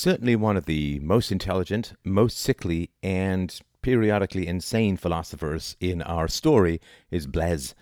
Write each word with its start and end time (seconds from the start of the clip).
certainly 0.00 0.34
one 0.34 0.56
of 0.56 0.64
the 0.64 0.98
most 1.00 1.30
intelligent, 1.30 1.92
most 2.04 2.38
sickly, 2.38 2.90
and 3.02 3.60
periodically 3.82 4.46
insane 4.46 4.96
philosophers 4.96 5.76
in 5.78 6.00
our 6.00 6.26
story 6.26 6.80
is 7.10 7.26
Blaise 7.26 7.74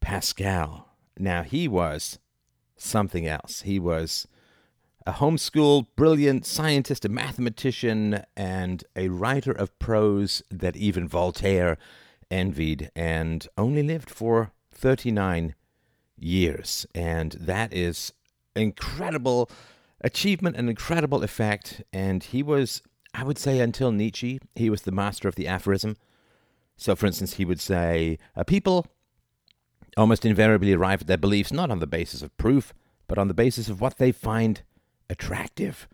Pascal. 0.00 0.88
Now, 1.18 1.42
he 1.42 1.68
was 1.68 2.18
something 2.74 3.26
else. 3.26 3.62
He 3.62 3.78
was 3.78 4.26
a 5.06 5.12
homeschooled, 5.12 5.88
brilliant 5.94 6.46
scientist, 6.46 7.04
a 7.04 7.10
mathematician, 7.10 8.22
and 8.34 8.82
a 8.96 9.10
writer 9.10 9.52
of 9.52 9.78
prose 9.78 10.42
that 10.50 10.76
even 10.76 11.06
Voltaire 11.06 11.76
envied, 12.30 12.90
and 12.96 13.46
only 13.58 13.82
lived 13.82 14.08
for 14.08 14.52
39 14.70 15.54
years. 16.16 16.86
And 16.94 17.32
that 17.32 17.74
is 17.74 18.14
incredible 18.56 19.50
achievement, 20.02 20.56
an 20.56 20.68
incredible 20.68 21.22
effect. 21.22 21.82
And 21.92 22.22
he 22.22 22.42
was, 22.42 22.82
I 23.14 23.24
would 23.24 23.38
say, 23.38 23.60
until 23.60 23.92
Nietzsche, 23.92 24.40
he 24.54 24.68
was 24.68 24.82
the 24.82 24.92
master 24.92 25.28
of 25.28 25.36
the 25.36 25.48
aphorism. 25.48 25.96
So, 26.76 26.94
for 26.96 27.06
instance, 27.06 27.34
he 27.34 27.44
would 27.44 27.60
say, 27.60 28.18
People 28.46 28.86
almost 29.96 30.24
invariably 30.24 30.72
arrive 30.72 31.02
at 31.02 31.06
their 31.06 31.18
beliefs 31.18 31.52
not 31.52 31.70
on 31.70 31.78
the 31.78 31.86
basis 31.86 32.22
of 32.22 32.36
proof, 32.36 32.72
but 33.06 33.18
on 33.18 33.28
the 33.28 33.34
basis 33.34 33.68
of 33.68 33.80
what 33.80 33.98
they 33.98 34.12
find 34.12 34.62
attractive. 35.10 35.86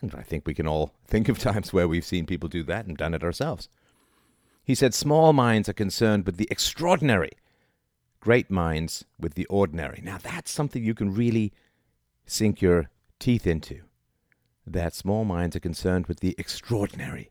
And 0.00 0.14
I 0.14 0.22
think 0.22 0.46
we 0.46 0.54
can 0.54 0.66
all 0.66 0.92
think 1.06 1.28
of 1.28 1.38
times 1.38 1.72
where 1.72 1.88
we've 1.88 2.04
seen 2.04 2.26
people 2.26 2.48
do 2.48 2.62
that 2.64 2.86
and 2.86 2.96
done 2.96 3.14
it 3.14 3.24
ourselves. 3.24 3.68
He 4.64 4.74
said, 4.74 4.92
Small 4.92 5.32
minds 5.32 5.68
are 5.68 5.74
concerned 5.74 6.26
with 6.26 6.36
the 6.36 6.48
extraordinary, 6.50 7.32
great 8.20 8.50
minds 8.50 9.04
with 9.18 9.34
the 9.34 9.46
ordinary. 9.46 10.00
Now, 10.02 10.18
that's 10.18 10.50
something 10.50 10.84
you 10.84 10.94
can 10.94 11.14
really 11.14 11.54
sink 12.26 12.60
your 12.60 12.90
teeth 13.18 13.46
into. 13.46 13.82
That 14.66 14.94
small 14.94 15.24
minds 15.24 15.56
are 15.56 15.60
concerned 15.60 16.06
with 16.06 16.20
the 16.20 16.34
extraordinary. 16.38 17.30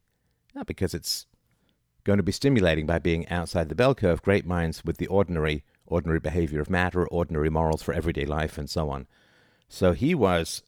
Not 0.55 0.67
because 0.67 0.93
it's 0.93 1.27
going 2.03 2.17
to 2.17 2.23
be 2.23 2.31
stimulating 2.31 2.85
by 2.85 2.99
being 2.99 3.27
outside 3.29 3.69
the 3.69 3.75
bell 3.75 3.93
curve, 3.93 4.21
great 4.21 4.45
minds 4.45 4.83
with 4.83 4.97
the 4.97 5.07
ordinary, 5.07 5.63
ordinary 5.85 6.19
behavior 6.19 6.61
of 6.61 6.69
matter, 6.69 7.07
ordinary 7.07 7.49
morals 7.49 7.83
for 7.83 7.93
everyday 7.93 8.25
life, 8.25 8.57
and 8.57 8.69
so 8.69 8.89
on. 8.89 9.07
So 9.67 9.91
he 9.91 10.15
was 10.15 10.63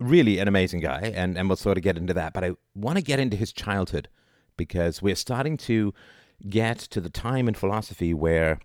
really 0.00 0.38
an 0.38 0.48
amazing 0.48 0.80
guy, 0.80 1.12
and, 1.14 1.38
and 1.38 1.48
we'll 1.48 1.56
sort 1.56 1.78
of 1.78 1.84
get 1.84 1.96
into 1.96 2.14
that. 2.14 2.32
But 2.32 2.44
I 2.44 2.52
want 2.74 2.98
to 2.98 3.04
get 3.04 3.20
into 3.20 3.36
his 3.36 3.52
childhood 3.52 4.08
because 4.56 5.00
we're 5.00 5.14
starting 5.14 5.56
to 5.56 5.94
get 6.48 6.78
to 6.78 7.00
the 7.00 7.10
time 7.10 7.48
in 7.48 7.54
philosophy 7.54 8.12
where 8.12 8.58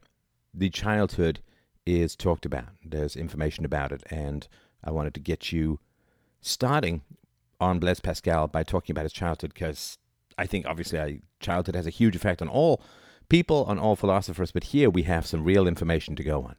the 0.54 0.70
childhood 0.70 1.42
is 1.86 2.16
talked 2.16 2.46
about. 2.46 2.70
There's 2.84 3.16
information 3.16 3.64
about 3.64 3.92
it, 3.92 4.04
and 4.10 4.48
I 4.86 4.92
wanted 4.92 5.14
to 5.16 5.20
get 5.20 5.52
you 5.52 5.80
starting 6.42 7.02
on 7.60 7.80
Blaise 7.80 8.00
Pascal 8.00 8.48
by 8.48 8.64
talking 8.64 8.94
about 8.94 9.04
his 9.04 9.14
childhood 9.14 9.54
because 9.54 9.98
I 10.38 10.46
think 10.46 10.66
obviously 10.66 11.22
childhood 11.40 11.76
has 11.76 11.88
a 11.88 11.92
huge 11.92 12.16
effect 12.16 12.42
on 12.42 12.48
all 12.48 12.82
people, 13.30 13.66
on 13.66 13.80
all 13.80 13.96
philosophers, 13.96 14.52
but 14.52 14.66
here 14.66 14.90
we 14.90 15.04
have 15.04 15.26
some 15.26 15.44
real 15.44 15.68
information 15.68 16.16
to 16.16 16.24
go 16.24 16.44
on. 16.44 16.56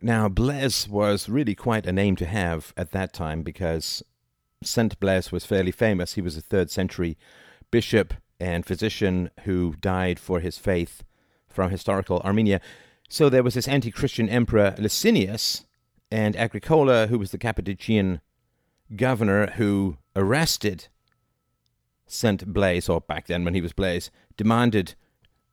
Now, 0.00 0.28
Blaise 0.28 0.88
was 0.88 1.28
really 1.28 1.54
quite 1.54 1.86
a 1.86 1.92
name 1.92 2.16
to 2.16 2.26
have 2.26 2.72
at 2.76 2.92
that 2.92 3.12
time 3.12 3.42
because 3.42 4.02
Saint 4.62 4.98
Blaise 5.00 5.32
was 5.32 5.44
fairly 5.44 5.72
famous. 5.72 6.14
He 6.14 6.20
was 6.20 6.36
a 6.36 6.40
third 6.40 6.70
century 6.70 7.18
bishop 7.70 8.14
and 8.40 8.64
physician 8.64 9.30
who 9.44 9.74
died 9.80 10.18
for 10.18 10.40
his 10.40 10.56
faith 10.56 11.02
from 11.48 11.70
historical 11.70 12.20
Armenia. 12.20 12.60
So 13.08 13.28
there 13.28 13.42
was 13.42 13.54
this 13.54 13.68
anti 13.68 13.90
Christian 13.90 14.28
emperor 14.28 14.74
Licinius 14.78 15.64
and 16.10 16.36
Agricola, 16.36 17.06
who 17.08 17.18
was 17.18 17.30
the 17.30 17.38
Cappadocian 17.38 18.20
governor 18.96 19.48
who 19.52 19.98
arrested 20.16 20.88
Saint 22.06 22.52
Blaise, 22.52 22.88
or 22.88 23.00
back 23.00 23.26
then 23.26 23.44
when 23.44 23.54
he 23.54 23.60
was 23.60 23.72
Blaise, 23.72 24.10
demanded 24.36 24.94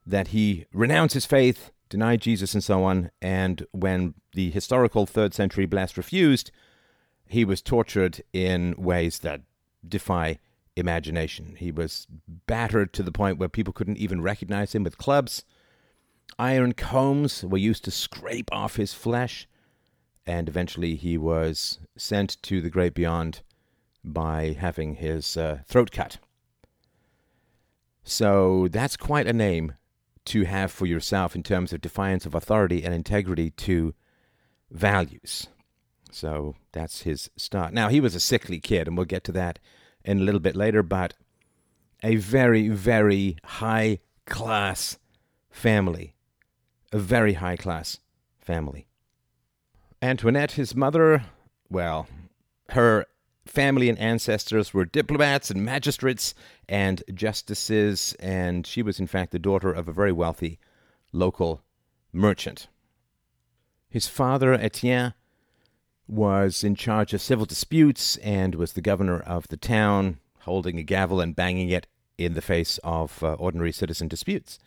that 0.05 0.29
he 0.29 0.65
renounce 0.71 1.13
his 1.13 1.25
faith 1.25 1.71
deny 1.89 2.15
Jesus 2.15 2.53
and 2.53 2.63
so 2.63 2.83
on. 2.83 3.11
And 3.21 3.65
when 3.71 4.15
the 4.33 4.51
historical 4.51 5.05
third 5.05 5.33
century 5.33 5.65
Blaise 5.65 5.97
refused, 5.97 6.51
he 7.27 7.45
was 7.45 7.61
tortured 7.61 8.21
in 8.33 8.75
ways 8.77 9.19
that 9.19 9.41
defy 9.87 10.39
imagination. 10.75 11.55
He 11.57 11.71
was 11.71 12.07
battered 12.47 12.93
to 12.93 13.03
the 13.03 13.11
point 13.11 13.37
where 13.37 13.49
people 13.49 13.73
couldn't 13.73 13.97
even 13.97 14.21
recognize 14.21 14.75
him 14.75 14.83
with 14.83 14.97
clubs. 14.97 15.43
Iron 16.37 16.73
combs 16.73 17.43
were 17.43 17.57
used 17.57 17.85
to 17.85 17.91
scrape 17.91 18.51
off 18.51 18.75
his 18.75 18.93
flesh. 18.93 19.47
And 20.27 20.49
eventually 20.49 20.95
he 20.95 21.17
was 21.17 21.79
sent 21.95 22.41
to 22.43 22.61
the 22.61 22.69
great 22.69 22.93
beyond 22.93 23.41
by 24.03 24.55
having 24.59 24.95
his 24.95 25.37
uh, 25.37 25.59
throat 25.65 25.91
cut. 25.91 26.17
So 28.03 28.67
that's 28.69 28.97
quite 28.97 29.27
a 29.27 29.33
name 29.33 29.73
to 30.25 30.43
have 30.45 30.71
for 30.71 30.85
yourself 30.85 31.35
in 31.35 31.43
terms 31.43 31.73
of 31.73 31.81
defiance 31.81 32.25
of 32.25 32.35
authority 32.35 32.83
and 32.83 32.93
integrity 32.93 33.51
to 33.51 33.93
values. 34.71 35.47
So 36.11 36.55
that's 36.71 37.01
his 37.01 37.29
start. 37.35 37.73
Now, 37.73 37.89
he 37.89 37.99
was 37.99 38.15
a 38.15 38.19
sickly 38.19 38.59
kid, 38.59 38.87
and 38.87 38.95
we'll 38.95 39.05
get 39.05 39.23
to 39.25 39.31
that 39.33 39.59
in 40.03 40.19
a 40.19 40.23
little 40.23 40.39
bit 40.39 40.55
later, 40.55 40.81
but 40.81 41.13
a 42.03 42.15
very, 42.15 42.69
very 42.69 43.37
high 43.43 43.99
class 44.25 44.97
family. 45.49 46.15
A 46.91 46.99
very 46.99 47.33
high 47.33 47.57
class 47.57 47.99
family. 48.39 48.87
Antoinette, 50.05 50.51
his 50.51 50.75
mother, 50.75 51.25
well, 51.67 52.07
her 52.69 53.07
family 53.47 53.89
and 53.89 53.97
ancestors 53.97 54.71
were 54.71 54.85
diplomats 54.85 55.49
and 55.49 55.65
magistrates 55.65 56.35
and 56.69 57.01
justices, 57.11 58.15
and 58.19 58.67
she 58.67 58.83
was, 58.83 58.99
in 58.99 59.07
fact, 59.07 59.31
the 59.31 59.39
daughter 59.39 59.73
of 59.73 59.87
a 59.87 59.91
very 59.91 60.11
wealthy 60.11 60.59
local 61.11 61.63
merchant. 62.13 62.67
His 63.89 64.07
father, 64.07 64.53
Etienne, 64.53 65.15
was 66.07 66.63
in 66.63 66.75
charge 66.75 67.11
of 67.15 67.21
civil 67.21 67.47
disputes 67.47 68.17
and 68.17 68.53
was 68.53 68.73
the 68.73 68.81
governor 68.81 69.19
of 69.21 69.47
the 69.47 69.57
town, 69.57 70.19
holding 70.41 70.77
a 70.77 70.83
gavel 70.83 71.19
and 71.19 71.35
banging 71.35 71.69
it 71.69 71.87
in 72.19 72.35
the 72.35 72.43
face 72.43 72.77
of 72.83 73.23
uh, 73.23 73.33
ordinary 73.33 73.71
citizen 73.71 74.07
disputes. 74.07 74.59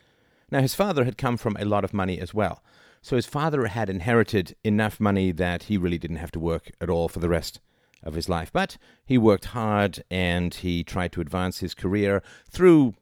Now, 0.51 0.63
his 0.63 0.75
father 0.75 1.05
had 1.05 1.17
come 1.17 1.37
from 1.37 1.57
a 1.57 1.65
lot 1.65 1.85
of 1.85 1.95
money 1.95 2.19
as 2.19 2.35
well. 2.35 2.61
So 3.03 3.17
his 3.17 3.27
father 3.27 3.67
had 3.67 3.89
inherited 3.89 4.55
enough 4.65 5.01
money 5.01 5.33
that 5.33 5.65
he 5.65 5.79
really 5.79 5.99
didn't 5.99 6.17
have 6.17 6.33
to 6.33 6.41
work 6.41 6.71
at 6.81 6.91
all 6.91 7.09
for 7.09 7.21
the 7.21 7.29
rest 7.29 7.61
of 8.03 8.15
his 8.15 8.29
life. 8.29 8.53
But 8.53 8.77
he 9.05 9.19
worked 9.19 9.47
hard 9.47 10.03
and 10.11 10.55
he 10.55 10.85
tried 10.85 11.13
to 11.13 11.21
advance 11.21 11.59
his 11.59 11.75
career 11.75 12.23
through 12.51 12.95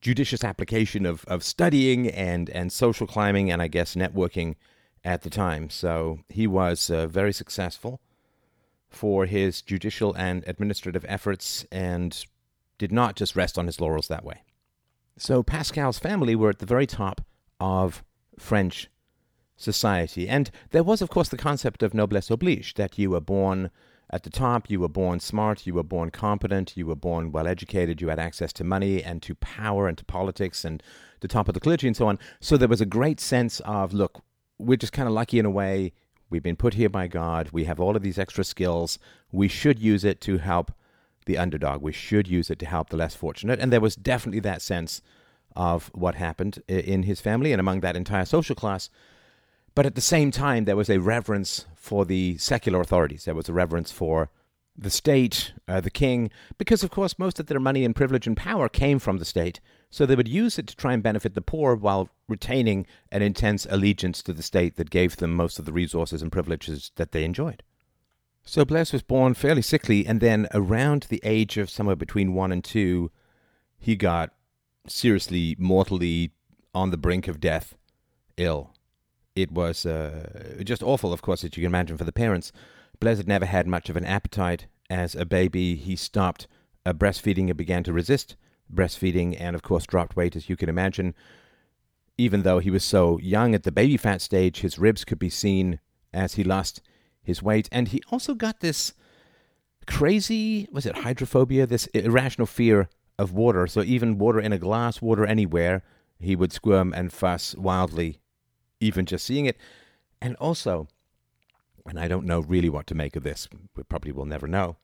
judicious 0.00 0.44
application 0.44 1.06
of, 1.06 1.24
of 1.26 1.42
studying 1.42 2.08
and, 2.08 2.50
and 2.50 2.70
social 2.72 3.06
climbing 3.06 3.50
and 3.50 3.62
I 3.62 3.68
guess 3.68 3.94
networking 3.94 4.56
at 5.02 5.22
the 5.22 5.30
time. 5.30 5.70
So 5.70 6.20
he 6.28 6.46
was 6.46 6.90
uh, 6.90 7.06
very 7.06 7.32
successful 7.32 8.00
for 8.88 9.26
his 9.26 9.62
judicial 9.62 10.12
and 10.14 10.44
administrative 10.46 11.04
efforts 11.08 11.66
and 11.72 12.24
did 12.78 12.92
not 12.92 13.16
just 13.16 13.36
rest 13.36 13.58
on 13.58 13.66
his 13.66 13.80
laurels 13.80 14.08
that 14.08 14.24
way. 14.24 14.42
So 15.16 15.42
Pascal's 15.42 15.98
family 15.98 16.34
were 16.34 16.50
at 16.50 16.58
the 16.58 16.66
very 16.66 16.86
top 16.86 17.20
of 17.60 18.02
French 18.38 18.88
society. 19.56 20.28
And 20.28 20.50
there 20.70 20.82
was, 20.82 21.02
of 21.02 21.10
course, 21.10 21.28
the 21.28 21.36
concept 21.36 21.82
of 21.82 21.94
noblesse 21.94 22.30
oblige, 22.30 22.74
that 22.74 22.98
you 22.98 23.10
were 23.10 23.20
born 23.20 23.70
at 24.10 24.22
the 24.22 24.30
top, 24.30 24.70
you 24.70 24.80
were 24.80 24.88
born 24.88 25.18
smart, 25.18 25.66
you 25.66 25.74
were 25.74 25.82
born 25.82 26.10
competent, 26.10 26.76
you 26.76 26.86
were 26.86 26.94
born 26.94 27.32
well 27.32 27.46
educated, 27.46 28.00
you 28.00 28.08
had 28.08 28.18
access 28.18 28.52
to 28.52 28.62
money 28.62 29.02
and 29.02 29.22
to 29.22 29.34
power 29.36 29.88
and 29.88 29.96
to 29.98 30.04
politics 30.04 30.64
and 30.64 30.82
the 31.20 31.28
top 31.28 31.48
of 31.48 31.54
the 31.54 31.60
clergy 31.60 31.86
and 31.86 31.96
so 31.96 32.06
on. 32.06 32.18
So 32.40 32.56
there 32.56 32.68
was 32.68 32.82
a 32.82 32.86
great 32.86 33.18
sense 33.18 33.60
of, 33.60 33.94
look, 33.94 34.22
we're 34.58 34.76
just 34.76 34.92
kind 34.92 35.08
of 35.08 35.14
lucky 35.14 35.38
in 35.38 35.46
a 35.46 35.50
way. 35.50 35.92
We've 36.28 36.42
been 36.42 36.56
put 36.56 36.74
here 36.74 36.90
by 36.90 37.06
God. 37.06 37.48
We 37.50 37.64
have 37.64 37.80
all 37.80 37.96
of 37.96 38.02
these 38.02 38.18
extra 38.18 38.44
skills. 38.44 38.98
We 39.32 39.48
should 39.48 39.78
use 39.78 40.04
it 40.04 40.20
to 40.22 40.38
help 40.38 40.72
the 41.26 41.38
underdog. 41.38 41.80
We 41.80 41.92
should 41.92 42.28
use 42.28 42.50
it 42.50 42.58
to 42.58 42.66
help 42.66 42.90
the 42.90 42.96
less 42.96 43.14
fortunate. 43.14 43.58
And 43.58 43.72
there 43.72 43.80
was 43.80 43.96
definitely 43.96 44.40
that 44.40 44.62
sense 44.62 45.00
of 45.56 45.90
what 45.94 46.16
happened 46.16 46.62
in 46.68 47.04
his 47.04 47.20
family 47.20 47.52
and 47.52 47.60
among 47.60 47.80
that 47.80 47.96
entire 47.96 48.26
social 48.26 48.54
class 48.54 48.90
but 49.74 49.86
at 49.86 49.94
the 49.94 50.00
same 50.00 50.30
time, 50.30 50.64
there 50.64 50.76
was 50.76 50.90
a 50.90 51.00
reverence 51.00 51.66
for 51.74 52.04
the 52.04 52.38
secular 52.38 52.80
authorities. 52.80 53.24
There 53.24 53.34
was 53.34 53.48
a 53.48 53.52
reverence 53.52 53.90
for 53.90 54.30
the 54.76 54.90
state, 54.90 55.52
uh, 55.68 55.80
the 55.80 55.90
king, 55.90 56.30
because 56.58 56.82
of 56.82 56.90
course 56.90 57.18
most 57.18 57.38
of 57.38 57.46
their 57.46 57.60
money 57.60 57.84
and 57.84 57.94
privilege 57.94 58.26
and 58.26 58.36
power 58.36 58.68
came 58.68 58.98
from 58.98 59.18
the 59.18 59.24
state. 59.24 59.60
So 59.90 60.04
they 60.04 60.16
would 60.16 60.28
use 60.28 60.58
it 60.58 60.66
to 60.66 60.76
try 60.76 60.92
and 60.92 61.02
benefit 61.02 61.34
the 61.34 61.40
poor 61.40 61.76
while 61.76 62.08
retaining 62.28 62.86
an 63.12 63.22
intense 63.22 63.66
allegiance 63.70 64.22
to 64.22 64.32
the 64.32 64.42
state 64.42 64.76
that 64.76 64.90
gave 64.90 65.16
them 65.16 65.34
most 65.34 65.58
of 65.58 65.64
the 65.64 65.72
resources 65.72 66.22
and 66.22 66.32
privileges 66.32 66.90
that 66.96 67.12
they 67.12 67.24
enjoyed. 67.24 67.62
So 68.44 68.64
Blaise 68.64 68.92
was 68.92 69.02
born 69.02 69.34
fairly 69.34 69.62
sickly, 69.62 70.06
and 70.06 70.20
then 70.20 70.48
around 70.52 71.06
the 71.08 71.20
age 71.24 71.56
of 71.56 71.70
somewhere 71.70 71.96
between 71.96 72.34
one 72.34 72.52
and 72.52 72.62
two, 72.62 73.10
he 73.78 73.96
got 73.96 74.34
seriously, 74.86 75.56
mortally 75.58 76.32
on 76.74 76.90
the 76.90 76.98
brink 76.98 77.28
of 77.28 77.40
death, 77.40 77.74
ill 78.36 78.73
it 79.36 79.50
was 79.52 79.84
uh, 79.84 80.62
just 80.64 80.82
awful, 80.82 81.12
of 81.12 81.22
course, 81.22 81.44
as 81.44 81.56
you 81.56 81.62
can 81.62 81.70
imagine, 81.70 81.96
for 81.96 82.04
the 82.04 82.12
parents. 82.12 82.52
Blaise 83.00 83.18
had 83.18 83.28
never 83.28 83.46
had 83.46 83.66
much 83.66 83.88
of 83.88 83.96
an 83.96 84.04
appetite 84.04 84.66
as 84.90 85.14
a 85.14 85.24
baby, 85.24 85.74
he 85.76 85.96
stopped 85.96 86.46
uh, 86.86 86.92
breastfeeding 86.92 87.48
and 87.48 87.56
began 87.56 87.82
to 87.84 87.92
resist 87.92 88.36
breastfeeding, 88.72 89.36
and 89.38 89.54
of 89.54 89.62
course, 89.62 89.86
dropped 89.86 90.16
weight, 90.16 90.36
as 90.36 90.48
you 90.48 90.56
can 90.56 90.68
imagine. 90.68 91.14
Even 92.16 92.42
though 92.42 92.58
he 92.58 92.70
was 92.70 92.84
so 92.84 93.18
young 93.18 93.54
at 93.54 93.64
the 93.64 93.72
baby 93.72 93.96
fat 93.96 94.20
stage, 94.20 94.60
his 94.60 94.78
ribs 94.78 95.04
could 95.04 95.18
be 95.18 95.30
seen 95.30 95.80
as 96.12 96.34
he 96.34 96.44
lost 96.44 96.80
his 97.22 97.42
weight. 97.42 97.68
And 97.72 97.88
he 97.88 98.02
also 98.10 98.34
got 98.34 98.60
this 98.60 98.94
crazy, 99.86 100.68
was 100.70 100.86
it 100.86 100.98
hydrophobia? 100.98 101.66
This 101.66 101.86
irrational 101.88 102.46
fear 102.46 102.88
of 103.18 103.32
water. 103.32 103.66
So 103.66 103.82
even 103.82 104.18
water 104.18 104.40
in 104.40 104.52
a 104.52 104.58
glass, 104.58 105.02
water 105.02 105.26
anywhere, 105.26 105.82
he 106.18 106.36
would 106.36 106.52
squirm 106.52 106.92
and 106.94 107.12
fuss 107.12 107.54
wildly, 107.56 108.20
even 108.84 109.06
just 109.06 109.24
seeing 109.24 109.46
it. 109.46 109.56
And 110.20 110.36
also, 110.36 110.88
and 111.86 111.98
I 111.98 112.06
don't 112.06 112.26
know 112.26 112.40
really 112.40 112.68
what 112.68 112.86
to 112.88 112.94
make 112.94 113.16
of 113.16 113.22
this, 113.22 113.48
we 113.74 113.82
probably 113.82 114.12
will 114.12 114.26
never 114.26 114.46
know. 114.46 114.76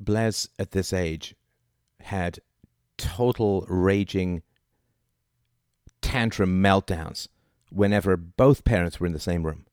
Blaise, 0.00 0.48
at 0.58 0.72
this 0.72 0.92
age, 0.92 1.34
had 2.00 2.40
total 2.96 3.64
raging 3.68 4.42
tantrum 6.00 6.62
meltdowns 6.62 7.28
whenever 7.70 8.16
both 8.16 8.64
parents 8.64 8.98
were 8.98 9.06
in 9.06 9.12
the 9.12 9.20
same 9.20 9.44
room. 9.44 9.66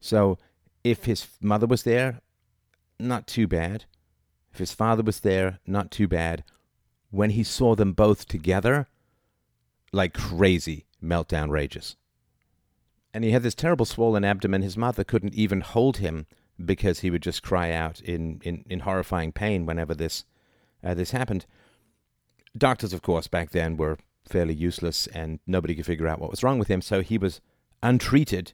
So 0.00 0.38
if 0.84 1.04
his 1.04 1.26
mother 1.40 1.66
was 1.66 1.82
there, 1.82 2.20
not 2.98 3.26
too 3.26 3.46
bad. 3.46 3.84
If 4.52 4.58
his 4.58 4.72
father 4.72 5.02
was 5.02 5.20
there, 5.20 5.58
not 5.66 5.90
too 5.90 6.08
bad. 6.08 6.44
When 7.10 7.30
he 7.30 7.42
saw 7.44 7.74
them 7.74 7.92
both 7.92 8.26
together, 8.26 8.88
like 9.92 10.14
crazy 10.14 10.86
meltdown 11.02 11.50
rages. 11.50 11.96
And 13.14 13.24
he 13.24 13.30
had 13.30 13.42
this 13.42 13.54
terrible 13.54 13.86
swollen 13.86 14.24
abdomen. 14.24 14.62
His 14.62 14.76
mother 14.76 15.04
couldn't 15.04 15.34
even 15.34 15.62
hold 15.62 15.98
him 15.98 16.26
because 16.62 17.00
he 17.00 17.10
would 17.10 17.22
just 17.22 17.42
cry 17.42 17.72
out 17.72 18.00
in, 18.00 18.40
in, 18.44 18.64
in 18.68 18.80
horrifying 18.80 19.32
pain 19.32 19.66
whenever 19.66 19.94
this 19.94 20.24
uh, 20.84 20.94
this 20.94 21.10
happened. 21.10 21.46
Doctors, 22.56 22.92
of 22.92 23.02
course, 23.02 23.26
back 23.26 23.50
then 23.50 23.76
were 23.76 23.98
fairly 24.28 24.54
useless, 24.54 25.06
and 25.08 25.40
nobody 25.46 25.74
could 25.74 25.86
figure 25.86 26.06
out 26.06 26.20
what 26.20 26.30
was 26.30 26.42
wrong 26.42 26.58
with 26.58 26.68
him. 26.68 26.80
So 26.80 27.00
he 27.00 27.18
was 27.18 27.40
untreated 27.82 28.52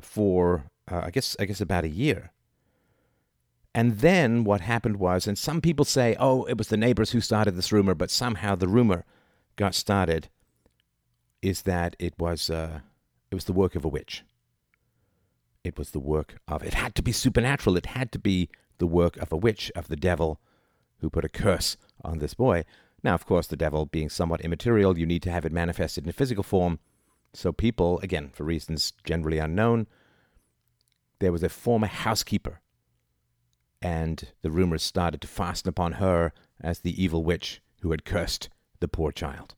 for, 0.00 0.70
uh, 0.90 1.02
I 1.04 1.10
guess, 1.10 1.36
I 1.38 1.44
guess 1.44 1.60
about 1.60 1.84
a 1.84 1.88
year. 1.88 2.32
And 3.74 3.98
then 3.98 4.44
what 4.44 4.62
happened 4.62 4.96
was, 4.96 5.26
and 5.26 5.36
some 5.36 5.60
people 5.60 5.84
say, 5.84 6.16
oh, 6.18 6.44
it 6.44 6.56
was 6.56 6.68
the 6.68 6.78
neighbors 6.78 7.10
who 7.10 7.20
started 7.20 7.56
this 7.56 7.72
rumor, 7.72 7.94
but 7.94 8.10
somehow 8.10 8.54
the 8.54 8.68
rumor 8.68 9.04
got 9.56 9.74
started, 9.74 10.28
is 11.46 11.62
that 11.62 11.94
it 11.98 12.14
was 12.18 12.50
uh, 12.50 12.80
it 13.30 13.34
was 13.34 13.44
the 13.44 13.52
work 13.52 13.76
of 13.76 13.84
a 13.84 13.88
witch. 13.88 14.24
It 15.62 15.78
was 15.78 15.90
the 15.90 16.00
work 16.00 16.38
of 16.48 16.62
it 16.62 16.74
had 16.74 16.94
to 16.96 17.02
be 17.02 17.12
supernatural. 17.12 17.76
It 17.76 17.86
had 17.86 18.10
to 18.12 18.18
be 18.18 18.48
the 18.78 18.86
work 18.86 19.16
of 19.18 19.32
a 19.32 19.36
witch, 19.36 19.70
of 19.76 19.88
the 19.88 19.96
devil, 19.96 20.40
who 21.00 21.08
put 21.08 21.24
a 21.24 21.28
curse 21.28 21.76
on 22.04 22.18
this 22.18 22.34
boy. 22.34 22.64
Now, 23.02 23.14
of 23.14 23.26
course, 23.26 23.46
the 23.46 23.56
devil 23.56 23.86
being 23.86 24.08
somewhat 24.08 24.40
immaterial, 24.40 24.98
you 24.98 25.06
need 25.06 25.22
to 25.22 25.30
have 25.30 25.44
it 25.44 25.52
manifested 25.52 26.04
in 26.04 26.10
a 26.10 26.12
physical 26.12 26.42
form. 26.42 26.78
So, 27.32 27.52
people, 27.52 28.00
again, 28.00 28.30
for 28.32 28.44
reasons 28.44 28.92
generally 29.04 29.38
unknown, 29.38 29.86
there 31.20 31.32
was 31.32 31.42
a 31.42 31.48
former 31.48 31.86
housekeeper, 31.86 32.60
and 33.80 34.28
the 34.42 34.50
rumors 34.50 34.82
started 34.82 35.20
to 35.20 35.28
fasten 35.28 35.68
upon 35.68 35.92
her 35.92 36.32
as 36.60 36.80
the 36.80 37.00
evil 37.02 37.22
witch 37.22 37.62
who 37.82 37.92
had 37.92 38.04
cursed 38.04 38.48
the 38.80 38.88
poor 38.88 39.12
child. 39.12 39.54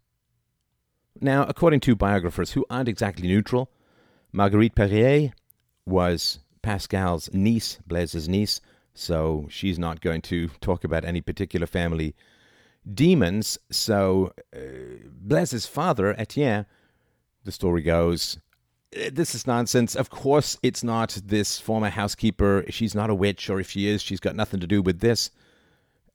Now, 1.21 1.45
according 1.45 1.81
to 1.81 1.97
biographers 1.97 2.53
who 2.53 2.65
aren't 2.71 2.89
exactly 2.89 3.27
neutral, 3.27 3.71
Marguerite 4.33 4.75
Périer 4.75 5.33
was 5.85 6.39
Pascal's 6.63 7.33
niece, 7.33 7.79
Blaise's 7.87 8.29
niece, 8.29 8.61
so 8.95 9.47
she's 9.51 9.79
not 9.79 10.01
going 10.01 10.23
to 10.23 10.49
talk 10.61 10.85
about 10.85 11.05
any 11.05 11.21
particular 11.21 11.67
family 11.67 12.15
demons. 12.93 13.59
So 13.71 14.33
uh, 14.55 14.59
Blaise's 15.21 15.67
father, 15.67 16.15
Etienne, 16.19 16.67
the 17.45 17.53
story 17.53 17.83
goes, 17.83 18.39
uh, 18.97 19.11
this 19.13 19.35
is 19.35 19.47
nonsense. 19.47 19.97
Of 19.97 20.11
course, 20.11 20.59
it's 20.63 20.85
not 20.85 21.19
this 21.25 21.59
former 21.59 21.91
housekeeper. 21.91 22.65
She's 22.71 22.95
not 22.95 23.11
a 23.11 23.15
witch, 23.15 23.51
or 23.51 23.61
if 23.61 23.71
she 23.71 23.89
is, 23.89 24.03
she's 24.03 24.21
got 24.21 24.37
nothing 24.37 24.61
to 24.61 24.67
do 24.67 24.83
with 24.83 25.01
this. 25.01 25.31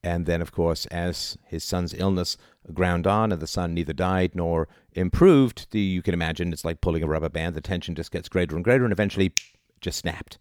And 0.03 0.25
then, 0.25 0.41
of 0.41 0.51
course, 0.51 0.85
as 0.87 1.37
his 1.45 1.63
son's 1.63 1.93
illness 1.93 2.35
ground 2.73 3.07
on 3.07 3.31
and 3.31 3.41
the 3.41 3.47
son 3.47 3.73
neither 3.73 3.93
died 3.93 4.35
nor 4.35 4.67
improved, 4.91 5.67
the, 5.71 5.79
you 5.79 6.01
can 6.01 6.13
imagine 6.13 6.51
it's 6.51 6.65
like 6.65 6.81
pulling 6.81 7.03
a 7.03 7.07
rubber 7.07 7.29
band. 7.29 7.55
The 7.55 7.61
tension 7.61 7.95
just 7.95 8.11
gets 8.11 8.27
greater 8.27 8.55
and 8.55 8.65
greater 8.65 8.83
and 8.83 8.91
eventually 8.91 9.33
just 9.79 9.99
snapped. 9.99 10.39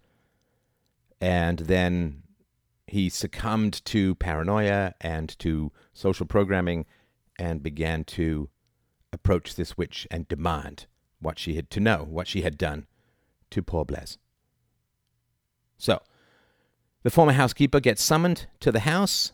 And 1.21 1.61
then 1.61 2.25
he 2.89 3.09
succumbed 3.09 3.85
to 3.87 4.17
paranoia 4.17 4.95
and 5.01 5.39
to 5.39 5.71
social 5.95 6.27
programming 6.27 6.85
and 7.39 7.63
began 7.63 8.05
to 8.05 8.49
approach 9.13 9.55
this 9.55 9.79
witch 9.79 10.07
and 10.11 10.27
demand 10.27 10.87
what 11.21 11.39
she 11.39 11.55
had 11.55 11.71
to 11.71 11.81
know, 11.81 12.05
what 12.09 12.27
she 12.27 12.43
had 12.43 12.59
done 12.59 12.87
to 13.51 13.63
poor 13.63 13.85
Blaise. 13.85 14.19
So, 15.79 16.01
the 17.03 17.11
former 17.11 17.33
housekeeper 17.33 17.81
gets 17.81 18.03
summoned 18.03 18.47
to 18.61 18.73
the 18.73 18.81
house, 18.81 19.33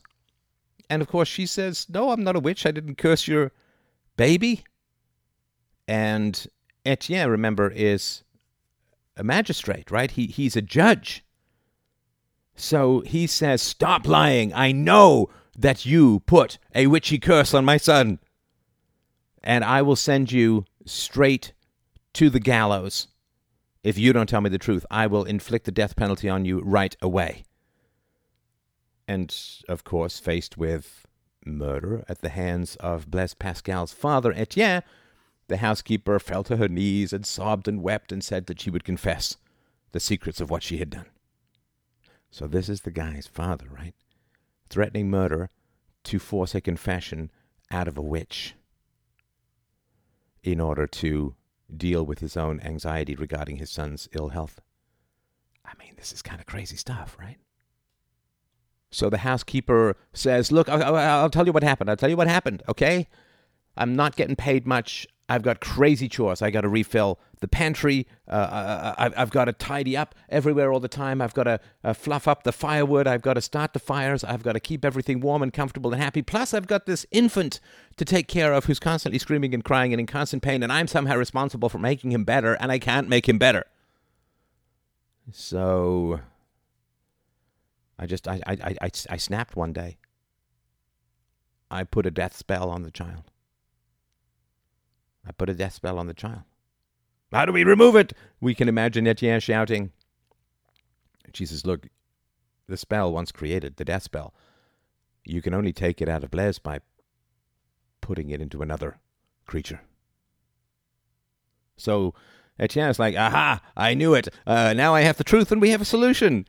and 0.90 1.02
of 1.02 1.08
course 1.08 1.28
she 1.28 1.46
says, 1.46 1.86
No, 1.88 2.10
I'm 2.10 2.24
not 2.24 2.36
a 2.36 2.40
witch. 2.40 2.66
I 2.66 2.70
didn't 2.70 2.98
curse 2.98 3.28
your 3.28 3.52
baby. 4.16 4.64
And 5.86 6.46
Etienne, 6.84 7.30
remember, 7.30 7.70
is 7.70 8.22
a 9.16 9.24
magistrate, 9.24 9.90
right? 9.90 10.10
He, 10.10 10.26
he's 10.26 10.56
a 10.56 10.62
judge. 10.62 11.24
So 12.54 13.00
he 13.00 13.26
says, 13.26 13.62
Stop 13.62 14.06
lying. 14.06 14.52
I 14.54 14.72
know 14.72 15.28
that 15.56 15.84
you 15.84 16.20
put 16.20 16.58
a 16.74 16.86
witchy 16.86 17.18
curse 17.18 17.54
on 17.54 17.64
my 17.64 17.76
son. 17.76 18.18
And 19.42 19.64
I 19.64 19.82
will 19.82 19.96
send 19.96 20.32
you 20.32 20.64
straight 20.84 21.52
to 22.14 22.30
the 22.30 22.40
gallows. 22.40 23.08
If 23.82 23.96
you 23.96 24.12
don't 24.12 24.28
tell 24.28 24.40
me 24.40 24.50
the 24.50 24.58
truth, 24.58 24.84
I 24.90 25.06
will 25.06 25.24
inflict 25.24 25.64
the 25.64 25.72
death 25.72 25.96
penalty 25.96 26.28
on 26.28 26.44
you 26.44 26.60
right 26.60 26.96
away. 27.00 27.44
And, 29.08 29.34
of 29.68 29.84
course, 29.84 30.18
faced 30.18 30.58
with 30.58 31.06
murder 31.44 32.04
at 32.08 32.20
the 32.20 32.28
hands 32.28 32.76
of 32.76 33.10
Blaise 33.10 33.32
Pascal's 33.32 33.92
father, 33.92 34.32
Etienne, 34.32 34.82
the 35.48 35.56
housekeeper 35.56 36.18
fell 36.18 36.44
to 36.44 36.58
her 36.58 36.68
knees 36.68 37.14
and 37.14 37.24
sobbed 37.24 37.66
and 37.66 37.82
wept 37.82 38.12
and 38.12 38.22
said 38.22 38.46
that 38.46 38.60
she 38.60 38.70
would 38.70 38.84
confess 38.84 39.38
the 39.92 39.98
secrets 39.98 40.42
of 40.42 40.50
what 40.50 40.62
she 40.62 40.76
had 40.76 40.90
done. 40.90 41.06
So 42.30 42.46
this 42.46 42.68
is 42.68 42.82
the 42.82 42.90
guy's 42.90 43.26
father, 43.26 43.66
right? 43.74 43.94
Threatening 44.68 45.08
murder 45.08 45.48
to 46.04 46.18
force 46.18 46.54
a 46.54 46.60
confession 46.60 47.30
out 47.70 47.88
of 47.88 47.96
a 47.96 48.02
witch 48.02 48.54
in 50.42 50.60
order 50.60 50.86
to 50.86 51.34
deal 51.74 52.04
with 52.04 52.18
his 52.18 52.36
own 52.36 52.60
anxiety 52.60 53.14
regarding 53.14 53.56
his 53.56 53.70
son's 53.70 54.06
ill 54.12 54.28
health. 54.28 54.60
I 55.64 55.72
mean, 55.78 55.94
this 55.96 56.12
is 56.12 56.20
kind 56.20 56.40
of 56.40 56.46
crazy 56.46 56.76
stuff, 56.76 57.16
right? 57.18 57.38
So 58.90 59.10
the 59.10 59.18
housekeeper 59.18 59.96
says, 60.12 60.50
Look, 60.50 60.68
I'll, 60.68 60.96
I'll, 60.96 61.30
tell 61.30 61.46
you 61.46 61.52
what 61.52 61.62
happened. 61.62 61.90
I'll 61.90 61.96
tell 61.96 62.08
you 62.08 62.16
what 62.16 62.28
happened, 62.28 62.62
okay? 62.68 63.08
I'm 63.76 63.94
not 63.94 64.16
getting 64.16 64.36
paid 64.36 64.66
much. 64.66 65.06
I've 65.28 65.42
got 65.42 65.60
crazy 65.60 66.08
chores. 66.08 66.40
I 66.40 66.50
got 66.50 66.62
to 66.62 66.70
refill 66.70 67.18
the 67.40 67.48
pantry. 67.48 68.06
Uh, 68.26 68.94
I, 68.96 69.10
have 69.14 69.30
got 69.30 69.44
to 69.44 69.52
tidy 69.52 69.94
up 69.94 70.14
everywhere 70.30 70.72
all 70.72 70.80
the 70.80 70.88
time. 70.88 71.20
I've 71.20 71.34
got 71.34 71.44
to 71.44 71.60
uh, 71.84 71.92
fluff 71.92 72.26
up 72.26 72.44
the 72.44 72.52
firewood. 72.52 73.06
I've 73.06 73.20
got 73.20 73.34
to 73.34 73.42
start 73.42 73.74
the 73.74 73.78
fires. 73.78 74.24
I've 74.24 74.42
got 74.42 74.52
to 74.52 74.60
keep 74.60 74.86
everything 74.86 75.20
warm 75.20 75.42
and 75.42 75.52
comfortable 75.52 75.92
and 75.92 76.02
happy. 76.02 76.22
Plus, 76.22 76.54
I've 76.54 76.66
got 76.66 76.86
this 76.86 77.04
infant 77.10 77.60
to 77.98 78.06
take 78.06 78.26
care 78.26 78.54
of 78.54 78.64
who's 78.64 78.78
constantly 78.80 79.18
screaming 79.18 79.52
and 79.52 79.62
crying 79.62 79.92
and 79.92 80.00
in 80.00 80.06
constant 80.06 80.42
pain, 80.42 80.62
and 80.62 80.72
I'm 80.72 80.86
somehow 80.86 81.16
responsible 81.16 81.68
for 81.68 81.78
making 81.78 82.12
him 82.12 82.24
better, 82.24 82.54
and 82.54 82.72
I 82.72 82.78
can't 82.78 83.08
make 83.08 83.28
him 83.28 83.38
better. 83.38 83.64
So, 85.30 86.20
I 87.98 88.06
just 88.06 88.28
I 88.28 88.40
I 88.46 88.76
I, 88.82 88.90
I 89.10 89.16
snapped 89.16 89.56
one 89.56 89.72
day. 89.72 89.98
I 91.70 91.84
put 91.84 92.06
a 92.06 92.10
death 92.10 92.36
spell 92.36 92.70
on 92.70 92.82
the 92.82 92.90
child. 92.90 93.30
I 95.26 95.32
put 95.32 95.50
a 95.50 95.54
death 95.54 95.74
spell 95.74 95.98
on 95.98 96.06
the 96.06 96.14
child. 96.14 96.42
How 97.32 97.44
do 97.44 97.52
we 97.52 97.64
remove 97.64 97.94
it? 97.94 98.14
We 98.40 98.54
can 98.54 98.68
imagine 98.68 99.06
Etienne 99.06 99.40
shouting. 99.40 99.92
She 101.34 101.44
says, 101.44 101.66
Look, 101.66 101.88
the 102.66 102.78
spell 102.78 103.12
once 103.12 103.32
created, 103.32 103.76
the 103.76 103.84
death 103.84 104.04
spell, 104.04 104.32
you 105.24 105.42
can 105.42 105.52
only 105.52 105.72
take 105.72 106.00
it 106.00 106.08
out 106.08 106.24
of 106.24 106.30
Blaise 106.30 106.58
by 106.58 106.80
putting 108.00 108.30
it 108.30 108.40
into 108.40 108.62
another 108.62 108.98
creature. 109.46 109.82
So 111.76 112.14
Etienne 112.58 112.88
is 112.88 112.98
like, 112.98 113.14
Aha, 113.14 113.60
I 113.76 113.92
knew 113.92 114.14
it. 114.14 114.28
Uh, 114.46 114.72
now 114.72 114.94
I 114.94 115.02
have 115.02 115.18
the 115.18 115.24
truth 115.24 115.52
and 115.52 115.60
we 115.60 115.70
have 115.70 115.82
a 115.82 115.86
solution 115.86 116.46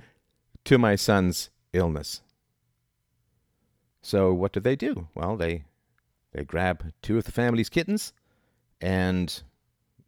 to 0.65 0.77
my 0.77 0.95
son's 0.95 1.49
illness. 1.73 2.21
So 4.01 4.33
what 4.33 4.53
do 4.53 4.59
they 4.59 4.75
do? 4.75 5.07
Well, 5.15 5.35
they 5.35 5.63
they 6.31 6.43
grab 6.43 6.93
two 7.01 7.17
of 7.17 7.25
the 7.25 7.31
family's 7.31 7.69
kittens 7.69 8.13
and 8.79 9.41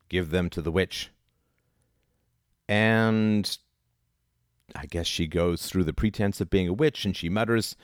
give 0.10 0.29
them 0.29 0.50
to 0.51 0.62
the 0.62 0.72
witch. 0.72 1.10
And 2.67 3.58
I 4.75 4.86
guess 4.86 5.08
she 5.08 5.27
goes 5.27 5.65
through 5.65 5.84
the 5.84 5.93
pretense 5.93 6.39
of 6.39 6.50
being 6.50 6.67
a 6.67 6.74
witch 6.74 7.05
and 7.05 7.15
she 7.15 7.27
mutters 7.29 7.75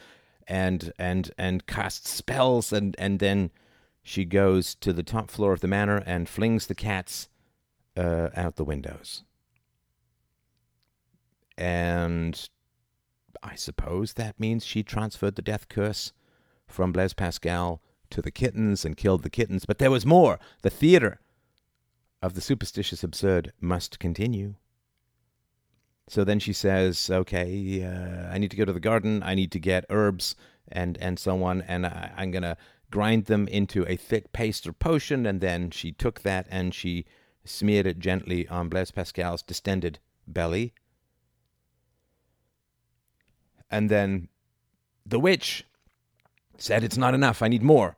and 0.48 0.94
and 0.98 1.32
and 1.38 1.68
casts 1.68 2.10
spells 2.10 2.72
and 2.72 2.96
and 2.98 3.20
then 3.20 3.52
she 4.02 4.24
goes 4.24 4.74
to 4.76 4.94
the 4.94 5.04
top 5.04 5.30
floor 5.30 5.52
of 5.52 5.60
the 5.60 5.68
manor 5.68 6.02
and 6.06 6.30
flings 6.30 6.68
the 6.68 6.76
cats 6.76 7.28
uh, 7.98 8.30
out 8.36 8.56
the 8.56 8.64
windows. 8.64 9.24
And 11.58 12.50
I 13.44 13.56
suppose 13.56 14.14
that 14.14 14.40
means 14.40 14.66
she 14.66 14.84
transferred 14.84 15.36
the 15.36 15.42
death 15.42 15.70
curse 15.70 16.14
from 16.68 16.92
Blaise 16.92 17.14
Pascal 17.14 17.82
to 18.10 18.22
the 18.22 18.32
kittens 18.32 18.86
and 18.86 18.98
killed 18.98 19.24
the 19.24 19.30
kittens. 19.30 19.66
But 19.66 19.78
there 19.78 19.92
was 19.92 20.06
more. 20.06 20.40
The 20.62 20.70
theater 20.70 21.20
of 22.22 22.34
the 22.34 22.42
superstitious 22.42 23.04
absurd 23.04 23.54
must 23.60 24.00
continue. 24.00 24.56
So 26.08 26.24
then 26.24 26.40
she 26.40 26.54
says, 26.54 27.10
"Okay, 27.10 27.84
uh, 27.84 28.34
I 28.34 28.38
need 28.38 28.52
to 28.52 28.58
go 28.58 28.66
to 28.66 28.74
the 28.74 28.80
garden. 28.80 29.22
I 29.24 29.36
need 29.36 29.52
to 29.52 29.60
get 29.60 29.86
herbs 29.90 30.36
and 30.68 30.98
and 31.00 31.20
so 31.20 31.44
on, 31.44 31.62
and 31.64 31.86
I, 31.86 32.14
I'm 32.16 32.32
gonna 32.32 32.58
grind 32.90 33.26
them 33.26 33.48
into 33.50 33.86
a 33.88 33.98
thick 33.98 34.32
paste 34.32 34.66
or 34.66 34.74
potion." 34.74 35.26
And 35.26 35.42
then 35.42 35.70
she 35.70 35.92
took 35.92 36.22
that 36.22 36.48
and 36.50 36.74
she 36.74 37.06
smeared 37.44 37.86
it 37.86 38.00
gently 38.00 38.48
on 38.48 38.70
Blaise 38.70 38.92
Pascal's 38.92 39.42
distended 39.44 40.00
belly. 40.26 40.74
And 43.70 43.90
then 43.90 44.30
the 45.06 45.20
witch 45.20 45.66
said, 46.58 46.84
It's 46.84 46.98
not 46.98 47.14
enough. 47.14 47.42
I 47.42 47.48
need 47.48 47.64
more. 47.64 47.98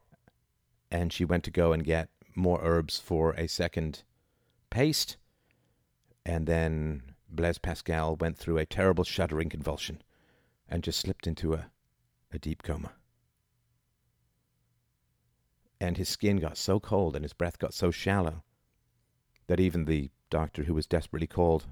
And 0.92 1.14
she 1.14 1.26
went 1.26 1.44
to 1.46 1.52
go 1.52 1.72
and 1.72 1.84
get 1.84 2.10
more 2.36 2.60
herbs 2.62 3.00
for 3.00 3.32
a 3.34 3.48
second 3.48 4.04
paste. 4.70 5.18
And 6.26 6.48
then 6.48 7.04
Blaise 7.30 7.58
Pascal 7.58 8.16
went 8.16 8.38
through 8.38 8.58
a 8.58 8.66
terrible 8.66 9.04
shuddering 9.04 9.50
convulsion 9.50 10.02
and 10.68 10.84
just 10.84 11.00
slipped 11.00 11.28
into 11.28 11.54
a, 11.54 11.68
a 12.32 12.40
deep 12.40 12.64
coma. 12.64 12.94
And 15.82 15.98
his 15.98 16.10
skin 16.10 16.38
got 16.38 16.58
so 16.58 16.80
cold 16.80 17.16
and 17.16 17.24
his 17.24 17.34
breath 17.34 17.58
got 17.58 17.74
so 17.74 17.92
shallow 17.92 18.44
that 19.48 19.60
even 19.60 19.86
the 19.86 20.10
doctor 20.30 20.64
who 20.64 20.74
was 20.74 20.86
desperately 20.86 21.28
called 21.28 21.66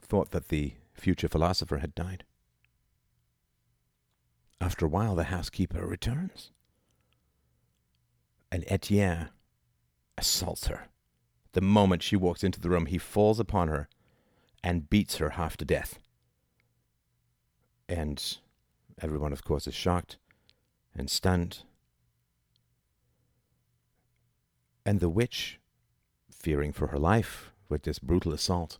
thought 0.00 0.30
that 0.30 0.48
the 0.48 0.74
future 0.92 1.28
philosopher 1.28 1.78
had 1.78 1.94
died. 1.94 2.24
After 4.60 4.86
a 4.86 4.88
while, 4.88 5.14
the 5.14 5.24
housekeeper 5.24 5.86
returns, 5.86 6.50
and 8.50 8.64
Etienne 8.68 9.28
assaults 10.16 10.66
her. 10.68 10.88
The 11.52 11.60
moment 11.60 12.02
she 12.02 12.16
walks 12.16 12.42
into 12.42 12.60
the 12.60 12.70
room, 12.70 12.86
he 12.86 12.98
falls 12.98 13.38
upon 13.40 13.68
her 13.68 13.88
and 14.62 14.90
beats 14.90 15.16
her 15.16 15.30
half 15.30 15.56
to 15.58 15.64
death. 15.64 15.98
And 17.88 18.38
everyone, 19.00 19.32
of 19.32 19.44
course, 19.44 19.66
is 19.66 19.74
shocked 19.74 20.18
and 20.94 21.10
stunned. 21.10 21.62
And 24.84 25.00
the 25.00 25.08
witch, 25.08 25.58
fearing 26.30 26.72
for 26.72 26.88
her 26.88 26.98
life 26.98 27.52
with 27.68 27.82
this 27.82 27.98
brutal 27.98 28.32
assault, 28.32 28.78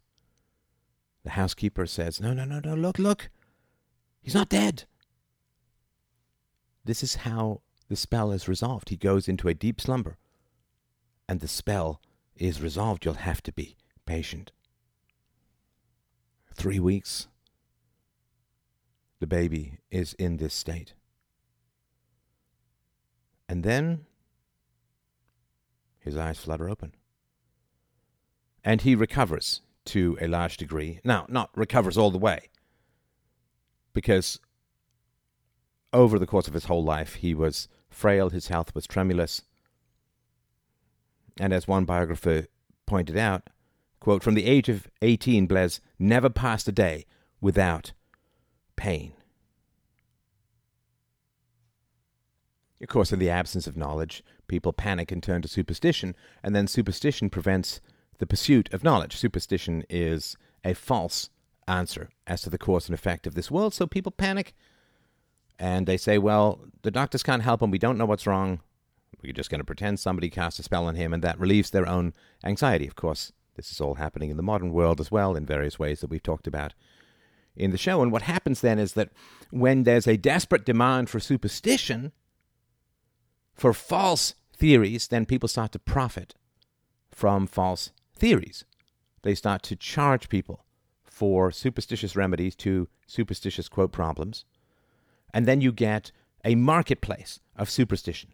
the 1.25 1.31
housekeeper 1.31 1.87
says, 1.87 2.21
No, 2.21 2.33
no, 2.33 2.45
no, 2.45 2.61
no, 2.61 2.75
look, 2.75 2.99
look. 2.99 3.31
He's 4.23 4.35
not 4.35 4.49
dead. 4.49 4.85
This 6.87 7.03
is 7.03 7.17
how 7.17 7.63
the 7.89 7.97
spell 7.97 8.31
is 8.31 8.47
resolved. 8.47 8.91
He 8.91 8.97
goes 8.97 9.29
into 9.29 9.49
a 9.49 9.55
deep 9.55 9.81
slumber, 9.81 10.19
and 11.29 11.41
the 11.41 11.49
spell 11.49 12.01
is 12.37 12.63
resolved. 12.63 13.05
You'll 13.05 13.15
have 13.15 13.43
to 13.43 13.53
be 13.53 13.77
patient. 14.07 14.53
Three 16.55 16.79
weeks, 16.79 17.27
the 19.19 19.27
baby 19.27 19.79
is 19.91 20.15
in 20.15 20.37
this 20.37 20.55
state. 20.55 20.95
And 23.49 23.65
then 23.65 24.07
his 25.99 26.17
eyes 26.17 26.39
flutter 26.39 26.71
open. 26.71 26.95
And 28.63 28.83
he 28.83 28.95
recovers 28.95 29.61
to 29.87 30.17
a 30.21 30.29
large 30.29 30.57
degree. 30.57 31.01
Now, 31.03 31.27
not 31.29 31.51
recovers 31.57 31.99
all 31.99 32.13
the 32.13 32.19
way, 32.19 32.49
because 33.93 34.39
over 35.97 36.19
the 36.19 36.27
course 36.27 36.47
of 36.47 36.55
his 36.55 36.67
whole 36.67 36.85
life, 36.85 37.15
he 37.15 37.35
was 37.35 37.69
frail, 37.89 38.29
his 38.29 38.49
health 38.49 38.75
was 38.75 38.87
tremulous. 38.87 39.43
And 41.41 41.53
as 41.53 41.67
one 41.67 41.87
biographer 41.87 42.47
pointed 42.85 43.17
out, 43.17 43.49
quote, 43.99 44.23
from 44.23 44.35
the 44.35 44.45
age 44.45 44.69
of 44.69 44.89
18, 45.01 45.47
Blaise 45.47 45.81
never 45.99 46.29
passed 46.29 46.69
a 46.69 46.73
day 46.73 47.07
without 47.41 47.93
pain. 48.77 49.15
Of 52.83 52.89
course, 52.89 53.11
in 53.11 53.19
the 53.19 53.31
absence 53.31 53.67
of 53.67 53.77
knowledge, 53.77 54.23
people 54.49 54.75
panic 54.75 55.11
and 55.11 55.23
turn 55.23 55.41
to 55.43 55.49
superstition, 55.49 56.15
and 56.43 56.55
then 56.55 56.67
superstition 56.67 57.31
prevents 57.31 57.81
the 58.19 58.27
pursuit 58.27 58.73
of 58.73 58.85
knowledge. 58.85 59.17
Superstition 59.17 59.83
is 59.89 60.37
a 60.63 60.75
false 60.75 61.31
answer 61.67 62.11
as 62.27 62.43
to 62.43 62.51
the 62.51 62.59
cause 62.59 62.87
and 62.87 62.95
effect 62.95 63.27
of 63.27 63.35
this 63.35 63.51
world, 63.51 63.73
so 63.73 63.87
people 63.87 64.13
panic 64.13 64.55
and 65.59 65.87
they 65.87 65.97
say, 65.97 66.19
well, 66.19 66.61
the 66.83 66.91
doctors 66.91 67.23
can't 67.23 67.43
help 67.43 67.63
him. 67.63 67.71
We 67.71 67.79
don't 67.79 67.99
know 67.99 68.07
what's 68.07 68.27
wrong. 68.27 68.61
We're 69.23 69.33
just 69.33 69.51
going 69.51 69.61
to 69.61 69.65
pretend 69.65 69.99
somebody 69.99 70.29
cast 70.29 70.59
a 70.59 70.63
spell 70.63 70.87
on 70.87 70.95
him, 70.95 71.13
and 71.13 71.23
that 71.25 71.41
relieves 71.41 71.71
their 71.71 71.89
own 71.89 72.13
anxiety. 72.45 72.87
Of 72.87 72.97
course, 72.97 73.33
this 73.55 73.71
is 73.71 73.81
all 73.81 73.95
happening 73.95 74.31
in 74.31 74.37
the 74.37 74.43
modern 74.43 74.73
world 74.73 75.01
as 75.01 75.11
well, 75.11 75.35
in 75.35 75.47
various 75.47 75.79
ways 75.79 76.01
that 76.01 76.11
we've 76.11 76.23
talked 76.23 76.47
about 76.47 76.75
in 77.57 77.71
the 77.71 77.79
show. 77.79 78.03
And 78.03 78.13
what 78.13 78.23
happens 78.23 78.61
then 78.61 78.79
is 78.79 78.93
that 78.93 79.11
when 79.51 79.85
there's 79.85 80.07
a 80.07 80.19
desperate 80.19 80.67
demand 80.67 81.09
for 81.09 81.19
superstition, 81.19 82.13
for 83.55 83.73
false 83.73 84.35
theories, 84.55 85.09
then 85.09 85.25
people 85.25 85.49
start 85.49 85.73
to 85.73 85.79
profit 85.79 86.35
from 87.11 87.47
false 87.47 87.91
theories. 88.15 88.65
They 89.23 89.35
start 89.35 89.63
to 89.65 89.77
charge 89.77 90.29
people 90.29 90.65
for 91.05 91.51
superstitious 91.51 92.15
remedies 92.15 92.55
to 92.57 92.89
superstitious 93.07 93.69
quote 93.69 93.93
problems 93.93 94.45
and 95.33 95.47
then 95.47 95.61
you 95.61 95.73
get 95.73 96.13
a 96.45 96.55
marketplace 96.55 97.41
of 97.57 97.71
superstition. 97.71 98.33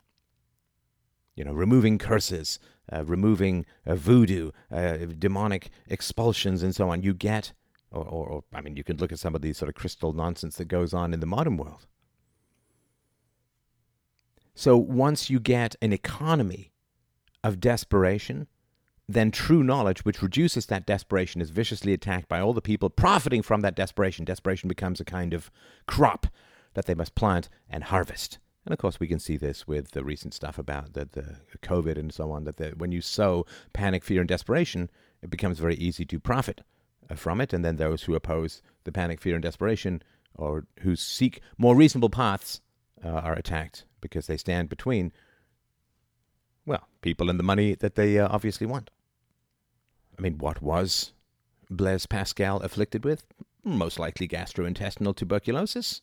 You 1.35 1.45
know, 1.45 1.53
removing 1.53 1.99
curses, 1.99 2.59
uh, 2.93 3.05
removing 3.05 3.65
uh, 3.87 3.95
voodoo, 3.95 4.51
uh, 4.71 4.99
demonic 5.19 5.71
expulsions, 5.87 6.63
and 6.63 6.75
so 6.75 6.91
on. 6.91 7.03
You 7.03 7.15
get, 7.15 7.53
or, 7.91 8.05
or, 8.05 8.27
or, 8.27 8.45
I 8.53 8.61
mean, 8.61 8.77
you 8.77 8.85
can 8.85 8.99
look 8.99 9.13
at 9.13 9.19
some 9.19 9.35
of 9.35 9.41
these 9.41 9.57
sort 9.57 9.71
of 9.71 9.75
crystal 9.75 10.13
nonsense 10.13 10.57
that 10.57 10.67
goes 10.67 10.93
on 10.93 11.15
in 11.15 11.21
the 11.21 11.27
modern 11.27 11.57
world. 11.57 11.87
So 14.55 14.77
once 14.77 15.31
you 15.31 15.41
get 15.41 15.75
an 15.81 15.93
economy 15.93 16.73
of 17.43 17.61
desperation, 17.61 18.47
then 19.09 19.31
true 19.31 19.63
knowledge, 19.63 20.05
which 20.05 20.23
reduces 20.23 20.67
that 20.67 20.87
desperation, 20.87 21.41
is 21.41 21.51
viciously 21.51 21.93
attacked 21.93 22.29
by 22.29 22.41
all 22.41 22.53
the 22.53 22.61
people 22.61 22.91
profiting 22.91 23.43
from 23.43 23.63
that 23.63 23.75
desperation. 23.75 24.25
Desperation 24.25 24.69
becomes 24.69 25.01
a 25.01 25.05
kind 25.05 25.33
of 25.33 25.51
crop 25.87 26.27
that 26.75 26.87
they 26.87 26.95
must 26.95 27.15
plant 27.15 27.49
and 27.69 27.85
harvest. 27.85 28.39
And 28.65 28.73
of 28.73 28.79
course, 28.79 29.01
we 29.01 29.09
can 29.09 29.19
see 29.19 29.37
this 29.37 29.67
with 29.67 29.91
the 29.91 30.05
recent 30.05 30.35
stuff 30.35 30.59
about 30.59 30.93
the, 30.93 31.09
the 31.11 31.37
COVID 31.63 31.99
and 31.99 32.13
so 32.13 32.31
on. 32.31 32.45
That 32.45 32.59
the, 32.59 32.71
when 32.71 32.93
you 32.93 33.01
sow 33.01 33.45
panic, 33.73 34.05
fear, 34.05 34.21
and 34.21 34.29
desperation, 34.29 34.91
it 35.21 35.31
becomes 35.31 35.59
very 35.59 35.75
easy 35.75 36.05
to 36.07 36.21
profit 36.21 36.61
uh, 37.11 37.17
from 37.17 37.41
it. 37.41 37.53
And 37.53 37.65
then 37.65 37.77
those 37.77 38.05
who 38.05 38.15
oppose 38.15 38.63
the 38.85 38.93
panic, 38.93 39.21
fear, 39.21 39.35
and 39.35 39.43
desperation, 39.43 40.03
or 40.35 40.67
who 40.81 40.95
seek 40.95 41.41
more 41.59 41.75
reasonable 41.75 42.11
paths, 42.11 42.61
uh, 43.05 43.09
are 43.09 43.35
attacked 43.35 43.85
because 44.01 44.29
they 44.29 44.37
stand 44.37 44.69
between, 44.69 45.13
well, 46.65 46.87
people 47.01 47.29
and 47.29 47.39
the 47.39 47.45
money 47.45 47.75
that 47.75 47.97
they 47.97 48.19
uh, 48.19 48.29
obviously 48.31 48.67
want. 48.67 48.91
I 50.17 50.23
mean, 50.23 50.39
what 50.39 50.63
was 50.63 51.13
Blaise 51.69 52.07
Pascal 52.07 52.61
afflicted 52.61 53.05
with? 53.05 53.27
Most 53.65 53.99
likely 53.99 54.29
gastrointestinal 54.29 55.17
tuberculosis 55.17 56.01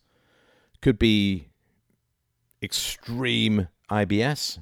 could 0.81 0.97
be 0.97 1.49
extreme 2.61 3.67
IBS, 3.89 4.59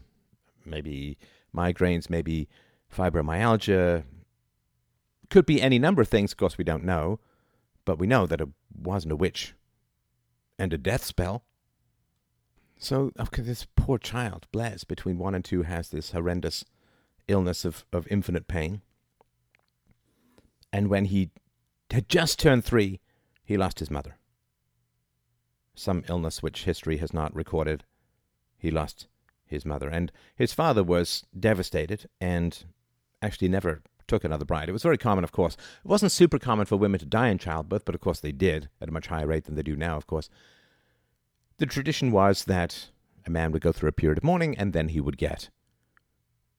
maybe 0.65 1.17
migraines, 1.55 2.09
maybe 2.09 2.47
fibromyalgia. 2.95 4.03
Could 5.29 5.45
be 5.45 5.61
any 5.61 5.79
number 5.79 6.01
of 6.01 6.07
things. 6.07 6.31
Of 6.31 6.37
course, 6.37 6.57
we 6.57 6.63
don't 6.63 6.83
know, 6.83 7.19
but 7.85 7.99
we 7.99 8.07
know 8.07 8.25
that 8.25 8.41
it 8.41 8.49
wasn't 8.75 9.11
a 9.11 9.17
witch 9.17 9.53
and 10.57 10.73
a 10.73 10.77
death 10.77 11.03
spell. 11.03 11.43
So, 12.79 13.11
okay, 13.19 13.41
this 13.41 13.67
poor 13.75 13.97
child, 13.97 14.47
Blaise, 14.51 14.83
between 14.83 15.17
one 15.17 15.33
and 15.33 15.43
two, 15.43 15.63
has 15.63 15.89
this 15.89 16.11
horrendous 16.11 16.63
illness 17.27 17.65
of, 17.65 17.85
of 17.91 18.07
infinite 18.09 18.47
pain. 18.47 18.81
And 20.71 20.87
when 20.87 21.05
he 21.05 21.31
had 21.91 22.07
just 22.07 22.39
turned 22.39 22.63
three, 22.63 22.99
he 23.43 23.57
lost 23.57 23.79
his 23.79 23.89
mother 23.89 24.16
some 25.77 26.03
illness 26.09 26.41
which 26.41 26.63
history 26.63 26.97
has 26.97 27.13
not 27.13 27.35
recorded. 27.35 27.83
He 28.57 28.71
lost 28.71 29.07
his 29.45 29.65
mother, 29.65 29.89
and 29.89 30.11
his 30.35 30.53
father 30.53 30.83
was 30.83 31.23
devastated 31.39 32.09
and 32.19 32.65
actually 33.21 33.47
never 33.47 33.81
took 34.07 34.23
another 34.23 34.45
bride. 34.45 34.69
It 34.69 34.73
was 34.73 34.83
very 34.83 34.97
common, 34.97 35.23
of 35.23 35.31
course. 35.31 35.53
It 35.53 35.87
wasn't 35.87 36.11
super 36.11 36.39
common 36.39 36.65
for 36.65 36.77
women 36.77 36.99
to 36.99 37.05
die 37.05 37.27
in 37.29 37.37
childbirth, 37.37 37.85
but 37.85 37.95
of 37.95 38.01
course 38.01 38.19
they 38.19 38.31
did 38.31 38.69
at 38.81 38.89
a 38.89 38.91
much 38.91 39.07
higher 39.07 39.27
rate 39.27 39.45
than 39.45 39.55
they 39.55 39.61
do 39.61 39.75
now, 39.75 39.97
of 39.97 40.07
course. 40.07 40.29
The 41.57 41.65
tradition 41.65 42.11
was 42.11 42.45
that 42.45 42.89
a 43.25 43.29
man 43.29 43.51
would 43.51 43.61
go 43.61 43.71
through 43.71 43.89
a 43.89 43.93
period 43.93 44.17
of 44.17 44.23
mourning 44.23 44.57
and 44.57 44.73
then 44.73 44.89
he 44.89 45.01
would 45.01 45.17
get 45.17 45.49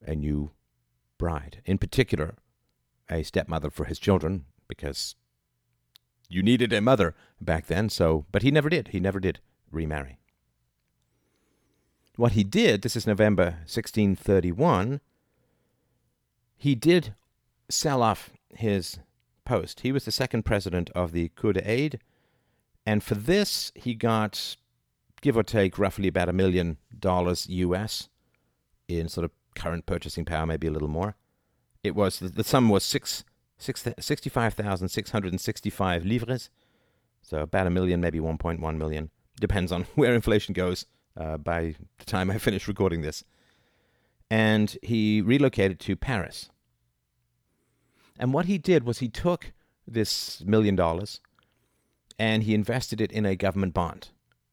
a 0.07 0.15
new 0.15 0.51
bride. 1.17 1.63
In 1.65 1.79
particular, 1.79 2.37
a 3.11 3.23
stepmother 3.23 3.71
for 3.71 3.87
his 3.87 3.99
children, 3.99 4.45
because 4.69 5.17
you 6.29 6.43
needed 6.43 6.73
a 6.73 6.81
mother 6.81 7.15
back 7.41 7.67
then, 7.67 7.89
so 7.89 8.27
but 8.31 8.43
he 8.43 8.51
never 8.51 8.69
did. 8.69 8.89
He 8.89 9.01
never 9.01 9.21
did 9.21 9.41
remarry. 9.71 10.19
What 12.17 12.33
he 12.33 12.43
did, 12.43 12.83
this 12.83 12.97
is 12.97 13.07
November 13.07 13.45
1631, 13.67 15.01
he 16.57 16.75
did 16.75 17.15
sell 17.69 18.03
off 18.03 18.31
his 18.55 18.99
post. 19.45 19.81
He 19.81 19.93
was 19.93 20.05
the 20.05 20.11
second 20.11 20.45
president 20.45 20.91
of 20.91 21.13
the 21.13 21.29
Cour 21.31 21.53
des 21.53 21.63
Aides, 21.65 22.01
and 22.85 23.03
for 23.03 23.15
this 23.15 23.71
he 23.75 23.95
got, 23.95 24.57
give 25.21 25.37
or 25.37 25.43
take, 25.43 25.79
roughly 25.79 26.09
about 26.09 26.29
a 26.29 26.33
million 26.33 26.79
dollars 26.99 27.47
US 27.49 28.09
in 28.89 29.09
sort 29.09 29.25
of 29.25 29.31
current 29.55 29.87
purchasing 29.87 30.25
power, 30.25 30.47
maybe 30.47 30.67
a 30.67 30.73
little 30.73 30.89
more. 30.89 31.15
It 31.85 31.95
was 31.95 32.19
the, 32.19 32.29
the 32.29 32.45
sum 32.45 32.69
was 32.69 32.83
six, 32.83 33.25
65,665 33.59 36.05
livres, 36.05 36.51
so 37.23 37.41
about 37.41 37.67
a 37.67 37.71
million, 37.71 38.01
maybe 38.01 38.21
1.1 38.21 38.77
million. 38.77 39.11
Depends 39.41 39.73
on 39.73 39.83
where 39.95 40.15
inflation 40.15 40.53
goes 40.53 40.87
uh, 41.17 41.37
by 41.37 41.75
the 41.99 42.05
time 42.05 42.31
I 42.31 42.39
finish 42.39 42.69
recording 42.69 43.03
this. 43.03 43.25
And 44.31 44.77
he 44.83 45.21
relocated 45.21 45.81
to 45.81 45.97
Paris. 45.97 46.49
And 48.19 48.33
what 48.33 48.47
he 48.47 48.59
did 48.59 48.85
was 48.85 48.99
he 48.99 49.09
took 49.09 49.53
this 49.87 50.43
million 50.45 50.77
dollars 50.77 51.21
and 52.19 52.43
he 52.43 52.55
invested 52.55 53.01
it 53.01 53.13
in 53.13 53.25
a 53.25 53.37
government 53.37 53.75
bond. 53.75 54.09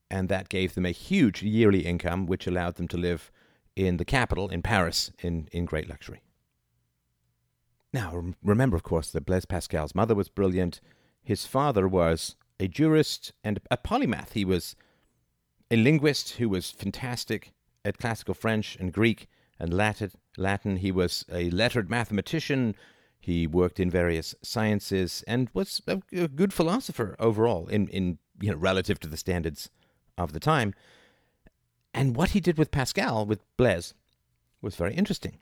And 0.09 0.29
that 0.29 0.49
gave 0.49 0.75
them 0.75 0.85
a 0.85 0.91
huge 0.91 1.43
yearly 1.43 1.85
income, 1.85 2.25
which 2.25 2.47
allowed 2.47 2.75
them 2.75 2.87
to 2.89 2.97
live 2.97 3.31
in 3.75 3.97
the 3.97 4.05
capital, 4.05 4.49
in 4.49 4.61
Paris, 4.61 5.11
in, 5.19 5.49
in 5.51 5.65
great 5.65 5.89
luxury. 5.89 6.21
Now, 7.95 8.21
remember, 8.43 8.75
of 8.75 8.83
course, 8.83 9.09
that 9.11 9.25
Blaise 9.25 9.45
Pascal's 9.45 9.95
mother 9.95 10.13
was 10.13 10.27
brilliant. 10.27 10.81
His 11.23 11.45
father 11.45 11.87
was 11.87 12.35
a 12.59 12.67
jurist 12.67 13.31
and 13.41 13.57
a 13.71 13.77
polymath. 13.77 14.33
He 14.33 14.43
was 14.43 14.75
a 15.71 15.77
linguist 15.77 16.31
who 16.31 16.49
was 16.49 16.71
fantastic 16.71 17.53
at 17.85 17.97
classical 17.97 18.33
French 18.33 18.75
and 18.81 18.91
Greek 18.91 19.29
and 19.57 19.73
Latin. 19.73 20.11
Latin. 20.35 20.75
He 20.75 20.91
was 20.91 21.23
a 21.31 21.49
lettered 21.51 21.89
mathematician. 21.89 22.75
He 23.17 23.47
worked 23.47 23.79
in 23.79 23.89
various 23.89 24.35
sciences 24.41 25.23
and 25.25 25.49
was 25.53 25.81
a, 25.87 26.01
a 26.11 26.27
good 26.27 26.51
philosopher 26.51 27.15
overall, 27.17 27.67
in, 27.67 27.87
in 27.87 28.17
you 28.41 28.51
know 28.51 28.57
relative 28.57 28.99
to 28.99 29.07
the 29.07 29.15
standards 29.15 29.69
of 30.17 30.33
the 30.33 30.41
time. 30.41 30.73
And 31.93 32.17
what 32.17 32.31
he 32.31 32.41
did 32.41 32.57
with 32.57 32.71
Pascal, 32.71 33.25
with 33.25 33.39
Blaise, 33.55 33.93
was 34.61 34.75
very 34.75 34.95
interesting. 34.95 35.39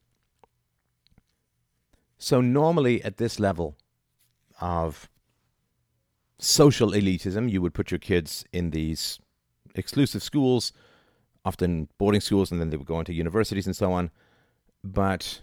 So 2.17 2.41
normally 2.41 3.03
at 3.03 3.17
this 3.17 3.39
level 3.39 3.75
of 4.61 5.09
social 6.39 6.91
elitism, 6.91 7.51
you 7.51 7.61
would 7.61 7.73
put 7.73 7.91
your 7.91 7.99
kids 7.99 8.45
in 8.53 8.69
these 8.69 9.19
exclusive 9.75 10.23
schools, 10.23 10.71
often 11.43 11.89
boarding 11.97 12.21
schools, 12.21 12.51
and 12.51 12.61
then 12.61 12.69
they 12.69 12.77
would 12.77 12.87
go 12.87 12.99
into 12.99 13.13
universities 13.13 13.65
and 13.65 13.75
so 13.75 13.91
on. 13.91 14.11
But 14.83 15.41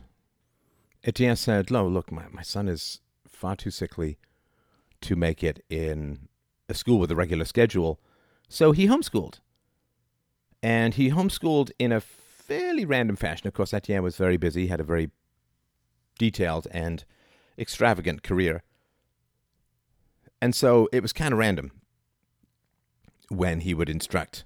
Etienne 1.04 1.36
said, 1.36 1.70
"No, 1.70 1.86
look, 1.86 2.10
my, 2.12 2.28
my 2.30 2.42
son 2.42 2.68
is 2.68 3.00
far 3.26 3.56
too 3.56 3.70
sickly 3.70 4.18
to 5.00 5.16
make 5.16 5.42
it 5.42 5.64
in 5.68 6.28
a 6.68 6.74
school 6.74 6.98
with 6.98 7.10
a 7.10 7.16
regular 7.16 7.44
schedule. 7.44 8.00
So 8.48 8.72
he 8.72 8.86
homeschooled. 8.86 9.40
And 10.62 10.94
he 10.94 11.10
homeschooled 11.10 11.70
in 11.78 11.92
a 11.92 12.00
fairly 12.00 12.84
random 12.84 13.16
fashion. 13.16 13.48
Of 13.48 13.54
course, 13.54 13.72
Etienne 13.72 14.02
was 14.02 14.16
very 14.16 14.36
busy, 14.36 14.66
had 14.66 14.80
a 14.80 14.84
very 14.84 15.10
detailed 16.20 16.68
and 16.70 17.04
extravagant 17.58 18.22
career. 18.22 18.62
And 20.42 20.54
so 20.54 20.88
it 20.92 21.00
was 21.00 21.14
kind 21.14 21.32
of 21.32 21.38
random 21.38 21.72
when 23.28 23.60
he 23.60 23.72
would 23.72 23.88
instruct 23.88 24.44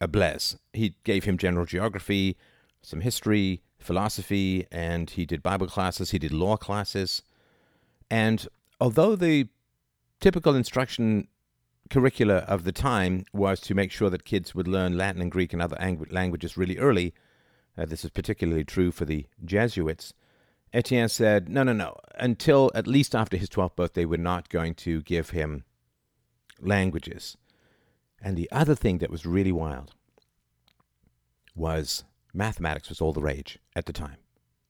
a 0.00 0.06
Blaise. 0.06 0.56
He 0.72 0.94
gave 1.02 1.24
him 1.24 1.38
general 1.38 1.66
geography, 1.66 2.36
some 2.82 3.00
history, 3.00 3.62
philosophy, 3.80 4.66
and 4.70 5.10
he 5.10 5.26
did 5.26 5.42
Bible 5.42 5.66
classes, 5.66 6.12
he 6.12 6.20
did 6.20 6.32
law 6.32 6.56
classes. 6.56 7.22
And 8.08 8.46
although 8.80 9.16
the 9.16 9.48
typical 10.20 10.54
instruction 10.54 11.26
curricula 11.90 12.38
of 12.54 12.62
the 12.62 12.72
time 12.72 13.24
was 13.32 13.58
to 13.60 13.74
make 13.74 13.90
sure 13.90 14.10
that 14.10 14.24
kids 14.24 14.54
would 14.54 14.68
learn 14.68 14.96
Latin 14.96 15.22
and 15.22 15.32
Greek 15.32 15.52
and 15.52 15.60
other 15.60 15.80
ang- 15.80 16.06
languages 16.10 16.56
really 16.56 16.78
early, 16.78 17.12
uh, 17.76 17.86
this 17.86 18.04
is 18.04 18.10
particularly 18.10 18.64
true 18.64 18.92
for 18.92 19.04
the 19.04 19.26
Jesuits. 19.44 20.12
Etienne 20.72 21.08
said, 21.08 21.48
no, 21.48 21.62
no, 21.62 21.72
no. 21.72 21.96
Until 22.16 22.70
at 22.74 22.86
least 22.86 23.14
after 23.14 23.36
his 23.36 23.48
12th 23.48 23.76
birthday, 23.76 24.04
we're 24.04 24.16
not 24.16 24.48
going 24.48 24.74
to 24.74 25.02
give 25.02 25.30
him 25.30 25.64
languages. 26.60 27.36
And 28.20 28.36
the 28.36 28.50
other 28.50 28.74
thing 28.74 28.98
that 28.98 29.10
was 29.10 29.26
really 29.26 29.52
wild 29.52 29.92
was 31.54 32.04
mathematics 32.34 32.88
was 32.88 33.00
all 33.00 33.12
the 33.12 33.22
rage 33.22 33.58
at 33.74 33.86
the 33.86 33.92
time 33.92 34.16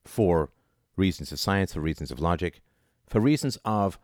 for 0.05 0.51
reasons 0.97 1.33
of 1.33 1.41
science, 1.41 1.75
for 1.75 1.81
reasons 1.81 2.11
of 2.11 2.21
logic, 2.21 2.61
for 3.07 3.21
reasons 3.21 3.59
of 3.65 3.99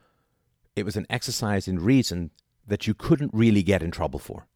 it 0.74 0.84
was 0.84 0.96
an 0.96 1.06
exercise 1.10 1.68
in 1.68 1.78
reason 1.78 2.30
that 2.66 2.86
you 2.86 2.94
couldn't 2.94 3.30
really 3.34 3.62
get 3.62 3.82
in 3.82 3.90
trouble 3.90 4.18
for. 4.18 4.46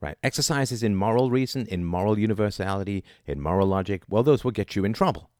Right? 0.00 0.18
Exercises 0.22 0.82
in 0.82 0.94
moral 0.94 1.30
reason, 1.30 1.66
in 1.66 1.84
moral 1.84 2.18
universality, 2.18 3.04
in 3.26 3.40
moral 3.40 3.66
logic, 3.66 4.02
well, 4.08 4.22
those 4.22 4.44
will 4.44 4.50
get 4.50 4.76
you 4.76 4.84
in 4.84 4.92
trouble. 4.92 5.30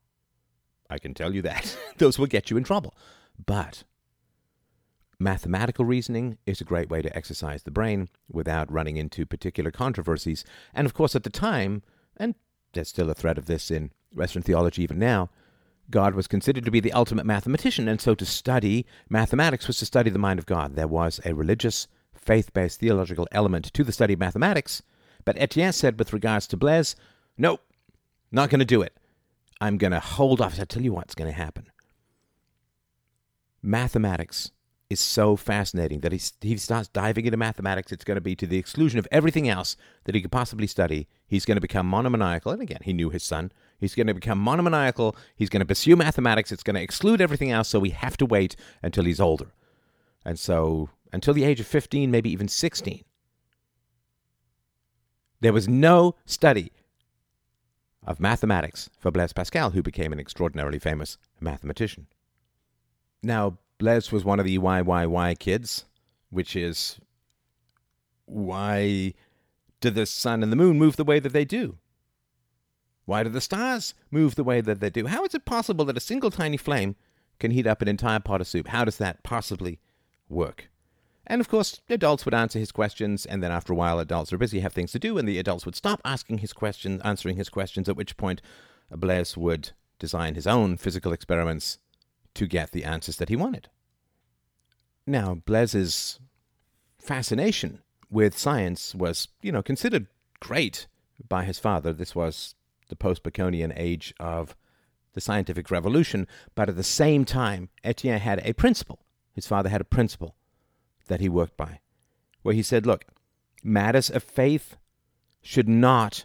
I 0.91 0.99
can 0.99 1.15
tell 1.15 1.35
you 1.35 1.43
that. 1.43 1.77
those 1.99 2.19
will 2.19 2.27
get 2.27 2.51
you 2.51 2.57
in 2.57 2.65
trouble. 2.65 2.95
But 3.45 3.85
mathematical 5.19 5.85
reasoning 5.85 6.39
is 6.47 6.61
a 6.61 6.65
great 6.65 6.91
way 6.91 7.03
to 7.03 7.17
exercise 7.17 7.63
the 7.63 7.71
brain 7.71 8.09
without 8.31 8.71
running 8.71 8.97
into 8.97 9.27
particular 9.27 9.71
controversies. 9.71 10.45
And 10.75 10.87
of 10.87 10.95
course, 10.95 11.15
at 11.15 11.23
the 11.23 11.31
time, 11.31 11.83
and 12.17 12.35
there's 12.73 12.89
still 12.89 13.11
a 13.11 13.15
thread 13.15 13.39
of 13.39 13.47
this 13.47 13.71
in 13.71 13.91
Western 14.15 14.43
theology 14.43 14.83
even 14.83 14.99
now, 14.99 15.31
God 15.91 16.15
was 16.15 16.27
considered 16.27 16.65
to 16.65 16.71
be 16.71 16.81
the 16.81 16.93
ultimate 16.93 17.27
mathematician, 17.27 17.89
and 17.89 18.01
so 18.01 18.15
to 18.15 18.25
study 18.25 18.87
mathematics 19.09 19.67
was 19.67 19.79
to 19.79 19.87
study 19.87 20.11
the 20.11 20.19
mind 20.19 20.39
of 20.39 20.47
God. 20.47 20.77
There 20.77 20.89
was 20.89 21.21
a 21.25 21.35
religious, 21.35 21.89
faith 22.15 22.53
based 22.55 22.81
theological 22.81 23.29
element 23.33 23.73
to 23.75 23.85
the 23.85 23.93
study 23.93 24.15
of 24.15 24.21
mathematics, 24.21 24.83
but 25.25 25.37
Etienne 25.39 25.73
said 25.73 25.99
with 25.99 26.13
regards 26.13 26.47
to 26.49 26.57
Blaise, 26.57 26.97
nope, 27.37 27.61
not 28.33 28.51
going 28.51 28.61
to 28.61 28.65
do 28.65 28.83
it. 28.83 28.97
I'm 29.61 29.79
going 29.79 29.93
to 29.93 30.01
hold 30.01 30.41
off. 30.41 30.59
I'll 30.59 30.67
tell 30.67 30.83
you 30.83 30.93
what's 30.93 31.15
going 31.15 31.31
to 31.31 31.37
happen. 31.37 31.67
Mathematics 33.63 34.51
is 34.91 35.01
so 35.01 35.37
fascinating 35.37 36.01
that 36.01 36.13
he, 36.13 36.21
he 36.41 36.57
starts 36.57 36.89
diving 36.89 37.25
into 37.25 37.37
mathematics. 37.37 37.91
It's 37.91 38.05
going 38.05 38.17
to 38.17 38.21
be 38.21 38.37
to 38.37 38.47
the 38.47 38.59
exclusion 38.59 38.99
of 38.99 39.09
everything 39.11 39.49
else 39.49 39.77
that 40.05 40.15
he 40.15 40.21
could 40.21 40.33
possibly 40.33 40.67
study. 40.67 41.09
He's 41.27 41.47
going 41.47 41.57
to 41.57 41.63
become 41.63 41.87
monomaniacal. 41.87 42.53
And 42.53 42.61
again, 42.61 42.81
he 42.83 42.93
knew 42.93 43.11
his 43.11 43.23
son. 43.23 43.53
He's 43.79 43.95
going 43.95 44.07
to 44.07 44.15
become 44.15 44.39
monomaniacal. 44.39 45.17
He's 45.35 45.49
going 45.49 45.61
to 45.61 45.67
pursue 45.67 45.97
mathematics. 45.97 46.53
It's 46.53 46.63
going 46.63 46.77
to 46.77 46.83
exclude 46.83 47.21
everything 47.21 47.51
else. 47.51 47.69
So 47.69 47.81
we 47.81 47.91
have 47.91 48.17
to 48.19 48.27
wait 48.27 48.57
until 48.83 49.05
he's 49.05 49.21
older. 49.21 49.53
And 50.25 50.39
so 50.39 50.91
until 51.13 51.35
the 51.35 51.45
age 51.45 51.61
of 51.61 51.67
15, 51.67 52.11
maybe 52.11 52.31
even 52.31 52.49
16, 52.49 53.05
there 55.41 55.53
was 55.53 55.69
no 55.69 56.15
study 56.27 56.73
of 58.07 58.21
mathematics 58.21 58.91
for 58.99 59.11
Blaise 59.11 59.33
Pascal, 59.33 59.71
who 59.71 59.83
became 59.83 60.13
an 60.13 60.21
extraordinarily 60.21 60.79
famous 60.79 61.17
mathematician. 61.41 62.07
Now, 63.23 63.59
Blaise 63.79 64.13
was 64.13 64.25
one 64.25 64.39
of 64.39 64.47
the 64.47 64.59
YYY 64.59 65.39
kids, 65.39 65.87
which 66.31 66.55
is 66.55 66.99
why 68.27 69.15
do 69.81 69.91
the 69.91 70.07
sun 70.07 70.43
and 70.43 70.53
the 70.53 70.57
moon 70.57 70.79
move 70.79 70.97
the 70.97 71.05
way 71.05 71.19
that 71.21 71.33
they 71.33 71.45
do? 71.45 71.79
Why 73.07 73.23
do 73.23 73.29
the 73.29 73.41
stars 73.41 73.95
move 74.11 74.35
the 74.35 74.45
way 74.45 74.61
that 74.61 74.81
they 74.81 74.91
do? 74.91 75.07
How 75.07 75.25
is 75.25 75.35
it 75.35 75.45
possible 75.45 75.85
that 75.87 75.97
a 75.97 76.01
single 76.01 76.31
tiny 76.31 76.57
flame 76.57 76.97
can 77.39 77.51
heat 77.51 77.67
up 77.67 77.83
an 77.83 77.89
entire 77.89 78.21
pot 78.21 78.41
of 78.41 78.47
soup? 78.47 78.69
How 78.69 78.85
does 78.85 78.99
that 78.99 79.23
possibly 79.23 79.81
work? 80.29 80.71
And 81.27 81.41
of 81.41 81.49
course, 81.49 81.81
adults 81.89 82.25
would 82.25 82.35
answer 82.35 82.59
his 82.59 82.73
questions, 82.73 83.25
and 83.25 83.43
then 83.43 83.51
after 83.51 83.73
a 83.73 83.77
while, 83.77 83.99
adults 83.99 84.33
are 84.33 84.39
busy, 84.39 84.61
have 84.61 84.75
things 84.75 84.93
to 84.93 84.99
do, 84.99 85.17
and 85.17 85.27
the 85.27 85.39
adults 85.39 85.65
would 85.65 85.77
stop 85.77 86.01
asking 86.05 86.39
his 86.39 86.53
questions, 86.53 87.01
answering 87.03 87.37
his 87.37 87.49
questions, 87.49 87.89
at 87.89 87.97
which 87.97 88.17
point 88.17 88.43
Blaise 88.91 89.37
would 89.37 89.71
design 89.99 90.35
his 90.35 90.47
own 90.47 90.77
physical 90.77 91.13
experiments 91.13 91.79
to 92.35 92.47
get 92.47 92.73
the 92.73 92.85
answers 92.85 93.17
that 93.17 93.29
he 93.29 93.37
wanted. 93.37 93.69
Now, 95.07 95.35
Blaise's 95.35 96.19
fascination 96.99 97.81
with 98.11 98.37
science 98.39 98.95
was, 98.95 99.29
you 99.41 99.53
know, 99.53 99.63
considered 99.63 100.07
great 100.41 100.87
by 101.29 101.45
his 101.45 101.59
father. 101.59 101.93
This 101.93 102.15
was 102.15 102.55
the 102.89 102.97
post 102.97 103.23
Baconian 103.23 103.73
age 103.77 104.13
of 104.21 104.57
the 105.15 105.21
scientific 105.21 105.71
revolution, 105.71 106.27
but 106.55 106.69
at 106.69 106.77
the 106.77 106.83
same 106.83 107.25
time, 107.25 107.71
Etienne 107.83 108.21
had 108.21 108.41
a 108.45 108.53
principle. 108.53 109.01
His 109.33 109.47
father 109.47 109.69
had 109.69 109.81
a 109.81 109.85
principle 109.85 110.37
that 111.07 111.21
he 111.21 111.29
worked 111.29 111.57
by, 111.57 111.81
where 112.43 112.55
he 112.55 112.63
said, 112.63 112.87
look, 112.87 113.05
matters 113.63 114.11
of 114.11 114.23
faith 114.23 114.77
should 115.43 115.69
not 115.69 116.25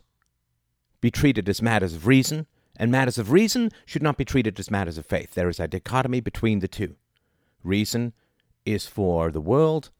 be 1.01 1.11
treated 1.11 1.47
as 1.47 1.61
matters 1.61 1.93
of 1.93 2.07
reason, 2.07 2.47
and 2.75 2.91
matters 2.91 3.17
of 3.17 3.31
reason 3.31 3.71
should 3.85 4.03
not 4.03 4.17
be 4.17 4.25
treated 4.25 4.59
as 4.59 4.71
matters 4.71 4.97
of 4.97 5.05
faith. 5.05 5.33
There 5.33 5.49
is 5.49 5.59
a 5.59 5.67
dichotomy 5.67 6.21
between 6.21 6.59
the 6.59 6.67
two. 6.67 6.95
Reason 7.63 8.13
is 8.65 8.85
for 8.85 9.31
the 9.31 9.41
world, 9.41 9.91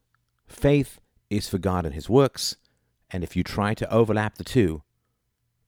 faith 0.47 0.99
is 1.29 1.49
for 1.49 1.57
God 1.57 1.85
and 1.85 1.93
His 1.93 2.09
works, 2.09 2.55
and 3.09 3.23
if 3.23 3.35
you 3.35 3.43
try 3.43 3.73
to 3.73 3.91
overlap 3.91 4.35
the 4.35 4.43
two, 4.43 4.83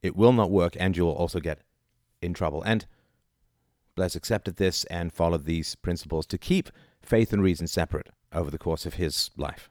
it 0.02 0.16
will 0.16 0.34
not 0.34 0.52
work 0.52 0.76
and 0.80 0.96
you'll 0.96 1.12
also 1.12 1.40
get 1.40 1.60
in 2.22 2.34
trouble. 2.34 2.64
And 2.64 2.86
Blaise 3.96 4.16
accepted 4.16 4.56
this 4.56 4.84
and 4.86 5.14
followed 5.14 5.46
these 5.46 5.76
principles 5.76 6.26
to 6.28 6.38
keep 6.38 6.70
faith 7.02 7.34
and 7.34 7.44
reason 7.44 7.68
separate 7.68 8.10
over 8.34 8.52
the 8.52 8.58
course 8.58 8.86
of 8.86 8.96
his 8.96 9.32
life. 9.38 9.70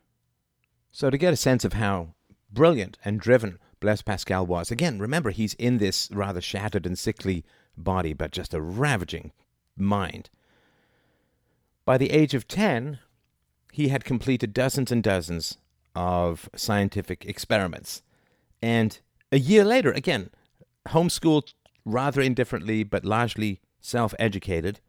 So, 0.92 1.10
to 1.10 1.18
get 1.18 1.32
a 1.32 1.36
sense 1.36 1.64
of 1.64 1.74
how 1.74 2.14
brilliant 2.52 2.98
and 3.04 3.20
driven 3.20 3.58
Blaise 3.78 4.02
Pascal 4.02 4.44
was, 4.44 4.70
again, 4.70 4.98
remember 4.98 5.30
he's 5.30 5.54
in 5.54 5.78
this 5.78 6.08
rather 6.12 6.40
shattered 6.40 6.86
and 6.86 6.98
sickly 6.98 7.44
body, 7.76 8.12
but 8.12 8.32
just 8.32 8.52
a 8.52 8.60
ravaging 8.60 9.32
mind. 9.76 10.30
By 11.84 11.96
the 11.96 12.10
age 12.10 12.34
of 12.34 12.46
10, 12.46 12.98
he 13.72 13.88
had 13.88 14.04
completed 14.04 14.52
dozens 14.52 14.92
and 14.92 15.02
dozens 15.02 15.58
of 15.94 16.48
scientific 16.54 17.24
experiments. 17.24 18.02
And 18.62 18.98
a 19.32 19.38
year 19.38 19.64
later, 19.64 19.92
again, 19.92 20.30
homeschooled 20.88 21.54
rather 21.84 22.20
indifferently, 22.20 22.84
but 22.84 23.04
largely 23.04 23.60
self 23.80 24.14
educated, 24.18 24.80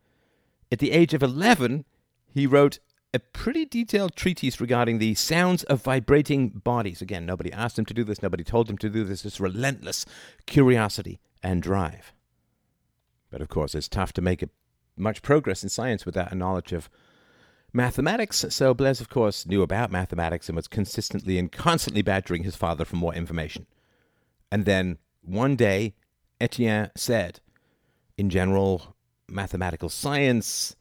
at 0.71 0.79
the 0.79 0.91
age 0.91 1.13
of 1.13 1.23
11, 1.23 1.85
he 2.33 2.47
wrote 2.47 2.79
a 3.13 3.19
pretty 3.19 3.65
detailed 3.65 4.15
treatise 4.15 4.61
regarding 4.61 4.97
the 4.97 5.13
sounds 5.15 5.63
of 5.63 5.81
vibrating 5.81 6.49
bodies. 6.49 7.01
Again, 7.01 7.25
nobody 7.25 7.51
asked 7.51 7.77
him 7.77 7.85
to 7.85 7.93
do 7.93 8.03
this, 8.03 8.21
nobody 8.21 8.43
told 8.43 8.69
him 8.69 8.77
to 8.77 8.89
do 8.89 9.03
this. 9.03 9.23
This 9.23 9.39
relentless 9.39 10.05
curiosity 10.45 11.19
and 11.43 11.61
drive. 11.61 12.13
But 13.29 13.41
of 13.41 13.49
course, 13.49 13.75
it's 13.75 13.89
tough 13.89 14.13
to 14.13 14.21
make 14.21 14.43
much 14.95 15.21
progress 15.21 15.63
in 15.63 15.69
science 15.69 16.05
without 16.05 16.31
a 16.31 16.35
knowledge 16.35 16.71
of 16.71 16.89
mathematics. 17.73 18.45
So 18.49 18.73
Blaise, 18.73 19.01
of 19.01 19.09
course, 19.09 19.45
knew 19.45 19.61
about 19.61 19.91
mathematics 19.91 20.47
and 20.47 20.55
was 20.55 20.67
consistently 20.67 21.37
and 21.37 21.51
constantly 21.51 22.01
badgering 22.01 22.43
his 22.43 22.55
father 22.55 22.85
for 22.85 22.97
more 22.97 23.13
information. 23.13 23.65
And 24.51 24.65
then 24.65 24.97
one 25.21 25.55
day, 25.55 25.95
Etienne 26.39 26.91
said, 26.95 27.39
in 28.17 28.29
general, 28.29 28.95
mathematical 29.29 29.89
science 29.89 30.75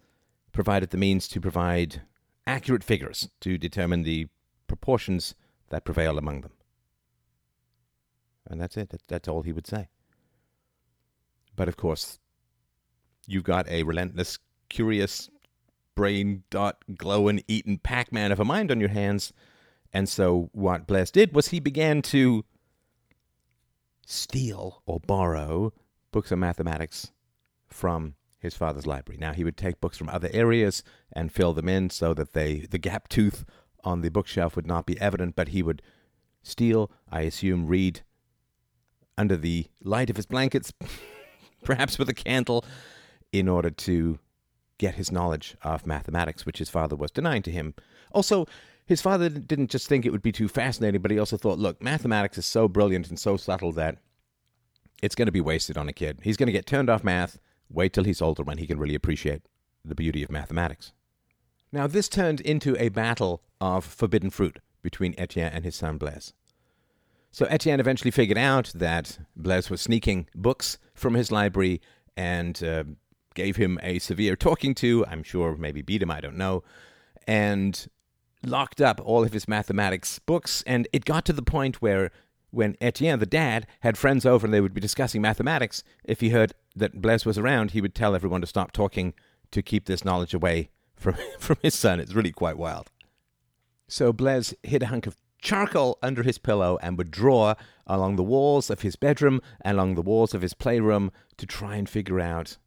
provided 0.53 0.91
the 0.91 0.97
means 0.97 1.29
to 1.29 1.41
provide 1.41 2.03
accurate 2.47 2.85
figures 2.85 3.29
to 3.41 3.59
determine 3.59 4.03
the 4.03 4.29
proportions 4.67 5.35
that 5.69 5.85
prevail 5.85 6.19
among 6.19 6.43
them. 6.43 6.53
And 8.49 8.61
that's 8.61 8.77
it. 8.77 8.93
That's 9.09 9.29
all 9.29 9.43
he 9.43 9.53
would 9.53 9.67
say. 9.67 9.89
But 11.55 11.69
of 11.69 11.77
course, 11.77 12.19
you've 13.27 13.45
got 13.45 13.69
a 13.69 13.83
relentless, 13.83 14.39
curious, 14.69 15.29
brain 15.95 16.45
dot 16.51 16.83
glowing, 16.97 17.43
eating 17.47 17.79
Pac 17.79 18.13
Man 18.13 18.33
of 18.33 18.41
a 18.41 18.45
mind 18.45 18.71
on 18.71 18.81
your 18.81 18.89
hands. 18.89 19.33
And 19.93 20.09
so 20.09 20.51
what 20.53 20.87
Blaise 20.87 21.11
did 21.11 21.35
was 21.35 21.49
he 21.49 21.61
began 21.61 22.03
to 22.03 22.45
steal 24.07 24.83
or 24.87 25.01
borrow 25.01 25.73
books 26.11 26.33
of 26.33 26.39
mathematics 26.39 27.13
from 27.69 28.15
his 28.41 28.55
father's 28.55 28.87
library. 28.87 29.19
Now 29.21 29.33
he 29.33 29.45
would 29.45 29.57
take 29.57 29.81
books 29.81 29.97
from 29.97 30.09
other 30.09 30.31
areas 30.33 30.83
and 31.13 31.33
fill 31.33 31.53
them 31.53 31.69
in 31.69 31.91
so 31.91 32.15
that 32.15 32.33
they 32.33 32.67
the 32.71 32.79
gap 32.79 33.09
tooth 33.09 33.45
on 33.85 34.01
the 34.01 34.11
bookshelf 34.11 34.57
would 34.57 34.67
not 34.67 34.87
be 34.87 35.01
evident, 35.01 35.37
but 35.37 35.49
he 35.49 35.63
would 35.63 35.83
steal, 36.43 36.91
I 37.11 37.23
assume, 37.23 37.67
read 37.67 38.01
under 39.17 39.37
the 39.37 39.67
light 39.83 40.11
of 40.11 40.17
his 40.17 40.27
blankets, 40.27 40.73
perhaps 41.65 41.99
with 41.99 42.09
a 42.09 42.15
candle, 42.15 42.65
in 43.33 43.49
order 43.49 43.71
to 43.71 44.19
get 44.79 44.95
his 44.95 45.13
knowledge 45.13 45.57
of 45.63 45.87
mathematics, 45.87 46.47
which 46.47 46.59
his 46.59 46.71
father 46.71 46.97
was 46.97 47.11
denying 47.11 47.43
to 47.43 47.51
him. 47.51 47.75
Also, 48.13 48.47
his 48.87 49.03
father 49.03 49.29
didn't 49.29 49.71
just 49.71 49.87
think 49.87 50.05
it 50.05 50.11
would 50.11 50.23
be 50.23 50.33
too 50.33 50.49
fascinating, 50.49 51.03
but 51.03 51.11
he 51.11 51.19
also 51.19 51.37
thought, 51.37 51.59
look, 51.59 51.83
mathematics 51.83 52.39
is 52.39 52.47
so 52.47 52.67
brilliant 52.67 53.09
and 53.09 53.19
so 53.19 53.37
subtle 53.37 53.73
that 53.73 53.99
it's 55.03 55.15
going 55.15 55.27
to 55.27 55.33
be 55.33 55.41
wasted 55.41 55.77
on 55.77 55.89
a 55.89 55.93
kid. 55.93 56.21
He's 56.23 56.37
going 56.37 56.47
to 56.47 56.53
get 56.53 56.67
turned 56.67 56.91
off 56.91 57.05
math. 57.05 57.39
Wait 57.71 57.93
till 57.93 58.05
he's 58.05 58.21
older 58.21 58.43
when 58.43 58.59
he 58.59 58.67
can 58.67 58.79
really 58.79 58.95
appreciate 58.95 59.43
the 59.85 59.95
beauty 59.95 60.23
of 60.23 60.31
mathematics. 60.31 60.93
Now, 61.73 61.87
this 61.87 62.09
turned 62.09 62.41
into 62.41 62.77
a 62.83 62.89
battle 62.89 63.43
of 63.61 63.85
forbidden 63.85 64.31
fruit 64.31 64.59
between 64.83 65.15
Etienne 65.17 65.53
and 65.53 65.65
his 65.65 65.77
son 65.77 65.99
Blaise. 65.99 66.33
So 67.31 67.47
Etienne 67.47 67.79
eventually 67.79 68.11
figured 68.11 68.39
out 68.39 68.73
that 68.75 69.21
Blaise 69.37 69.71
was 69.71 69.81
sneaking 69.81 70.29
books 70.35 70.79
from 70.95 71.15
his 71.15 71.31
library 71.31 71.81
and 72.17 72.63
uh, 72.63 72.85
gave 73.35 73.57
him 73.57 73.79
a 73.83 74.01
severe 74.01 74.35
talking 74.35 74.75
to. 74.77 75.07
I'm 75.07 75.23
sure 75.23 75.57
maybe 75.57 75.81
beat 75.81 76.03
him, 76.03 76.11
I 76.11 76.21
don't 76.21 76.37
know. 76.37 76.65
And 77.27 77.87
locked 78.45 78.81
up 78.81 79.01
all 79.05 79.23
of 79.23 79.33
his 79.33 79.47
mathematics 79.47 80.19
books, 80.19 80.65
and 80.67 80.89
it 80.93 81.05
got 81.05 81.25
to 81.27 81.33
the 81.33 81.43
point 81.43 81.81
where 81.81 82.11
when 82.51 82.77
Etienne, 82.81 83.21
the 83.21 83.27
dad, 83.27 83.67
had 83.81 83.97
friends 83.97 84.27
over 84.27 84.45
and 84.47 84.53
they 84.53 84.61
would 84.61 84.75
be 84.75 84.81
discussing 84.81 85.23
mathematics, 85.23 85.85
if 86.03 86.21
he 86.21 86.31
heard 86.31 86.53
that 86.77 87.01
Blaise 87.01 87.27
was 87.27 87.39
around, 87.39 87.73
he 87.73 87.81
would 87.81 87.95
tell 87.95 88.15
everyone 88.15 88.41
to 88.41 88.47
stop 88.47 88.73
talking 88.73 89.15
to 89.51 89.63
keep 89.63 89.87
this 89.87 90.05
knowledge 90.05 90.35
away 90.35 90.71
from, 90.95 91.15
from 91.39 91.57
his 91.63 91.75
son. 91.75 92.01
It's 92.01 92.15
really 92.15 92.33
quite 92.33 92.59
wild. 92.59 92.91
So 93.89 94.13
Blaise 94.13 94.55
hid 94.63 94.83
a 94.83 94.87
hunk 94.87 95.07
of 95.07 95.17
charcoal 95.39 95.99
under 96.03 96.23
his 96.23 96.39
pillow 96.39 96.79
and 96.83 96.99
would 96.99 97.11
draw 97.11 97.55
along 97.87 98.17
the 98.17 98.23
walls 98.23 98.71
of 98.71 98.83
his 98.83 98.95
bedroom 98.95 99.41
and 99.63 99.77
along 99.77 99.95
the 99.95 100.03
walls 100.03 100.35
of 100.35 100.43
his 100.43 100.55
playroom 100.55 101.11
to 101.39 101.47
try 101.47 101.77
and 101.77 101.89
figure 101.89 102.21
out 102.21 102.59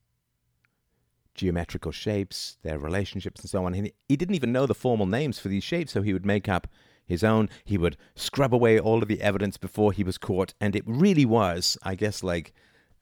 geometrical 1.36 1.92
shapes, 1.92 2.58
their 2.64 2.78
relationships, 2.78 3.42
and 3.42 3.50
so 3.50 3.66
on. 3.66 3.74
And 3.74 3.92
he 4.08 4.16
didn't 4.16 4.36
even 4.36 4.52
know 4.52 4.66
the 4.66 4.76
formal 4.76 5.06
names 5.06 5.40
for 5.40 5.48
these 5.48 5.64
shapes, 5.64 5.94
so 5.94 6.02
he 6.02 6.14
would 6.14 6.26
make 6.26 6.50
up 6.50 6.68
his 7.06 7.24
own. 7.24 7.50
He 7.64 7.78
would 7.78 7.98
scrub 8.16 8.54
away 8.54 8.80
all 8.80 9.02
of 9.02 9.08
the 9.08 9.22
evidence 9.22 9.58
before 9.58 9.92
he 9.92 10.04
was 10.04 10.18
caught. 10.18 10.54
And 10.60 10.76
it 10.76 10.84
really 10.86 11.26
was, 11.26 11.78
I 11.84 11.96
guess, 11.96 12.24
like 12.24 12.54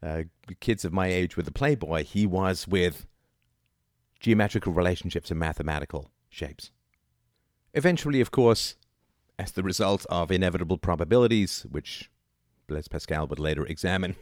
uh, 0.04 0.24
kids 0.60 0.86
of 0.86 0.94
my 0.94 1.08
age 1.08 1.38
with 1.38 1.46
the 1.46 1.52
Playboy, 1.52 2.04
he 2.04 2.26
was 2.26 2.68
with 2.68 3.06
geometrical 4.20 4.74
relationships 4.74 5.32
and 5.32 5.40
mathematical 5.40 6.12
shapes. 6.30 6.72
Eventually, 7.74 8.22
of 8.22 8.32
course, 8.32 8.76
as 9.40 9.52
the 9.52 9.64
result 9.64 10.06
of 10.10 10.32
inevitable 10.32 10.78
probabilities, 10.78 11.66
which 11.70 12.10
Blaise 12.68 12.88
Pascal 12.88 13.28
would 13.28 13.40
later 13.40 13.66
examine, 13.66 14.16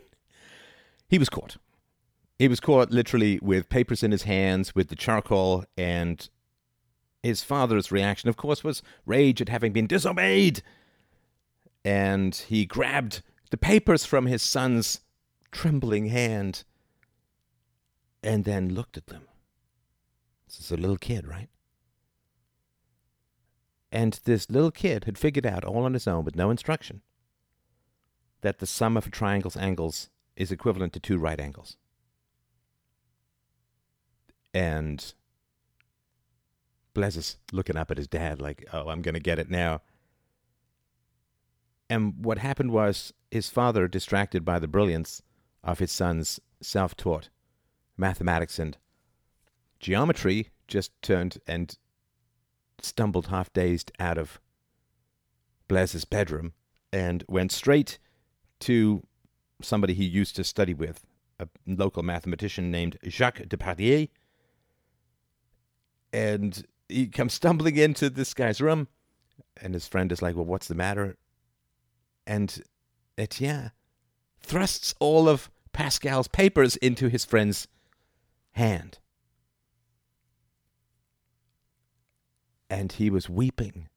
he 1.08 1.18
was 1.18 1.30
caught. 1.30 1.58
He 2.38 2.48
was 2.48 2.60
caught 2.60 2.92
literally 2.92 3.40
with 3.42 3.68
papers 3.68 4.02
in 4.02 4.12
his 4.12 4.24
hands, 4.24 4.74
with 4.74 4.88
the 4.88 4.96
charcoal, 4.96 5.66
and 5.78 6.30
his 7.22 7.44
father's 7.44 7.92
reaction, 7.92 8.30
of 8.30 8.38
course, 8.38 8.64
was 8.64 8.82
rage 9.06 9.42
at 9.42 9.50
having 9.50 9.74
been 9.74 9.88
disobeyed. 9.88 10.62
And 11.84 12.36
he 12.36 12.66
grabbed 12.66 13.22
the 13.50 13.58
papers 13.58 14.06
from 14.06 14.28
his 14.28 14.42
son's 14.42 15.02
trembling 15.52 16.08
hand 16.08 16.64
and 18.24 18.46
then 18.46 18.74
looked 18.74 18.98
at 18.98 19.08
them. 19.08 19.24
This 20.48 20.60
is 20.60 20.72
a 20.72 20.78
little 20.78 20.98
kid, 20.98 21.28
right? 21.28 21.50
And 23.92 24.20
this 24.26 24.50
little 24.50 24.72
kid 24.72 25.06
had 25.06 25.18
figured 25.18 25.46
out 25.46 25.64
all 25.64 25.84
on 25.84 25.94
his 25.94 26.08
own 26.08 26.24
with 26.24 26.36
no 26.36 26.50
instruction 26.52 27.02
that 28.42 28.60
the 28.60 28.66
sum 28.66 28.96
of 28.96 29.08
a 29.08 29.10
triangle's 29.10 29.58
angles 29.58 30.10
is 30.36 30.52
equivalent 30.52 30.94
to 30.94 31.00
two 31.00 31.18
right 31.18 31.40
angles 31.40 31.76
and 34.54 35.14
Blaise 36.94 37.18
is 37.18 37.38
looking 37.52 37.78
up 37.78 37.92
at 37.92 37.98
his 37.98 38.08
dad 38.08 38.42
like, 38.42 38.66
"Oh, 38.74 38.90
I'm 38.90 39.02
going 39.02 39.14
to 39.14 39.20
get 39.20 39.40
it 39.40 39.50
now." 39.50 39.82
And 41.90 42.24
what 42.24 42.40
happened 42.40 42.72
was 42.72 43.14
his 43.32 43.50
father, 43.50 43.88
distracted 43.88 44.46
by 44.46 44.60
the 44.60 44.68
brilliance 44.68 45.22
of 45.64 45.80
his 45.80 45.92
son's 45.92 46.40
self-taught 46.62 47.30
mathematics 47.98 48.60
and 48.60 48.78
geometry, 49.80 50.50
just 50.68 50.92
turned 51.02 51.38
and 51.48 51.78
stumbled 52.82 53.28
half 53.28 53.52
dazed 53.54 53.92
out 54.00 54.18
of 54.18 54.40
Blaise's 55.68 56.06
bedroom 56.06 56.54
and 56.92 57.24
went 57.28 57.52
straight 57.52 58.00
to 58.60 59.04
somebody 59.62 59.94
he 59.94 60.06
used 60.06 60.36
to 60.36 60.44
study 60.44 60.74
with, 60.74 61.06
a 61.40 61.48
local 61.66 62.04
mathematician 62.04 62.72
named 62.72 62.98
Jacques 63.08 63.48
Depardieu, 63.48 64.10
and 66.12 66.66
he 66.88 67.08
comes 67.08 67.34
stumbling 67.34 67.78
into 67.78 68.10
this 68.10 68.34
guy's 68.34 68.62
room, 68.62 68.88
and 69.62 69.74
his 69.74 69.88
friend 69.88 70.12
is 70.12 70.22
like, 70.22 70.36
"Well, 70.36 70.46
what's 70.46 70.68
the 70.68 70.76
matter?" 70.76 71.18
And 72.26 72.64
Etienne 73.18 73.72
thrusts 74.42 74.94
all 75.00 75.28
of 75.30 75.50
Pascal's 75.74 76.28
papers 76.28 76.76
into 76.78 77.08
his 77.10 77.26
friend's 77.26 77.68
hand. 78.54 79.00
And 82.70 82.92
he 82.92 83.10
was 83.10 83.30
weeping. 83.30 83.90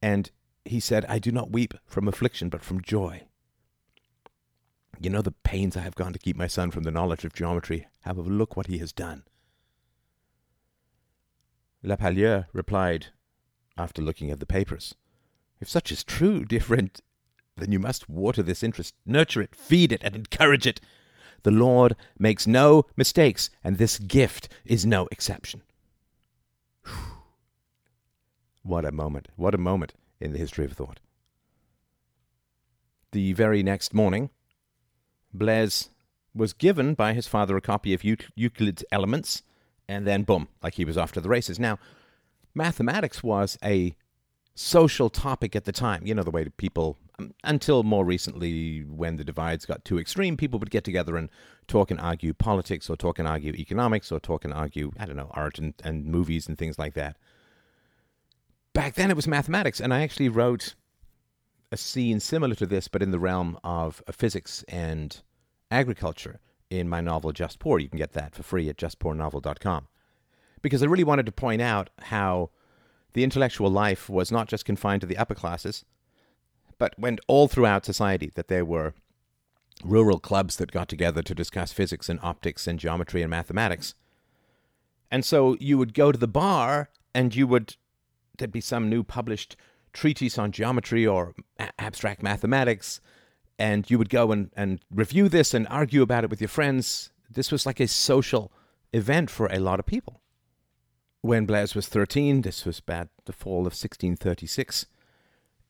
And 0.00 0.30
he 0.64 0.80
said, 0.80 1.04
I 1.08 1.18
do 1.18 1.32
not 1.32 1.50
weep 1.50 1.74
from 1.86 2.06
affliction, 2.06 2.48
but 2.48 2.62
from 2.62 2.80
joy. 2.80 3.22
You 5.00 5.10
know 5.10 5.22
the 5.22 5.32
pains 5.32 5.76
I 5.76 5.80
have 5.80 5.94
gone 5.94 6.12
to 6.12 6.18
keep 6.18 6.36
my 6.36 6.46
son 6.46 6.70
from 6.70 6.82
the 6.82 6.90
knowledge 6.90 7.24
of 7.24 7.32
geometry. 7.32 7.86
Have 8.02 8.18
a 8.18 8.22
look 8.22 8.56
what 8.56 8.66
he 8.66 8.78
has 8.78 8.92
done. 8.92 9.24
Le 11.82 11.96
Pailleur 11.96 12.46
replied, 12.52 13.08
after 13.76 14.02
looking 14.02 14.30
at 14.30 14.40
the 14.40 14.46
papers, 14.46 14.94
If 15.60 15.68
such 15.68 15.92
is 15.92 16.02
true, 16.02 16.44
dear 16.44 16.60
friend, 16.60 16.90
then 17.58 17.72
you 17.72 17.78
must 17.78 18.08
water 18.08 18.42
this 18.42 18.62
interest, 18.62 18.94
nurture 19.04 19.42
it, 19.42 19.54
feed 19.54 19.92
it, 19.92 20.02
and 20.04 20.14
encourage 20.14 20.66
it. 20.66 20.80
The 21.42 21.50
Lord 21.50 21.94
makes 22.18 22.46
no 22.46 22.86
mistakes, 22.96 23.50
and 23.62 23.78
this 23.78 23.98
gift 23.98 24.48
is 24.64 24.84
no 24.84 25.08
exception. 25.10 25.62
What 28.62 28.84
a 28.84 28.92
moment. 28.92 29.28
What 29.36 29.54
a 29.54 29.58
moment 29.58 29.94
in 30.20 30.32
the 30.32 30.38
history 30.38 30.64
of 30.64 30.72
thought. 30.72 31.00
The 33.12 33.32
very 33.32 33.62
next 33.62 33.94
morning, 33.94 34.30
Blaise 35.32 35.90
was 36.34 36.52
given 36.52 36.94
by 36.94 37.14
his 37.14 37.26
father 37.26 37.56
a 37.56 37.60
copy 37.60 37.94
of 37.94 38.02
Euclid's 38.02 38.84
Elements, 38.92 39.42
and 39.88 40.06
then 40.06 40.24
boom, 40.24 40.48
like 40.62 40.74
he 40.74 40.84
was 40.84 40.98
off 40.98 41.12
to 41.12 41.20
the 41.20 41.28
races. 41.28 41.58
Now, 41.58 41.78
mathematics 42.54 43.22
was 43.22 43.56
a 43.64 43.94
social 44.54 45.08
topic 45.08 45.56
at 45.56 45.64
the 45.64 45.72
time. 45.72 46.06
You 46.06 46.14
know, 46.14 46.22
the 46.22 46.30
way 46.30 46.44
people, 46.56 46.98
until 47.42 47.82
more 47.82 48.04
recently, 48.04 48.80
when 48.80 49.16
the 49.16 49.24
divides 49.24 49.66
got 49.66 49.84
too 49.84 49.98
extreme, 49.98 50.36
people 50.36 50.58
would 50.58 50.70
get 50.70 50.84
together 50.84 51.16
and 51.16 51.30
talk 51.66 51.90
and 51.90 52.00
argue 52.00 52.32
politics, 52.32 52.88
or 52.88 52.96
talk 52.96 53.18
and 53.18 53.26
argue 53.26 53.52
economics, 53.54 54.12
or 54.12 54.20
talk 54.20 54.44
and 54.44 54.54
argue, 54.54 54.92
I 54.98 55.06
don't 55.06 55.16
know, 55.16 55.30
art 55.32 55.58
and, 55.58 55.74
and 55.82 56.06
movies 56.06 56.46
and 56.48 56.56
things 56.56 56.78
like 56.78 56.94
that. 56.94 57.16
Back 58.72 58.94
then 58.94 59.10
it 59.10 59.16
was 59.16 59.26
mathematics, 59.26 59.80
and 59.80 59.92
I 59.92 60.02
actually 60.02 60.28
wrote 60.28 60.74
a 61.72 61.76
scene 61.76 62.20
similar 62.20 62.54
to 62.54 62.66
this, 62.66 62.88
but 62.88 63.02
in 63.02 63.10
the 63.10 63.18
realm 63.18 63.58
of 63.64 64.02
uh, 64.06 64.12
physics 64.12 64.64
and 64.68 65.20
agriculture 65.70 66.40
in 66.70 66.88
my 66.88 67.00
novel 67.00 67.32
Just 67.32 67.58
Poor. 67.58 67.78
You 67.78 67.88
can 67.88 67.98
get 67.98 68.12
that 68.12 68.34
for 68.34 68.42
free 68.42 68.68
at 68.68 68.76
justpoornovel.com. 68.76 69.88
Because 70.62 70.82
I 70.82 70.86
really 70.86 71.04
wanted 71.04 71.26
to 71.26 71.32
point 71.32 71.62
out 71.62 71.90
how 72.02 72.50
the 73.12 73.24
intellectual 73.24 73.70
life 73.70 74.08
was 74.08 74.30
not 74.30 74.48
just 74.48 74.64
confined 74.64 75.00
to 75.00 75.06
the 75.06 75.16
upper 75.16 75.34
classes, 75.34 75.84
but 76.78 76.98
went 76.98 77.20
all 77.26 77.48
throughout 77.48 77.84
society, 77.84 78.30
that 78.34 78.48
there 78.48 78.64
were 78.64 78.94
rural 79.84 80.18
clubs 80.18 80.56
that 80.56 80.72
got 80.72 80.88
together 80.88 81.22
to 81.22 81.34
discuss 81.34 81.72
physics 81.72 82.08
and 82.08 82.18
optics 82.22 82.66
and 82.66 82.78
geometry 82.78 83.22
and 83.22 83.30
mathematics. 83.30 83.94
And 85.10 85.24
so 85.24 85.56
you 85.60 85.78
would 85.78 85.94
go 85.94 86.12
to 86.12 86.18
the 86.18 86.28
bar 86.28 86.90
and 87.14 87.34
you 87.34 87.46
would, 87.46 87.76
there'd 88.36 88.52
be 88.52 88.60
some 88.60 88.88
new 88.88 89.02
published 89.02 89.56
treatise 89.92 90.38
on 90.38 90.52
geometry 90.52 91.06
or 91.06 91.34
a- 91.58 91.70
abstract 91.78 92.22
mathematics, 92.22 93.00
and 93.58 93.90
you 93.90 93.98
would 93.98 94.10
go 94.10 94.30
and, 94.30 94.50
and 94.56 94.80
review 94.90 95.28
this 95.28 95.54
and 95.54 95.66
argue 95.68 96.02
about 96.02 96.24
it 96.24 96.30
with 96.30 96.40
your 96.40 96.48
friends. 96.48 97.10
This 97.30 97.50
was 97.50 97.66
like 97.66 97.80
a 97.80 97.88
social 97.88 98.52
event 98.92 99.30
for 99.30 99.46
a 99.46 99.58
lot 99.58 99.80
of 99.80 99.86
people. 99.86 100.20
When 101.20 101.46
Blaise 101.46 101.74
was 101.74 101.88
13, 101.88 102.42
this 102.42 102.64
was 102.64 102.78
about 102.78 103.08
the 103.24 103.32
fall 103.32 103.60
of 103.60 103.74
1636, 103.74 104.86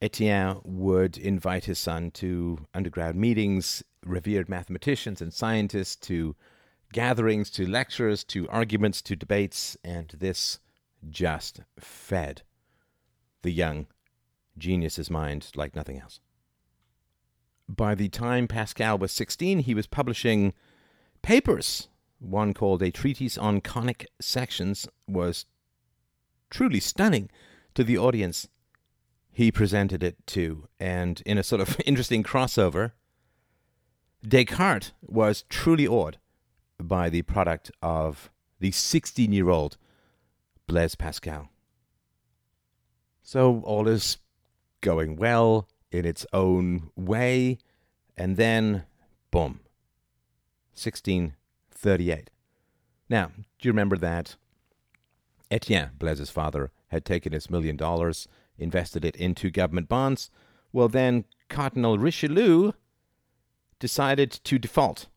Etienne 0.01 0.61
would 0.63 1.17
invite 1.17 1.65
his 1.65 1.77
son 1.77 2.11
to 2.11 2.65
underground 2.73 3.15
meetings, 3.15 3.83
revered 4.05 4.47
mathematicians 4.47 5.21
and 5.21 5.33
scientists, 5.33 5.95
to 5.95 6.35
gatherings, 6.93 7.49
to 7.51 7.69
lectures, 7.69 8.23
to 8.23 8.47
arguments, 8.49 9.01
to 9.01 9.15
debates, 9.15 9.75
and 9.83 10.13
this 10.17 10.59
just 11.09 11.61
fed 11.79 12.43
the 13.41 13.51
young 13.51 13.87
genius's 14.57 15.09
mind 15.09 15.51
like 15.55 15.75
nothing 15.75 15.99
else. 15.99 16.19
By 17.67 17.93
the 17.93 18.09
time 18.09 18.47
Pascal 18.47 18.97
was 18.97 19.11
16, 19.11 19.59
he 19.59 19.73
was 19.73 19.85
publishing 19.85 20.53
papers. 21.21 21.87
One 22.19 22.53
called 22.53 22.81
A 22.81 22.91
Treatise 22.91 23.37
on 23.37 23.61
Conic 23.61 24.05
Sections 24.19 24.87
was 25.07 25.45
truly 26.49 26.79
stunning 26.79 27.29
to 27.75 27.83
the 27.83 27.97
audience 27.97 28.47
he 29.31 29.51
presented 29.51 30.03
it 30.03 30.15
to. 30.27 30.67
And 30.79 31.21
in 31.25 31.37
a 31.37 31.43
sort 31.43 31.61
of 31.61 31.79
interesting 31.85 32.23
crossover, 32.23 32.91
Descartes 34.27 34.91
was 35.01 35.43
truly 35.49 35.87
awed 35.87 36.17
by 36.79 37.09
the 37.09 37.21
product 37.23 37.71
of 37.81 38.29
the 38.59 38.71
16 38.71 39.31
year 39.31 39.49
old 39.49 39.77
Blaise 40.67 40.95
Pascal. 40.95 41.49
So 43.21 43.61
all 43.63 43.87
is 43.87 44.17
going 44.81 45.15
well 45.15 45.67
in 45.91 46.05
its 46.05 46.25
own 46.33 46.89
way, 46.95 47.57
and 48.17 48.37
then, 48.37 48.85
boom, 49.31 49.61
1638. 50.73 52.29
Now, 53.09 53.31
do 53.35 53.67
you 53.67 53.71
remember 53.71 53.97
that 53.97 54.35
Etienne, 55.51 55.91
Blaise's 55.97 56.29
father, 56.29 56.71
had 56.89 57.05
taken 57.05 57.33
his 57.33 57.49
million 57.49 57.75
dollars, 57.75 58.27
invested 58.59 59.05
it 59.05 59.15
into 59.15 59.49
government 59.49 59.89
bonds. 59.89 60.29
Well, 60.71 60.87
then 60.87 61.25
Cardinal 61.49 61.97
Richelieu 61.97 62.73
decided 63.79 64.31
to 64.31 64.59
default 64.59 65.07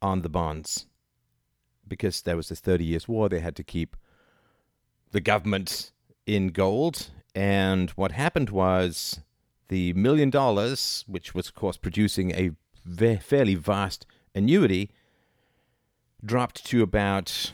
on 0.00 0.22
the 0.22 0.28
bonds 0.28 0.86
because 1.86 2.22
there 2.22 2.36
was 2.36 2.48
this 2.48 2.60
30 2.60 2.84
years 2.84 3.08
war 3.08 3.28
they 3.28 3.40
had 3.40 3.56
to 3.56 3.64
keep 3.64 3.96
the 5.10 5.20
government 5.20 5.90
in 6.24 6.48
gold 6.48 7.10
and 7.34 7.90
what 7.90 8.12
happened 8.12 8.50
was 8.50 9.20
the 9.68 9.92
million 9.94 10.30
dollars 10.30 11.04
which 11.06 11.34
was 11.34 11.48
of 11.48 11.54
course 11.54 11.76
producing 11.76 12.30
a 12.30 12.52
ve- 12.84 13.16
fairly 13.16 13.56
vast 13.56 14.06
annuity 14.34 14.90
dropped 16.24 16.64
to 16.64 16.82
about 16.82 17.52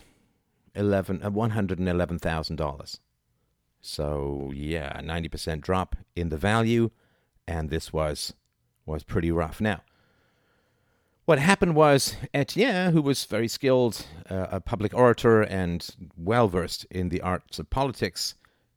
11 0.75 1.23
uh, 1.23 1.31
$111,000 1.31 3.01
so 3.87 4.51
yeah, 4.53 5.01
ninety 5.05 5.29
percent 5.29 5.61
drop 5.61 5.95
in 6.17 6.29
the 6.29 6.37
value, 6.37 6.91
and 7.47 7.71
this 7.71 7.93
was 7.93 8.35
was 8.85 9.05
pretty 9.05 9.31
rough. 9.31 9.61
Now, 9.61 9.83
what 11.25 11.39
happened 11.39 11.77
was 11.77 12.17
Etienne, 12.35 12.93
who 12.93 13.01
was 13.01 13.25
very 13.25 13.47
skilled, 13.47 14.05
uh, 14.29 14.49
a 14.51 14.61
public 14.61 14.93
orator 14.93 15.43
and 15.43 15.89
well 16.17 16.49
versed 16.49 16.85
in 16.91 17.11
the 17.11 17.21
arts 17.21 17.61
of 17.61 17.71
politics, 17.71 18.35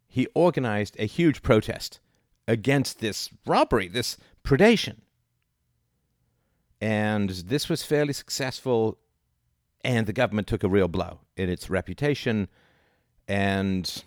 he 0.07 0.27
organized 0.35 0.95
a 0.99 1.05
huge 1.05 1.41
protest 1.41 1.99
against 2.47 2.99
this 2.99 3.31
robbery, 3.47 3.87
this 3.87 4.15
predation. 4.43 4.97
And 6.79 7.31
this 7.31 7.67
was 7.67 7.81
fairly 7.81 8.13
successful, 8.13 8.99
and 9.83 10.05
the 10.05 10.13
government 10.13 10.47
took 10.47 10.63
a 10.63 10.69
real 10.69 10.87
blow 10.87 11.21
in 11.35 11.49
its 11.49 11.67
reputation. 11.67 12.47
And 13.27 14.03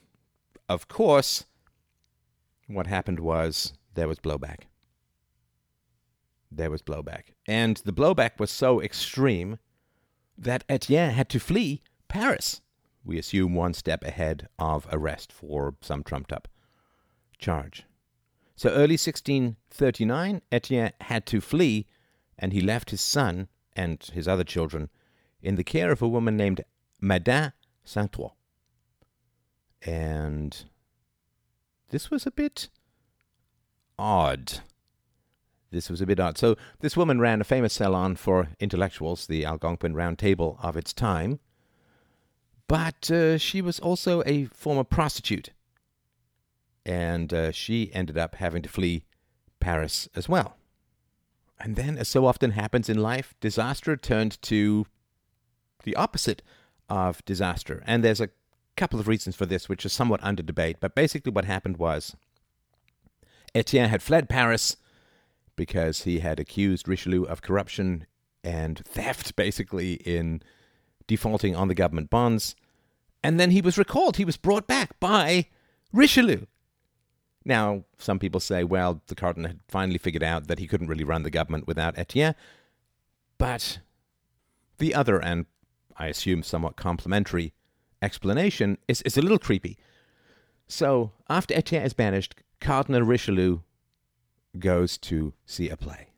of 0.68 0.88
course, 0.88 1.46
what 2.66 2.86
happened 2.86 3.20
was 3.20 3.74
there 3.94 4.08
was 4.08 4.18
blowback. 4.18 4.64
There 6.50 6.70
was 6.70 6.82
blowback. 6.82 7.32
And 7.46 7.78
the 7.78 7.92
blowback 7.92 8.38
was 8.38 8.50
so 8.50 8.80
extreme 8.80 9.58
that 10.36 10.64
Etienne 10.68 11.10
had 11.10 11.28
to 11.30 11.40
flee 11.40 11.82
Paris 12.08 12.60
we 13.04 13.18
assume 13.18 13.54
one 13.54 13.74
step 13.74 14.04
ahead 14.04 14.48
of 14.58 14.86
arrest 14.92 15.32
for 15.32 15.74
some 15.80 16.02
trumped 16.02 16.32
up 16.32 16.48
charge. 17.38 17.84
So 18.54 18.70
early 18.70 18.94
1639, 18.94 20.42
Etienne 20.52 20.92
had 21.00 21.26
to 21.26 21.40
flee, 21.40 21.86
and 22.38 22.52
he 22.52 22.60
left 22.60 22.90
his 22.90 23.00
son 23.00 23.48
and 23.74 24.02
his 24.12 24.28
other 24.28 24.44
children 24.44 24.90
in 25.40 25.56
the 25.56 25.64
care 25.64 25.90
of 25.90 26.02
a 26.02 26.08
woman 26.08 26.36
named 26.36 26.64
Madame 27.00 27.52
Saint 27.84 28.12
Ouen. 28.18 28.30
And 29.84 30.64
this 31.90 32.10
was 32.10 32.26
a 32.26 32.30
bit 32.30 32.68
odd. 33.98 34.60
This 35.70 35.88
was 35.88 36.00
a 36.00 36.06
bit 36.06 36.20
odd. 36.20 36.38
So 36.38 36.56
this 36.80 36.96
woman 36.96 37.18
ran 37.18 37.40
a 37.40 37.44
famous 37.44 37.72
salon 37.74 38.16
for 38.16 38.48
intellectuals, 38.60 39.26
the 39.26 39.44
Algonquin 39.44 39.94
Round 39.94 40.18
Table 40.18 40.58
of 40.62 40.76
its 40.76 40.92
time, 40.92 41.40
but 42.68 43.10
uh, 43.10 43.38
she 43.38 43.60
was 43.60 43.80
also 43.80 44.22
a 44.24 44.46
former 44.46 44.84
prostitute. 44.84 45.50
And 46.84 47.32
uh, 47.32 47.52
she 47.52 47.92
ended 47.94 48.18
up 48.18 48.34
having 48.36 48.62
to 48.62 48.68
flee 48.68 49.04
Paris 49.60 50.08
as 50.14 50.28
well. 50.28 50.56
And 51.60 51.76
then, 51.76 51.96
as 51.96 52.08
so 52.08 52.26
often 52.26 52.50
happens 52.52 52.88
in 52.88 52.98
life, 52.98 53.34
disaster 53.40 53.96
turned 53.96 54.40
to 54.42 54.86
the 55.84 55.94
opposite 55.94 56.42
of 56.88 57.24
disaster. 57.24 57.82
And 57.86 58.02
there's 58.02 58.20
a 58.20 58.30
couple 58.76 59.00
of 59.00 59.08
reasons 59.08 59.36
for 59.36 59.46
this, 59.46 59.68
which 59.68 59.84
are 59.84 59.90
somewhat 59.90 60.22
under 60.22 60.42
debate. 60.42 60.78
But 60.80 60.94
basically, 60.94 61.32
what 61.32 61.44
happened 61.44 61.76
was 61.76 62.16
Etienne 63.54 63.90
had 63.90 64.02
fled 64.02 64.28
Paris 64.28 64.76
because 65.56 66.02
he 66.02 66.20
had 66.20 66.40
accused 66.40 66.88
Richelieu 66.88 67.24
of 67.24 67.42
corruption 67.42 68.06
and 68.42 68.78
theft, 68.84 69.36
basically, 69.36 69.94
in 69.94 70.42
defaulting 71.06 71.54
on 71.54 71.68
the 71.68 71.74
government 71.74 72.10
bonds. 72.10 72.54
And 73.22 73.38
then 73.38 73.50
he 73.50 73.60
was 73.60 73.78
recalled. 73.78 74.16
He 74.16 74.24
was 74.24 74.36
brought 74.36 74.66
back 74.66 74.98
by 74.98 75.48
Richelieu. 75.92 76.46
Now, 77.44 77.84
some 77.98 78.18
people 78.18 78.40
say, 78.40 78.64
well, 78.64 79.02
the 79.06 79.14
Cardinal 79.14 79.48
had 79.48 79.60
finally 79.68 79.98
figured 79.98 80.22
out 80.22 80.46
that 80.46 80.58
he 80.58 80.66
couldn't 80.66 80.88
really 80.88 81.04
run 81.04 81.22
the 81.22 81.30
government 81.30 81.66
without 81.66 81.98
Etienne. 81.98 82.34
But 83.36 83.80
the 84.78 84.94
other, 84.94 85.22
and 85.22 85.46
I 85.96 86.06
assume 86.06 86.42
somewhat 86.42 86.76
complimentary, 86.76 87.52
explanation 88.02 88.78
is, 88.88 89.00
is 89.02 89.16
a 89.16 89.22
little 89.22 89.38
creepy. 89.38 89.78
So, 90.66 91.12
after 91.28 91.54
Etienne 91.54 91.84
is 91.84 91.92
banished, 91.94 92.34
Cardinal 92.60 93.02
Richelieu 93.02 93.60
goes 94.58 94.98
to 94.98 95.32
see 95.46 95.68
a 95.68 95.76
play. 95.76 96.08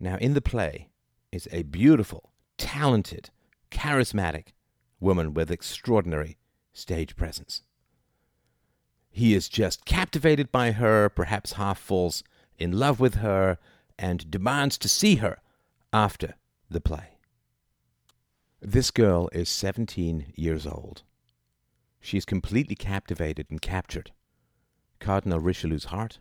Now, 0.00 0.16
in 0.16 0.34
the 0.34 0.40
play 0.40 0.88
is 1.30 1.48
a 1.52 1.62
beautiful, 1.62 2.32
talented, 2.58 3.30
charismatic 3.70 4.48
woman 5.00 5.34
with 5.34 5.50
extraordinary 5.50 6.38
stage 6.72 7.16
presence. 7.16 7.62
He 9.10 9.34
is 9.34 9.48
just 9.48 9.84
captivated 9.84 10.50
by 10.50 10.72
her, 10.72 11.08
perhaps 11.08 11.52
half 11.52 11.78
falls 11.78 12.24
in 12.58 12.72
love 12.72 12.98
with 12.98 13.16
her, 13.16 13.58
and 13.98 14.30
demands 14.30 14.78
to 14.78 14.88
see 14.88 15.16
her 15.16 15.38
after 15.92 16.34
the 16.70 16.80
play. 16.80 17.11
This 18.64 18.92
girl 18.92 19.28
is 19.32 19.48
17 19.48 20.34
years 20.36 20.68
old. 20.68 21.02
She 22.00 22.16
is 22.16 22.24
completely 22.24 22.76
captivated 22.76 23.48
and 23.50 23.60
captured 23.60 24.12
Cardinal 25.00 25.40
Richelieu's 25.40 25.86
heart. 25.86 26.20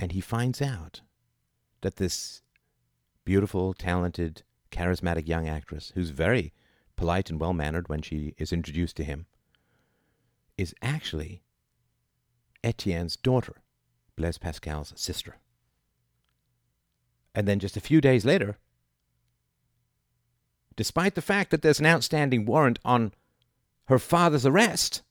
And 0.00 0.10
he 0.10 0.20
finds 0.20 0.60
out 0.60 1.02
that 1.82 1.94
this 1.94 2.42
beautiful, 3.24 3.72
talented, 3.72 4.42
charismatic 4.72 5.28
young 5.28 5.46
actress, 5.48 5.92
who's 5.94 6.10
very 6.10 6.52
polite 6.96 7.30
and 7.30 7.38
well 7.38 7.52
mannered 7.52 7.88
when 7.88 8.02
she 8.02 8.34
is 8.36 8.52
introduced 8.52 8.96
to 8.96 9.04
him, 9.04 9.26
is 10.58 10.74
actually 10.82 11.44
Etienne's 12.64 13.16
daughter, 13.16 13.62
Blaise 14.16 14.38
Pascal's 14.38 14.92
sister. 14.96 15.36
And 17.32 17.46
then 17.46 17.60
just 17.60 17.76
a 17.76 17.80
few 17.80 18.00
days 18.00 18.24
later, 18.24 18.58
despite 20.80 21.14
the 21.14 21.20
fact 21.20 21.50
that 21.50 21.60
there's 21.60 21.78
an 21.78 21.84
outstanding 21.84 22.46
warrant 22.46 22.78
on 22.86 23.12
her 23.88 23.98
father's 23.98 24.46
arrest, 24.46 25.02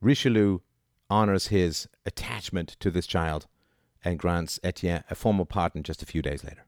Richelieu 0.00 0.58
honors 1.08 1.46
his 1.46 1.86
attachment 2.04 2.74
to 2.80 2.90
this 2.90 3.06
child 3.06 3.46
and 4.04 4.18
grants 4.18 4.58
Etienne 4.64 5.04
a 5.08 5.14
formal 5.14 5.44
pardon 5.44 5.84
just 5.84 6.02
a 6.02 6.06
few 6.06 6.20
days 6.20 6.42
later. 6.42 6.64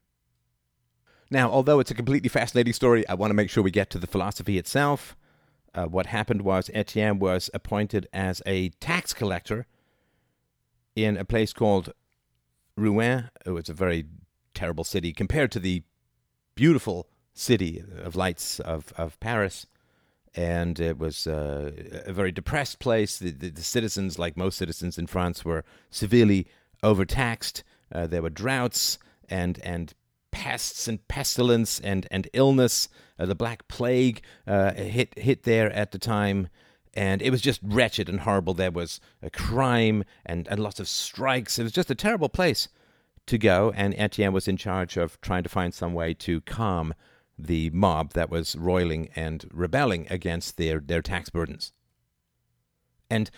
Now, 1.29 1.51
although 1.51 1.81
it's 1.81 1.91
a 1.91 1.93
completely 2.01 2.29
fascinating 2.29 2.71
story, 2.71 3.05
I 3.09 3.13
want 3.15 3.31
to 3.31 3.35
make 3.35 3.49
sure 3.49 3.61
we 3.61 3.69
get 3.69 3.89
to 3.89 3.99
the 3.99 4.07
philosophy 4.07 4.57
itself. 4.57 5.17
Uh, 5.75 5.87
what 5.87 6.05
happened 6.05 6.43
was 6.43 6.71
Etienne 6.73 7.19
was 7.19 7.49
appointed 7.53 8.07
as 8.13 8.41
a 8.45 8.69
tax 8.79 9.11
collector 9.11 9.65
in 10.95 11.17
a 11.17 11.25
place 11.25 11.51
called 11.51 11.91
Rouen. 12.77 13.29
It 13.45 13.49
was 13.49 13.67
a 13.67 13.73
very 13.73 14.05
terrible 14.53 14.85
city 14.85 15.11
compared 15.11 15.51
to 15.51 15.59
the 15.59 15.83
beautiful 16.57 17.07
city 17.33 17.83
of 18.03 18.15
lights 18.15 18.59
of, 18.59 18.91
of 18.97 19.17
Paris. 19.21 19.67
And 20.35 20.79
it 20.79 20.97
was 20.97 21.25
uh, 21.25 21.71
a 22.05 22.11
very 22.11 22.31
depressed 22.31 22.79
place. 22.79 23.17
The, 23.17 23.31
the, 23.31 23.49
the, 23.49 23.63
citizens, 23.63 24.19
like 24.19 24.35
most 24.35 24.57
citizens 24.57 24.97
in 24.97 25.07
France, 25.07 25.45
were 25.45 25.63
severely 25.89 26.47
overtaxed. 26.83 27.63
Uh, 27.91 28.07
there 28.07 28.21
were 28.21 28.29
droughts 28.29 28.99
and, 29.29 29.59
and 29.63 29.93
pests 30.31 30.87
and 30.87 31.07
pestilence 31.07 31.79
and, 31.79 32.07
and 32.11 32.27
illness. 32.33 32.89
Uh, 33.17 33.25
the 33.25 33.35
Black 33.35 33.67
Plague 33.67 34.21
uh, 34.45 34.73
hit 34.73 35.17
hit 35.17 35.43
there 35.43 35.71
at 35.71 35.91
the 35.91 35.97
time, 35.97 36.49
and 36.93 37.21
it 37.21 37.31
was 37.31 37.41
just 37.41 37.61
wretched 37.63 38.09
and 38.09 38.19
horrible. 38.19 38.53
There 38.53 38.71
was 38.71 38.99
a 39.23 39.31
crime 39.31 40.03
and, 40.25 40.47
and 40.49 40.59
lots 40.59 40.79
of 40.79 40.87
strikes. 40.87 41.57
It 41.57 41.63
was 41.63 41.71
just 41.71 41.89
a 41.89 41.95
terrible 41.95 42.29
place 42.29 42.67
to 43.27 43.37
go, 43.37 43.71
and 43.75 43.93
Etienne 43.97 44.33
was 44.33 44.47
in 44.47 44.57
charge 44.57 44.97
of 44.97 45.19
trying 45.21 45.43
to 45.43 45.49
find 45.49 45.73
some 45.73 45.93
way 45.93 46.13
to 46.15 46.41
calm 46.41 46.93
the 47.37 47.69
mob 47.69 48.13
that 48.13 48.29
was 48.29 48.55
roiling 48.55 49.09
and 49.15 49.45
rebelling 49.53 50.07
against 50.09 50.57
their, 50.57 50.79
their 50.79 51.01
tax 51.01 51.29
burdens. 51.29 51.71
And 53.09 53.29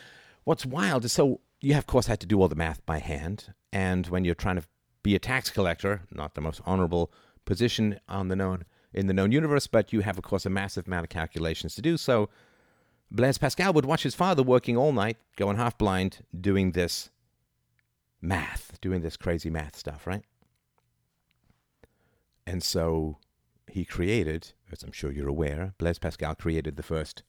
what's 0.46 0.66
wild 0.66 1.06
is 1.06 1.12
so 1.12 1.42
you, 1.62 1.78
of 1.78 1.88
course, 1.88 2.08
had 2.08 2.20
to 2.22 2.28
do 2.28 2.42
all 2.42 2.48
the 2.48 2.56
math 2.56 2.86
by 2.86 3.00
hand, 3.00 3.54
and 3.74 4.08
when 4.08 4.24
you're 4.24 4.36
trying 4.36 4.56
to 4.56 4.64
be 5.04 5.16
a 5.16 5.20
tax 5.20 5.50
collector, 5.50 6.02
not 6.12 6.36
the 6.36 6.42
most 6.42 6.62
honorable 6.66 7.12
position 7.46 8.00
on 8.08 8.30
the 8.30 8.36
known 8.36 8.66
in 8.94 9.08
the 9.08 9.14
known 9.14 9.32
universe, 9.32 9.68
but 9.68 9.94
you 9.94 10.02
have, 10.02 10.18
of 10.18 10.24
course, 10.24 10.46
a 10.46 10.50
massive 10.50 10.88
amount 10.88 11.04
of 11.04 11.10
calculations 11.10 11.76
to 11.76 11.82
do. 11.82 11.96
So 11.96 12.30
Blaise 13.12 13.38
Pascal 13.38 13.72
would 13.74 13.86
watch 13.86 14.02
his 14.02 14.16
father 14.16 14.42
working 14.42 14.78
all 14.78 14.92
night, 14.92 15.18
going 15.36 15.58
half 15.58 15.78
blind, 15.78 16.26
doing 16.40 16.72
this 16.72 17.12
math, 18.22 18.80
doing 18.82 19.02
this 19.02 19.18
crazy 19.18 19.50
math 19.50 19.76
stuff, 19.76 20.06
right? 20.06 20.24
And 22.46 22.64
so 22.64 23.18
he 23.68 23.86
created, 23.86 24.54
as 24.72 24.84
I'm 24.84 24.92
sure 24.92 25.12
you're 25.12 25.28
aware, 25.28 25.74
Blaise 25.78 26.00
Pascal 26.00 26.36
created 26.36 26.76
the 26.76 26.84
first 26.84 27.24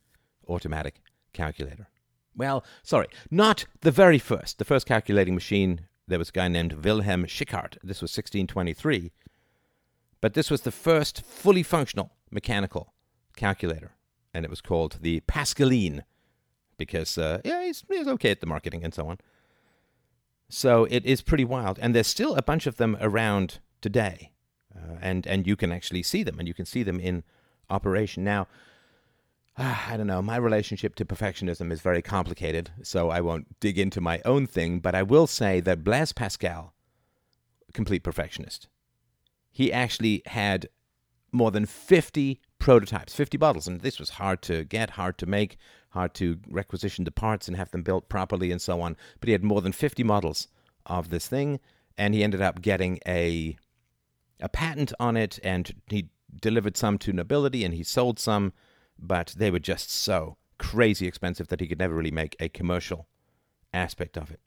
automatic 0.48 1.00
calculator. 1.33 1.88
Well, 2.37 2.64
sorry, 2.83 3.09
not 3.31 3.66
the 3.83 3.90
very 3.90 4.18
first. 4.18 4.59
The 4.59 4.64
first 4.64 4.87
calculating 4.87 5.35
machine 5.35 5.87
there 6.11 6.18
was 6.18 6.31
a 6.31 6.33
guy 6.33 6.48
named 6.48 6.85
Wilhelm 6.85 7.24
Schickard. 7.24 7.79
This 7.85 8.03
was 8.03 8.11
1623. 8.11 9.12
But 10.20 10.35
this 10.35 10.50
was 10.50 10.62
the 10.62 10.72
first 10.72 11.24
fully 11.24 11.62
functional 11.62 12.12
mechanical 12.31 12.92
calculator, 13.37 13.92
and 14.35 14.44
it 14.44 14.50
was 14.50 14.61
called 14.61 14.98
the 15.00 15.20
Pascaline 15.20 16.03
because, 16.76 17.16
uh, 17.16 17.40
yeah, 17.44 17.62
he's, 17.62 17.85
he's 17.88 18.09
okay 18.09 18.33
at 18.33 18.40
the 18.40 18.46
marketing 18.46 18.83
and 18.85 18.92
so 18.92 19.07
on. 19.07 19.18
So 20.51 20.85
it 20.91 21.07
is 21.07 21.23
pretty 21.23 21.45
wild, 21.45 21.79
and 21.81 21.95
there's 21.95 22.09
still 22.09 22.35
a 22.35 22.43
bunch 22.43 22.67
of 22.67 22.77
them 22.77 22.97
around 23.01 23.61
today, 23.81 24.33
uh, 24.77 24.97
and 25.01 25.27
and 25.27 25.47
you 25.47 25.55
can 25.55 25.71
actually 25.71 26.03
see 26.03 26.25
them, 26.25 26.39
and 26.39 26.49
you 26.49 26.55
can 26.55 26.67
see 26.67 26.83
them 26.83 26.99
in 26.99 27.23
operation 27.71 28.25
now. 28.25 28.49
I 29.57 29.97
don't 29.97 30.09
know. 30.09 30.21
My 30.21 30.37
relationship 30.37 30.97
to 30.97 31.05
perfectionism 31.05 31.71
is 31.71 31.81
very 31.81 32.03
complicated, 32.03 32.71
so 32.83 33.11
I 33.11 33.21
won't 33.21 33.61
dig 33.61 33.79
into 33.79 34.01
my 34.01 34.21
own 34.25 34.47
thing, 34.47 34.81
but 34.81 34.95
I 34.95 35.05
will 35.05 35.29
say 35.29 35.61
that 35.61 35.85
Blaise 35.85 36.13
Pascal, 36.13 36.75
complete 37.73 38.03
perfectionist, 38.03 38.69
he 39.53 39.73
actually 39.73 40.23
had 40.27 40.69
more 41.33 41.53
than 41.53 41.65
50 41.65 42.41
prototypes, 42.59 43.15
50 43.15 43.37
bottles, 43.37 43.69
and 43.69 43.83
this 43.83 44.01
was 44.01 44.11
hard 44.11 44.43
to 44.43 44.65
get, 44.65 44.91
hard 44.91 45.17
to 45.19 45.27
make, 45.27 45.57
hard 45.90 46.14
to 46.14 46.38
requisition 46.48 47.05
the 47.05 47.11
parts 47.11 47.48
and 47.48 47.57
have 47.57 47.70
them 47.70 47.83
built 47.83 48.09
properly 48.09 48.50
and 48.50 48.61
so 48.61 48.81
on. 48.81 48.96
But 49.20 49.29
he 49.29 49.33
had 49.33 49.44
more 49.44 49.61
than 49.61 49.72
50 49.72 50.03
models 50.05 50.48
of 50.87 51.11
this 51.11 51.29
thing, 51.29 51.61
and 51.98 52.14
he 52.14 52.24
ended 52.24 52.42
up 52.42 52.62
getting 52.62 52.98
a 53.07 53.57
a 54.42 54.48
patent 54.48 54.92
on 54.98 55.18
it, 55.18 55.38
and 55.44 55.74
he 55.88 56.09
delivered 56.40 56.76
some 56.76 56.96
to 56.98 57.12
nobility, 57.12 57.62
and 57.62 57.74
he 57.74 57.83
sold 57.83 58.18
some 58.18 58.53
but 59.00 59.35
they 59.37 59.50
were 59.50 59.59
just 59.59 59.90
so 59.90 60.37
crazy 60.59 61.07
expensive 61.07 61.48
that 61.48 61.61
he 61.61 61.66
could 61.66 61.79
never 61.79 61.94
really 61.94 62.11
make 62.11 62.37
a 62.38 62.48
commercial 62.48 63.09
aspect 63.72 64.16
of 64.16 64.31
it. 64.31 64.40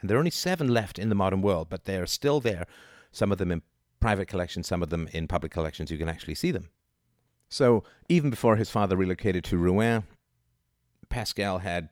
And 0.00 0.08
there 0.08 0.16
are 0.16 0.18
only 0.18 0.30
seven 0.30 0.68
left 0.68 0.98
in 0.98 1.08
the 1.08 1.14
modern 1.14 1.42
world, 1.42 1.68
but 1.68 1.84
they 1.84 1.96
are 1.96 2.06
still 2.06 2.40
there. 2.40 2.66
Some 3.12 3.32
of 3.32 3.38
them 3.38 3.52
in 3.52 3.62
private 4.00 4.28
collections, 4.28 4.66
some 4.66 4.82
of 4.82 4.90
them 4.90 5.08
in 5.12 5.28
public 5.28 5.52
collections. 5.52 5.90
You 5.90 5.98
can 5.98 6.08
actually 6.08 6.34
see 6.34 6.50
them. 6.50 6.70
So 7.48 7.84
even 8.08 8.30
before 8.30 8.56
his 8.56 8.70
father 8.70 8.96
relocated 8.96 9.44
to 9.44 9.58
Rouen, 9.58 10.04
Pascal 11.16 11.60
had 11.60 11.88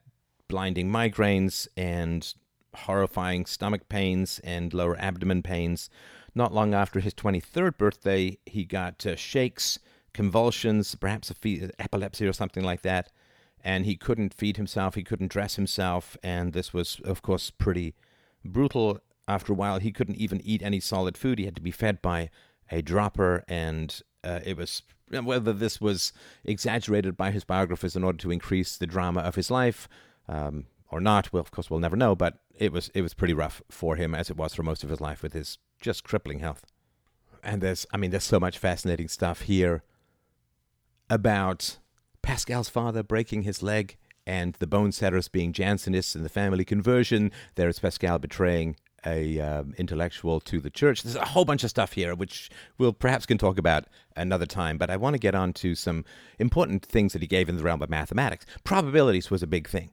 blinding 0.49 0.91
migraines 0.91 1.67
and 1.79 2.35
horrifying 2.75 3.47
stomach 3.47 3.89
pains 3.89 4.39
and 4.45 4.75
lower 4.75 4.99
abdomen 4.99 5.43
pains. 5.43 5.89
Not 6.35 6.53
long 6.53 6.75
after 6.75 7.01
his 7.01 7.15
23rd 7.15 7.79
birthday, 7.79 8.37
he 8.45 8.67
got 8.67 9.07
uh, 9.07 9.17
shakes 9.17 9.79
convulsions, 10.13 10.95
perhaps 10.95 11.31
a 11.31 11.35
fe- 11.35 11.71
epilepsy 11.79 12.27
or 12.27 12.35
something 12.35 12.63
like 12.63 12.83
that. 12.83 13.11
And 13.65 13.87
he 13.87 13.97
couldn't 13.97 14.35
feed 14.35 14.59
himself, 14.59 14.95
he 14.95 15.03
couldn't 15.03 15.33
dress 15.33 15.57
himself, 15.57 16.19
and 16.23 16.53
this 16.53 16.75
was, 16.75 17.01
of 17.03 17.23
course, 17.23 17.49
pretty 17.49 17.95
brutal. 18.45 19.01
After 19.27 19.55
a 19.55 19.57
while, 19.57 19.79
he 19.79 19.91
couldn't 19.91 20.17
even 20.17 20.43
eat 20.43 20.63
any 20.63 20.81
solid 20.81 21.17
food. 21.17 21.39
He 21.39 21.47
had 21.47 21.57
to 21.57 21.63
be 21.63 21.71
fed 21.71 22.03
by 22.03 22.29
a 22.71 22.83
dropper, 22.83 23.43
and 23.49 24.03
uh, 24.23 24.41
it 24.45 24.59
was 24.59 24.83
whether 25.23 25.53
this 25.53 25.81
was 25.81 26.13
exaggerated 26.45 27.17
by 27.17 27.31
his 27.31 27.45
biographers 27.45 27.97
in 27.97 28.05
order 28.05 28.19
to 28.19 28.31
increase 28.31 28.77
the 28.77 28.87
drama 28.87 29.21
of 29.21 29.35
his 29.35 29.51
life 29.51 29.89
um, 30.29 30.67
or 30.91 31.01
not. 31.01 31.33
Well, 31.33 31.41
of 31.41 31.51
course, 31.51 31.71
we'll 31.71 31.81
never 31.81 31.97
know. 31.97 32.15
But 32.15 32.39
it 32.55 32.73
was 32.73 32.91
it 32.95 33.03
was 33.03 33.15
pretty 33.15 33.35
rough 33.35 33.63
for 33.71 33.97
him, 33.97 34.15
as 34.15 34.31
it 34.31 34.37
was 34.37 34.55
for 34.55 34.63
most 34.63 34.83
of 34.83 34.91
his 34.91 35.01
life 35.01 35.23
with 35.23 35.33
his 35.33 35.59
just 35.81 36.05
crippling 36.05 36.41
health. 36.41 36.65
And 37.43 37.61
there's, 37.61 37.87
I 37.93 37.99
mean, 37.99 38.11
there's 38.11 38.25
so 38.25 38.41
much 38.41 38.59
fascinating 38.59 39.09
stuff 39.09 39.43
here 39.43 39.83
about 41.11 41.79
Pascal's 42.23 42.71
father 42.71 43.03
breaking 43.03 43.43
his 43.43 43.63
leg 43.63 43.97
and 44.27 44.55
the 44.55 44.67
bone 44.67 44.93
setters 44.93 45.29
being 45.29 45.53
Jansenists 45.53 46.15
and 46.15 46.25
the 46.25 46.31
family 46.31 46.65
conversion. 46.65 47.31
There 47.57 47.69
is 47.69 47.79
Pascal 47.79 48.19
betraying 48.19 48.77
a 49.07 49.39
um, 49.41 49.75
intellectual 49.77 50.41
to 50.41 50.61
the 50.61 50.71
church. 50.71 51.03
There's 51.03 51.17
a 51.17 51.25
whole 51.25 51.45
bunch 51.45 51.65
of 51.65 51.71
stuff 51.71 51.93
here, 51.93 52.15
which 52.15 52.51
we'll 52.79 52.93
perhaps 52.93 53.27
can 53.27 53.39
talk 53.39 53.59
about 53.59 53.85
another 54.17 54.47
time. 54.47 54.79
But 54.79 54.91
I 54.91 54.97
want 54.97 55.15
to 55.15 55.19
get 55.19 55.35
on 55.35 55.53
to 55.55 55.75
some 55.75 56.05
important 56.39 56.85
things 56.85 57.13
that 57.13 57.23
he 57.23 57.29
gave 57.29 57.49
in 57.49 57.57
the 57.57 57.63
realm 57.63 57.83
of 57.83 57.91
mathematics. 57.91 58.47
Probabilities 58.65 59.31
was 59.31 59.43
a 59.43 59.47
big 59.47 59.69
thing. 59.69 59.91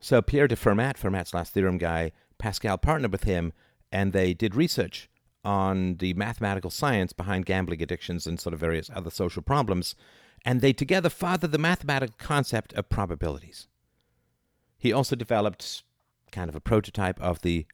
So 0.00 0.20
Pierre 0.20 0.48
de 0.48 0.56
Fermat, 0.56 0.98
Fermat's 0.98 1.32
last 1.32 1.54
theorem 1.54 1.78
guy, 1.78 2.12
Pascal 2.38 2.76
partnered 2.76 3.12
with 3.12 3.24
him, 3.24 3.52
and 3.90 4.12
they 4.12 4.34
did 4.34 4.54
research 4.54 5.08
on 5.44 5.96
the 5.96 6.14
mathematical 6.14 6.70
science 6.70 7.12
behind 7.12 7.46
gambling 7.46 7.82
addictions 7.82 8.26
and 8.26 8.40
sort 8.40 8.54
of 8.54 8.60
various 8.60 8.90
other 8.94 9.10
social 9.10 9.42
problems. 9.42 9.94
And 10.44 10.60
they 10.60 10.72
together 10.72 11.08
fathered 11.08 11.52
the 11.52 11.58
mathematical 11.58 12.16
concept 12.18 12.72
of 12.74 12.88
probabilities. 12.88 13.66
He 14.76 14.92
also 14.92 15.16
developed 15.16 15.84
kind 16.32 16.50
of 16.50 16.56
a 16.56 16.60
prototype 16.60 17.20
of 17.20 17.40
the 17.42 17.66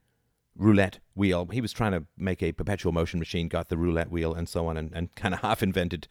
roulette 0.60 1.00
wheel. 1.14 1.48
He 1.50 1.60
was 1.60 1.72
trying 1.72 1.92
to 1.92 2.04
make 2.16 2.42
a 2.42 2.52
perpetual 2.52 2.92
motion 2.92 3.18
machine, 3.18 3.48
got 3.48 3.70
the 3.70 3.78
roulette 3.78 4.10
wheel, 4.10 4.34
and 4.34 4.48
so 4.48 4.66
on, 4.66 4.76
and, 4.76 4.92
and 4.94 5.14
kind 5.16 5.34
of 5.34 5.40
half 5.40 5.62
invented 5.62 6.06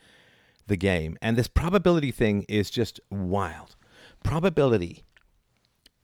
the 0.68 0.76
game. 0.76 1.18
And 1.22 1.38
this 1.38 1.48
probability 1.48 2.12
thing 2.12 2.46
is 2.50 2.70
just 2.70 3.00
wild. 3.10 3.76
Probability 4.24 5.06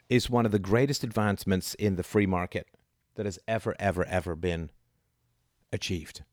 is 0.09 0.29
one 0.29 0.45
of 0.45 0.51
the 0.51 0.59
greatest 0.59 1.03
advancements 1.03 1.73
in 1.73 1.95
the 1.95 2.03
free 2.03 2.27
market 2.27 2.67
that 3.15 3.25
has 3.25 3.39
ever, 3.47 3.75
ever, 3.79 4.05
ever 4.05 4.35
been 4.35 4.69
achieved. 5.73 6.23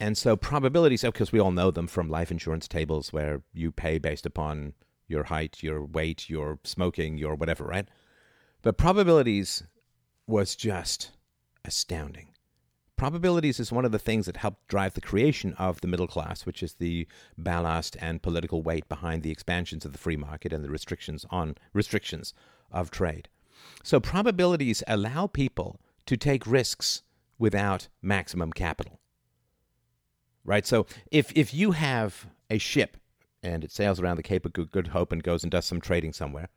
And 0.00 0.16
so 0.16 0.36
probabilities, 0.36 1.04
of 1.04 1.14
course, 1.14 1.32
we 1.32 1.38
all 1.38 1.52
know 1.52 1.70
them 1.70 1.86
from 1.86 2.08
life 2.08 2.30
insurance 2.30 2.66
tables 2.66 3.12
where 3.12 3.42
you 3.52 3.70
pay 3.70 3.98
based 3.98 4.26
upon 4.26 4.72
your 5.06 5.24
height, 5.24 5.62
your 5.62 5.84
weight, 5.84 6.28
your 6.30 6.58
smoking, 6.64 7.18
your 7.18 7.34
whatever, 7.34 7.64
right? 7.64 7.88
But 8.62 8.78
probabilities 8.78 9.62
was 10.26 10.56
just 10.56 11.10
astounding. 11.64 12.28
Probabilities 12.96 13.58
is 13.58 13.72
one 13.72 13.84
of 13.84 13.92
the 13.92 13.98
things 13.98 14.26
that 14.26 14.36
helped 14.36 14.68
drive 14.68 14.94
the 14.94 15.00
creation 15.00 15.52
of 15.54 15.80
the 15.80 15.88
middle 15.88 16.06
class, 16.06 16.46
which 16.46 16.62
is 16.62 16.74
the 16.74 17.08
ballast 17.36 17.96
and 18.00 18.22
political 18.22 18.62
weight 18.62 18.88
behind 18.88 19.22
the 19.22 19.32
expansions 19.32 19.84
of 19.84 19.92
the 19.92 19.98
free 19.98 20.16
market 20.16 20.52
and 20.52 20.64
the 20.64 20.70
restrictions 20.70 21.26
on 21.28 21.56
restrictions 21.72 22.34
of 22.70 22.90
trade. 22.90 23.28
So 23.82 23.98
probabilities 23.98 24.82
allow 24.86 25.26
people 25.26 25.80
to 26.06 26.16
take 26.16 26.46
risks 26.46 27.02
without 27.38 27.88
maximum 28.00 28.52
capital. 28.52 29.00
Right? 30.44 30.66
So 30.66 30.86
if 31.10 31.32
if 31.34 31.52
you 31.52 31.72
have 31.72 32.26
a 32.48 32.58
ship 32.58 32.96
and 33.42 33.64
it 33.64 33.72
sails 33.72 33.98
around 33.98 34.16
the 34.16 34.22
Cape 34.22 34.46
of 34.46 34.52
Good 34.52 34.88
Hope 34.88 35.10
and 35.10 35.22
goes 35.22 35.42
and 35.42 35.50
does 35.50 35.64
some 35.64 35.80
trading 35.80 36.12
somewhere, 36.12 36.48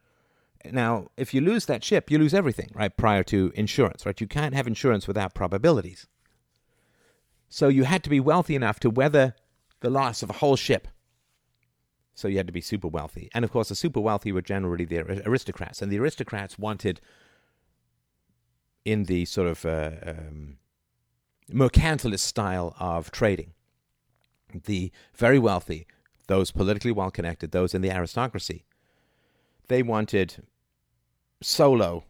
now, 0.72 1.08
if 1.18 1.34
you 1.34 1.42
lose 1.42 1.66
that 1.66 1.84
ship, 1.84 2.10
you 2.10 2.18
lose 2.18 2.34
everything, 2.34 2.70
right? 2.74 2.96
Prior 2.96 3.24
to 3.24 3.52
insurance, 3.56 4.06
right? 4.06 4.20
You 4.20 4.28
can't 4.28 4.54
have 4.54 4.68
insurance 4.68 5.08
without 5.08 5.34
probabilities. 5.34 6.08
So 7.50 7.68
you 7.68 7.86
had 7.86 8.04
to 8.04 8.10
be 8.10 8.20
wealthy 8.20 8.56
enough 8.56 8.80
to 8.82 8.90
weather 8.90 9.36
the 9.80 9.90
loss 9.90 10.24
of 10.24 10.30
a 10.30 10.34
whole 10.34 10.56
ship. 10.56 10.88
So 12.14 12.28
you 12.28 12.38
had 12.38 12.48
to 12.48 12.54
be 12.54 12.62
super 12.62 12.88
wealthy. 12.88 13.30
And 13.34 13.46
of 13.46 13.52
course, 13.52 13.70
the 13.70 13.76
super 13.76 14.00
wealthy 14.00 14.32
were 14.32 14.42
generally 14.42 14.86
the 14.86 15.00
aristocrats. 15.28 15.82
And 15.82 15.92
the 15.92 16.00
aristocrats 16.00 16.58
wanted, 16.58 17.00
in 18.84 19.04
the 19.04 19.26
sort 19.26 19.48
of 19.48 19.66
uh, 19.66 19.92
um, 20.06 20.58
mercantilist 21.52 22.20
style 22.20 22.76
of 22.80 23.12
trading, 23.12 23.54
the 24.66 24.92
very 25.14 25.38
wealthy, 25.38 25.86
those 26.28 26.52
politically 26.52 26.92
well 26.92 27.12
connected, 27.12 27.52
those 27.52 27.76
in 27.76 27.82
the 27.82 27.92
aristocracy, 27.92 28.66
they 29.68 29.84
wanted 29.84 30.44
solo 31.42 32.04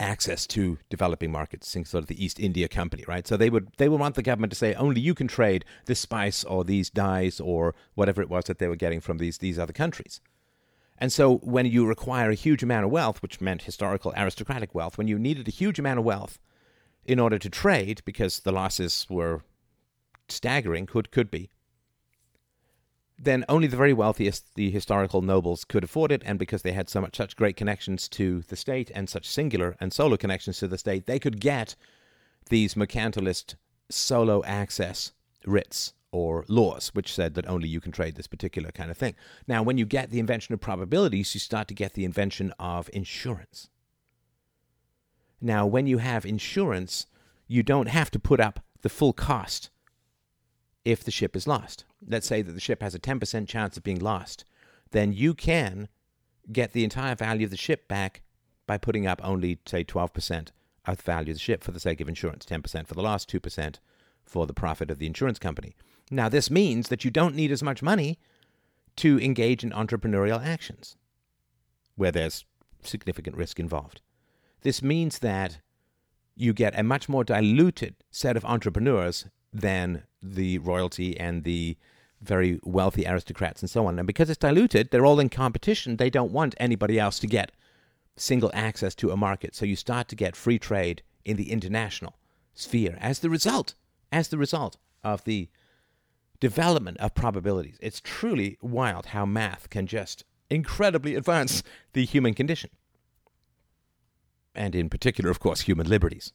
access 0.00 0.46
to 0.46 0.78
developing 0.88 1.30
markets, 1.30 1.72
think 1.72 1.86
sort 1.86 2.02
of 2.02 2.08
the 2.08 2.24
East 2.24 2.40
India 2.40 2.68
Company, 2.68 3.04
right? 3.06 3.26
So 3.28 3.36
they 3.36 3.50
would 3.50 3.68
they 3.76 3.88
would 3.88 4.00
want 4.00 4.14
the 4.14 4.22
government 4.22 4.50
to 4.52 4.58
say 4.58 4.74
only 4.74 5.00
you 5.00 5.14
can 5.14 5.28
trade 5.28 5.64
this 5.84 6.00
spice 6.00 6.42
or 6.42 6.64
these 6.64 6.88
dyes 6.90 7.38
or 7.38 7.74
whatever 7.94 8.22
it 8.22 8.30
was 8.30 8.44
that 8.44 8.58
they 8.58 8.66
were 8.66 8.76
getting 8.76 9.00
from 9.00 9.18
these 9.18 9.38
these 9.38 9.58
other 9.58 9.74
countries. 9.74 10.20
And 10.96 11.12
so 11.12 11.36
when 11.38 11.66
you 11.66 11.86
require 11.86 12.30
a 12.30 12.34
huge 12.34 12.62
amount 12.62 12.84
of 12.84 12.90
wealth, 12.90 13.22
which 13.22 13.40
meant 13.40 13.62
historical 13.62 14.12
aristocratic 14.16 14.74
wealth, 14.74 14.98
when 14.98 15.08
you 15.08 15.18
needed 15.18 15.48
a 15.48 15.52
huge 15.52 15.78
amount 15.78 15.98
of 15.98 16.04
wealth 16.04 16.38
in 17.04 17.18
order 17.18 17.38
to 17.38 17.48
trade, 17.48 18.02
because 18.04 18.40
the 18.40 18.52
losses 18.52 19.06
were 19.08 19.42
staggering, 20.28 20.86
could 20.86 21.10
could 21.10 21.30
be, 21.30 21.50
then 23.22 23.44
only 23.50 23.68
the 23.68 23.76
very 23.76 23.92
wealthiest, 23.92 24.54
the 24.54 24.70
historical 24.70 25.20
nobles, 25.20 25.64
could 25.64 25.84
afford 25.84 26.10
it, 26.10 26.22
and 26.24 26.38
because 26.38 26.62
they 26.62 26.72
had 26.72 26.88
so 26.88 27.02
much 27.02 27.16
such 27.16 27.36
great 27.36 27.54
connections 27.54 28.08
to 28.08 28.40
the 28.48 28.56
state 28.56 28.90
and 28.94 29.10
such 29.10 29.28
singular 29.28 29.76
and 29.78 29.92
solo 29.92 30.16
connections 30.16 30.58
to 30.58 30.66
the 30.66 30.78
state, 30.78 31.06
they 31.06 31.18
could 31.18 31.38
get 31.38 31.76
these 32.48 32.74
mercantilist 32.74 33.56
solo 33.90 34.42
access 34.44 35.12
writs 35.44 35.92
or 36.12 36.46
laws, 36.48 36.88
which 36.94 37.12
said 37.12 37.34
that 37.34 37.46
only 37.46 37.68
you 37.68 37.80
can 37.80 37.92
trade 37.92 38.16
this 38.16 38.26
particular 38.26 38.72
kind 38.72 38.90
of 38.90 38.96
thing. 38.96 39.14
Now, 39.46 39.62
when 39.62 39.76
you 39.76 39.84
get 39.84 40.10
the 40.10 40.18
invention 40.18 40.54
of 40.54 40.60
probabilities, 40.60 41.34
you 41.34 41.40
start 41.40 41.68
to 41.68 41.74
get 41.74 41.92
the 41.92 42.06
invention 42.06 42.54
of 42.58 42.88
insurance. 42.92 43.68
Now, 45.42 45.66
when 45.66 45.86
you 45.86 45.98
have 45.98 46.24
insurance, 46.24 47.06
you 47.46 47.62
don't 47.62 47.88
have 47.88 48.10
to 48.12 48.18
put 48.18 48.40
up 48.40 48.60
the 48.80 48.88
full 48.88 49.12
cost 49.12 49.70
if 50.84 51.04
the 51.04 51.10
ship 51.10 51.36
is 51.36 51.46
lost. 51.46 51.84
Let's 52.06 52.26
say 52.26 52.42
that 52.42 52.52
the 52.52 52.60
ship 52.60 52.82
has 52.82 52.94
a 52.94 52.98
10% 52.98 53.46
chance 53.48 53.76
of 53.76 53.82
being 53.82 53.98
lost, 53.98 54.44
then 54.90 55.12
you 55.12 55.34
can 55.34 55.88
get 56.50 56.72
the 56.72 56.84
entire 56.84 57.14
value 57.14 57.44
of 57.44 57.50
the 57.50 57.56
ship 57.56 57.86
back 57.86 58.22
by 58.66 58.78
putting 58.78 59.06
up 59.06 59.20
only, 59.22 59.58
say, 59.66 59.84
12% 59.84 60.48
of 60.86 60.96
the 60.96 61.02
value 61.02 61.30
of 61.30 61.36
the 61.36 61.40
ship 61.40 61.62
for 61.62 61.72
the 61.72 61.80
sake 61.80 62.00
of 62.00 62.08
insurance 62.08 62.44
10% 62.46 62.86
for 62.86 62.94
the 62.94 63.02
loss, 63.02 63.24
2% 63.24 63.76
for 64.24 64.46
the 64.46 64.54
profit 64.54 64.90
of 64.90 64.98
the 64.98 65.06
insurance 65.06 65.38
company. 65.38 65.74
Now, 66.10 66.28
this 66.28 66.50
means 66.50 66.88
that 66.88 67.04
you 67.04 67.10
don't 67.10 67.34
need 67.34 67.52
as 67.52 67.62
much 67.62 67.82
money 67.82 68.18
to 68.96 69.20
engage 69.20 69.62
in 69.62 69.70
entrepreneurial 69.70 70.44
actions 70.44 70.96
where 71.96 72.10
there's 72.10 72.44
significant 72.82 73.36
risk 73.36 73.60
involved. 73.60 74.00
This 74.62 74.82
means 74.82 75.20
that 75.20 75.60
you 76.34 76.52
get 76.52 76.78
a 76.78 76.82
much 76.82 77.08
more 77.08 77.24
diluted 77.24 77.96
set 78.10 78.36
of 78.36 78.44
entrepreneurs 78.44 79.26
than 79.52 80.04
the 80.22 80.58
royalty 80.58 81.18
and 81.18 81.44
the 81.44 81.76
very 82.20 82.60
wealthy 82.62 83.06
aristocrats 83.06 83.62
and 83.62 83.70
so 83.70 83.86
on. 83.86 83.98
And 83.98 84.06
because 84.06 84.28
it's 84.28 84.38
diluted, 84.38 84.90
they're 84.90 85.06
all 85.06 85.20
in 85.20 85.28
competition. 85.28 85.96
They 85.96 86.10
don't 86.10 86.32
want 86.32 86.54
anybody 86.58 86.98
else 86.98 87.18
to 87.20 87.26
get 87.26 87.52
single 88.16 88.50
access 88.52 88.94
to 88.96 89.10
a 89.10 89.16
market. 89.16 89.54
So 89.54 89.64
you 89.64 89.76
start 89.76 90.08
to 90.08 90.16
get 90.16 90.36
free 90.36 90.58
trade 90.58 91.02
in 91.24 91.36
the 91.36 91.50
international 91.50 92.16
sphere 92.54 92.98
as 93.00 93.20
the 93.20 93.30
result, 93.30 93.74
as 94.12 94.28
the 94.28 94.38
result 94.38 94.76
of 95.02 95.24
the 95.24 95.48
development 96.40 96.98
of 96.98 97.14
probabilities. 97.14 97.78
It's 97.80 98.00
truly 98.00 98.58
wild 98.60 99.06
how 99.06 99.24
math 99.24 99.70
can 99.70 99.86
just 99.86 100.24
incredibly 100.50 101.14
advance 101.14 101.62
the 101.92 102.04
human 102.04 102.34
condition. 102.34 102.70
And 104.54 104.74
in 104.74 104.90
particular, 104.90 105.30
of 105.30 105.38
course, 105.38 105.62
human 105.62 105.88
liberties. 105.88 106.32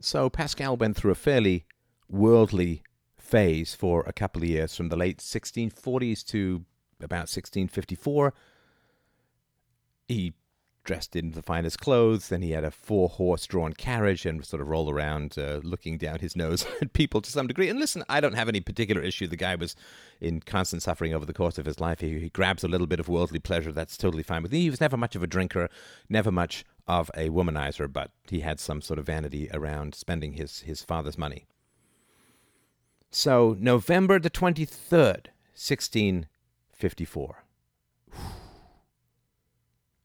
So 0.00 0.28
Pascal 0.28 0.76
went 0.76 0.96
through 0.96 1.10
a 1.10 1.16
fairly 1.16 1.64
worldly 2.08 2.82
phase 3.16 3.74
for 3.74 4.02
a 4.06 4.12
couple 4.12 4.42
of 4.42 4.48
years 4.48 4.74
from 4.74 4.88
the 4.88 4.96
late 4.96 5.18
1640s 5.18 6.24
to 6.26 6.64
about 7.00 7.28
1654. 7.28 8.32
He 10.08 10.32
dressed 10.88 11.14
in 11.14 11.32
the 11.32 11.42
finest 11.42 11.78
clothes, 11.78 12.30
then 12.30 12.40
he 12.40 12.52
had 12.52 12.64
a 12.64 12.70
four 12.70 13.10
horse 13.10 13.46
drawn 13.46 13.74
carriage 13.74 14.24
and 14.24 14.42
sort 14.42 14.62
of 14.62 14.68
roll 14.68 14.90
around 14.90 15.36
uh, 15.36 15.60
looking 15.62 15.98
down 15.98 16.18
his 16.18 16.34
nose 16.34 16.66
at 16.80 16.94
people 16.94 17.20
to 17.20 17.30
some 17.30 17.46
degree. 17.46 17.68
And 17.68 17.78
listen, 17.78 18.02
I 18.08 18.22
don't 18.22 18.32
have 18.32 18.48
any 18.48 18.60
particular 18.60 19.02
issue. 19.02 19.26
The 19.26 19.36
guy 19.36 19.54
was 19.54 19.76
in 20.18 20.40
constant 20.40 20.82
suffering 20.82 21.12
over 21.12 21.26
the 21.26 21.34
course 21.34 21.58
of 21.58 21.66
his 21.66 21.78
life. 21.78 22.00
He, 22.00 22.18
he 22.18 22.30
grabs 22.30 22.64
a 22.64 22.68
little 22.68 22.86
bit 22.86 23.00
of 23.00 23.08
worldly 23.08 23.38
pleasure. 23.38 23.70
That's 23.70 23.98
totally 23.98 24.22
fine 24.22 24.42
with 24.42 24.52
me. 24.52 24.62
He 24.62 24.70
was 24.70 24.80
never 24.80 24.96
much 24.96 25.14
of 25.14 25.22
a 25.22 25.26
drinker, 25.26 25.68
never 26.08 26.32
much 26.32 26.64
of 26.86 27.10
a 27.14 27.28
womanizer, 27.28 27.92
but 27.92 28.10
he 28.30 28.40
had 28.40 28.58
some 28.58 28.80
sort 28.80 28.98
of 28.98 29.04
vanity 29.04 29.50
around 29.52 29.94
spending 29.94 30.32
his, 30.32 30.60
his 30.60 30.82
father's 30.82 31.18
money. 31.18 31.44
So, 33.10 33.56
November 33.58 34.18
the 34.18 34.30
23rd, 34.30 35.28
1654. 35.54 37.44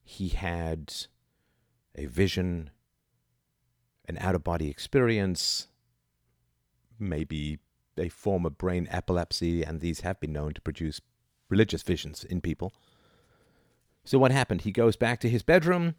He 0.05 0.29
had 0.29 0.93
a 1.95 2.05
vision, 2.05 2.69
an 4.07 4.19
out 4.19 4.35
of 4.35 4.43
body 4.43 4.69
experience, 4.69 5.69
maybe 6.99 7.57
a 7.97 8.09
form 8.09 8.45
of 8.45 8.59
brain 8.59 8.87
epilepsy, 8.91 9.63
and 9.63 9.81
these 9.81 10.01
have 10.01 10.19
been 10.19 10.31
known 10.31 10.53
to 10.53 10.61
produce 10.61 11.01
religious 11.49 11.81
visions 11.81 12.23
in 12.23 12.41
people. 12.41 12.73
So, 14.05 14.19
what 14.19 14.31
happened? 14.31 14.61
He 14.61 14.71
goes 14.71 14.95
back 14.95 15.19
to 15.21 15.29
his 15.29 15.41
bedroom, 15.41 15.95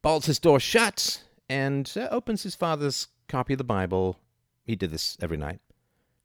bolts 0.00 0.24
his 0.26 0.38
door 0.38 0.58
shut, 0.58 1.22
and 1.50 1.92
uh, 1.96 2.08
opens 2.10 2.44
his 2.44 2.54
father's 2.54 3.08
copy 3.28 3.52
of 3.52 3.58
the 3.58 3.64
Bible. 3.64 4.18
He 4.64 4.74
did 4.74 4.90
this 4.90 5.18
every 5.20 5.36
night 5.36 5.60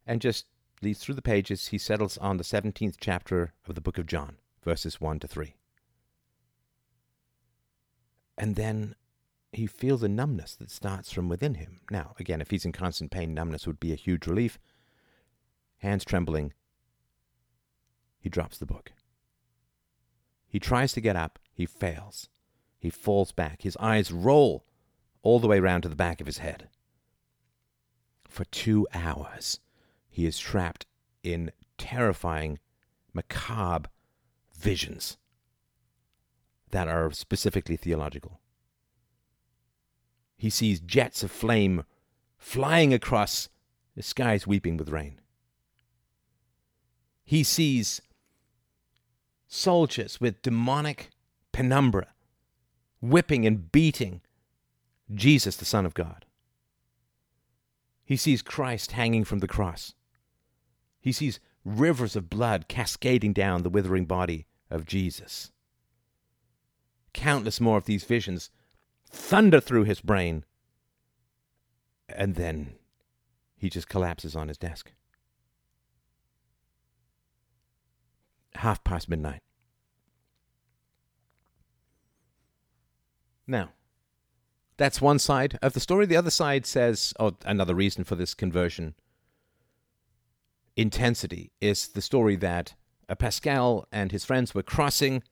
and 0.06 0.22
just 0.22 0.45
leads 0.82 0.99
through 0.99 1.16
the 1.16 1.22
pages, 1.22 1.68
he 1.68 1.78
settles 1.78 2.18
on 2.18 2.38
the 2.38 2.43
17th 2.43 2.95
chapter 2.99 3.54
of 3.68 3.76
the 3.76 3.82
book 3.82 3.97
of 3.97 4.06
John, 4.06 4.38
verses 4.64 4.99
1 4.99 5.20
to 5.20 5.28
3. 5.28 5.56
And 8.38 8.56
then 8.56 8.95
he 9.51 9.68
feels 9.68 10.04
a 10.04 10.10
numbness 10.10 10.56
that 10.56 10.72
starts 10.72 11.12
from 11.12 11.30
within 11.30 11.56
him. 11.56 11.82
Now, 11.91 12.16
again, 12.20 12.41
if 12.41 12.49
he's 12.49 12.66
in 12.66 12.72
constant 12.72 13.12
pain, 13.12 13.34
numbness 13.34 13.68
would 13.68 13.80
be 13.80 13.93
a 13.93 13.95
huge 13.95 14.28
relief. 14.28 14.60
Hands 15.78 16.04
trembling, 16.04 16.54
he 18.20 18.30
drops 18.30 18.58
the 18.58 18.66
book. 18.66 18.91
He 20.47 20.60
tries 20.60 20.93
to 20.93 21.01
get 21.01 21.16
up, 21.16 21.39
he 21.51 21.66
fails. 21.66 22.30
He 22.80 22.89
falls 22.89 23.32
back. 23.32 23.62
His 23.62 23.78
eyes 23.78 24.12
roll 24.12 24.66
all 25.22 25.39
the 25.39 25.47
way 25.47 25.60
round 25.60 25.84
to 25.84 25.89
the 25.89 25.95
back 25.95 26.20
of 26.20 26.28
his 26.28 26.39
head. 26.39 26.70
For 28.28 28.45
two 28.45 28.88
hours, 28.93 29.60
he 30.14 30.28
is 30.28 30.38
trapped 30.38 30.86
in 31.24 31.51
terrifying, 31.80 32.59
macabre 33.16 33.89
visions 34.55 35.18
that 36.70 36.88
are 36.88 37.11
specifically 37.11 37.76
theological. 37.76 38.39
He 40.38 40.51
sees 40.51 40.80
jets 40.80 41.24
of 41.24 41.32
flame 41.32 41.84
flying 42.38 42.93
across 42.93 43.49
the 43.95 44.03
skies 44.03 44.45
weeping 44.45 44.78
with 44.78 44.89
rain. 44.89 45.20
He 47.24 47.43
sees 47.43 47.99
soldiers 49.47 50.22
with 50.22 50.43
demonic 50.43 51.09
penumbra 51.51 52.09
whipping 53.01 53.47
and 53.47 53.72
beating 53.72 54.22
Jesus, 55.11 55.55
the 55.55 55.66
Son 55.66 55.88
of 55.88 55.95
God. 55.95 56.26
He 58.05 58.16
sees 58.16 58.43
Christ 58.43 58.91
hanging 58.91 59.24
from 59.24 59.39
the 59.39 59.47
cross. 59.47 59.95
He 61.04 61.12
sees 61.12 61.41
rivers 61.66 62.16
of 62.16 62.30
blood 62.30 62.70
cascading 62.70 63.34
down 63.34 63.62
the 63.62 63.70
withering 63.70 64.06
body 64.06 64.47
of 64.72 64.86
Jesus. 64.86 65.51
Countless 67.12 67.60
more 67.60 67.78
of 67.78 67.84
these 67.84 68.06
visions 68.06 68.49
thunder 69.10 69.60
through 69.60 69.84
his 69.84 69.99
brain, 69.99 70.45
and 72.08 72.36
then 72.36 72.76
he 73.58 73.70
just 73.70 73.89
collapses 73.89 74.34
on 74.34 74.47
his 74.47 74.58
desk. 74.58 74.93
Half 78.56 78.86
past 78.86 79.10
midnight. 79.10 79.41
Now, 83.45 83.72
that's 84.78 85.01
one 85.01 85.20
side 85.20 85.60
of 85.62 85.74
the 85.74 85.82
story. 85.82 86.06
The 86.06 86.16
other 86.16 86.32
side 86.32 86.66
says, 86.66 87.14
oh, 87.20 87.36
another 87.45 87.76
reason 87.76 88.06
for 88.06 88.16
this 88.16 88.34
conversion 88.34 88.95
intensity 90.76 91.51
is 91.61 91.88
the 91.88 92.01
story 92.01 92.36
that 92.38 92.74
uh, 93.09 93.15
Pascal 93.15 93.88
and 93.91 94.11
his 94.11 94.26
friends 94.26 94.55
were 94.55 94.63
crossing 94.63 95.24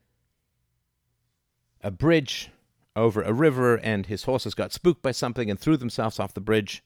a 1.82 1.92
bridge 1.92 2.52
over 2.96 3.22
a 3.22 3.34
river, 3.34 3.78
and 3.78 4.06
his 4.06 4.24
horses 4.24 4.54
got 4.54 4.74
spooked 4.74 5.02
by 5.02 5.12
something 5.12 5.50
and 5.50 5.60
threw 5.60 5.78
themselves 5.78 6.20
off 6.20 6.34
the 6.34 6.42
bridge. 6.42 6.84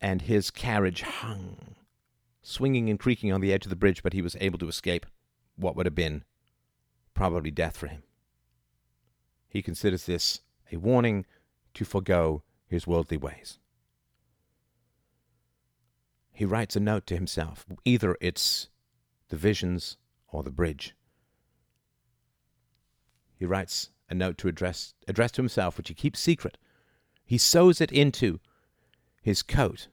And 0.00 0.22
his 0.22 0.50
carriage 0.50 1.02
hung, 1.02 1.76
swinging 2.42 2.90
and 2.90 3.00
creaking 3.00 3.32
on 3.32 3.40
the 3.40 3.52
edge 3.52 3.64
of 3.64 3.70
the 3.70 3.76
bridge, 3.76 4.02
but 4.02 4.12
he 4.12 4.22
was 4.22 4.36
able 4.40 4.58
to 4.58 4.68
escape 4.68 5.06
what 5.56 5.74
would 5.74 5.86
have 5.86 5.94
been 5.94 6.24
probably 7.14 7.50
death 7.50 7.76
for 7.76 7.86
him. 7.86 8.02
He 9.48 9.62
considers 9.62 10.04
this 10.04 10.40
a 10.70 10.76
warning 10.76 11.24
to 11.74 11.84
forego 11.84 12.42
his 12.66 12.86
worldly 12.86 13.16
ways. 13.16 13.58
He 16.34 16.44
writes 16.44 16.74
a 16.74 16.80
note 16.80 17.06
to 17.06 17.14
himself. 17.14 17.64
Either 17.84 18.16
it's 18.20 18.68
the 19.28 19.36
visions 19.36 19.96
or 20.28 20.42
the 20.42 20.50
bridge. 20.50 20.94
He 23.38 23.46
writes 23.46 23.90
a 24.10 24.14
note 24.14 24.36
to 24.38 24.48
address 24.48 24.94
address 25.06 25.30
to 25.32 25.42
himself, 25.42 25.78
which 25.78 25.88
he 25.88 25.94
keeps 25.94 26.18
secret. 26.18 26.58
He 27.24 27.38
sews 27.38 27.80
it 27.80 27.92
into 27.92 28.40
his 29.22 29.42
coat, 29.42 29.88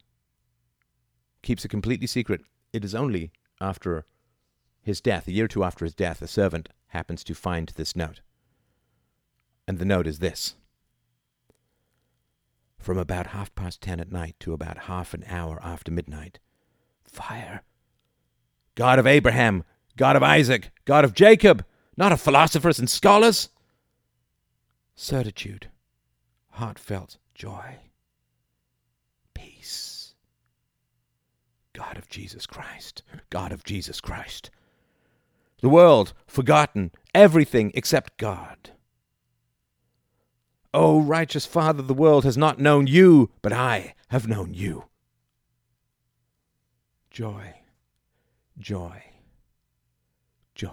keeps 1.44 1.64
it 1.64 1.70
completely 1.70 2.08
secret. 2.08 2.42
It 2.74 2.84
is 2.84 2.96
only 2.96 3.32
after 3.62 4.06
his 4.82 5.00
death, 5.00 5.28
a 5.28 5.32
year 5.32 5.46
or 5.46 5.48
two 5.48 5.64
after 5.64 5.86
his 5.86 5.94
death, 5.94 6.22
a 6.22 6.28
servant 6.28 6.70
happens 6.88 7.24
to 7.24 7.36
find 7.36 7.70
this 7.76 7.96
note. 7.96 8.22
And 9.68 9.78
the 9.78 9.86
note 9.86 10.08
is 10.08 10.20
this 10.20 10.56
From 12.82 12.98
about 12.98 13.28
half 13.28 13.54
past 13.54 13.80
ten 13.80 14.00
at 14.00 14.12
night 14.12 14.36
to 14.40 14.54
about 14.54 14.80
half 14.80 15.14
an 15.14 15.24
hour 15.28 15.60
after 15.64 15.92
midnight, 15.92 16.40
fire. 17.04 17.62
God 18.74 18.98
of 18.98 19.06
Abraham, 19.06 19.64
God 19.98 20.16
of 20.16 20.24
Isaac, 20.24 20.72
God 20.86 21.06
of 21.06 21.14
Jacob, 21.14 21.64
not 21.96 22.12
of 22.12 22.20
philosophers 22.20 22.80
and 22.80 22.90
scholars. 22.90 23.50
Certitude, 24.96 25.70
heartfelt 26.50 27.18
joy, 27.36 27.78
peace. 29.36 30.16
God 31.74 32.00
of 32.00 32.10
Jesus 32.10 32.48
Christ, 32.48 33.04
God 33.30 33.52
of 33.52 33.64
Jesus 33.64 34.02
Christ. 34.02 34.50
The 35.62 35.70
world 35.70 36.14
forgotten, 36.26 36.90
everything 37.14 37.72
except 37.76 38.18
God. 38.18 38.72
O 40.74 40.96
oh, 40.96 41.02
righteous 41.02 41.46
Father, 41.46 41.82
the 41.82 41.94
world 41.94 42.24
has 42.24 42.38
not 42.38 42.60
known 42.60 42.88
you, 42.88 43.30
but 43.42 43.52
I 43.52 43.94
have 44.08 44.28
known 44.28 44.54
you. 44.54 44.86
Joy, 47.10 47.56
joy, 48.58 49.04
joy, 50.56 50.70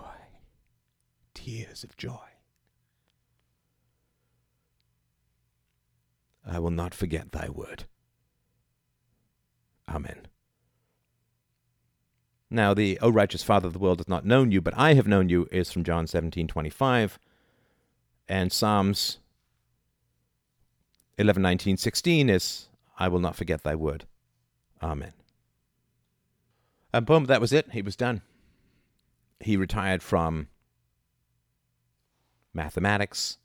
tears 1.35 1.83
of 1.83 1.97
joy. 1.97 2.17
I 6.47 6.61
will 6.61 6.71
not 6.71 6.95
forget 6.95 7.33
thy 7.33 7.49
word. 7.49 7.85
Amen. 9.89 10.29
Now, 12.51 12.73
the 12.73 12.99
O 13.01 13.11
righteous 13.11 13.43
Father 13.43 13.67
of 13.67 13.73
the 13.73 13.79
world 13.81 13.99
has 13.99 14.09
not 14.09 14.25
known 14.25 14.53
you, 14.53 14.61
but 14.61 14.75
I 14.77 14.95
have 14.95 15.09
known 15.09 15.29
you 15.29 15.49
is 15.51 15.73
from 15.73 15.83
John 15.83 16.07
seventeen 16.07 16.47
twenty 16.47 16.71
five, 16.71 17.19
and 18.29 18.53
Psalms 18.53 19.19
11, 21.19 21.43
19, 21.43 21.77
16 21.77 22.31
is, 22.31 22.69
I 22.99 23.09
will 23.09 23.19
not 23.19 23.35
forget 23.35 23.64
thy 23.64 23.75
word. 23.75 24.07
Amen. 24.81 25.12
And 26.93 27.05
boom, 27.05 27.25
that 27.25 27.41
was 27.41 27.53
it. 27.53 27.73
He 27.73 27.83
was 27.83 27.97
done. 27.97 28.23
He 29.41 29.57
retired 29.57 30.03
from 30.03 30.49
mathematics, 32.55 33.39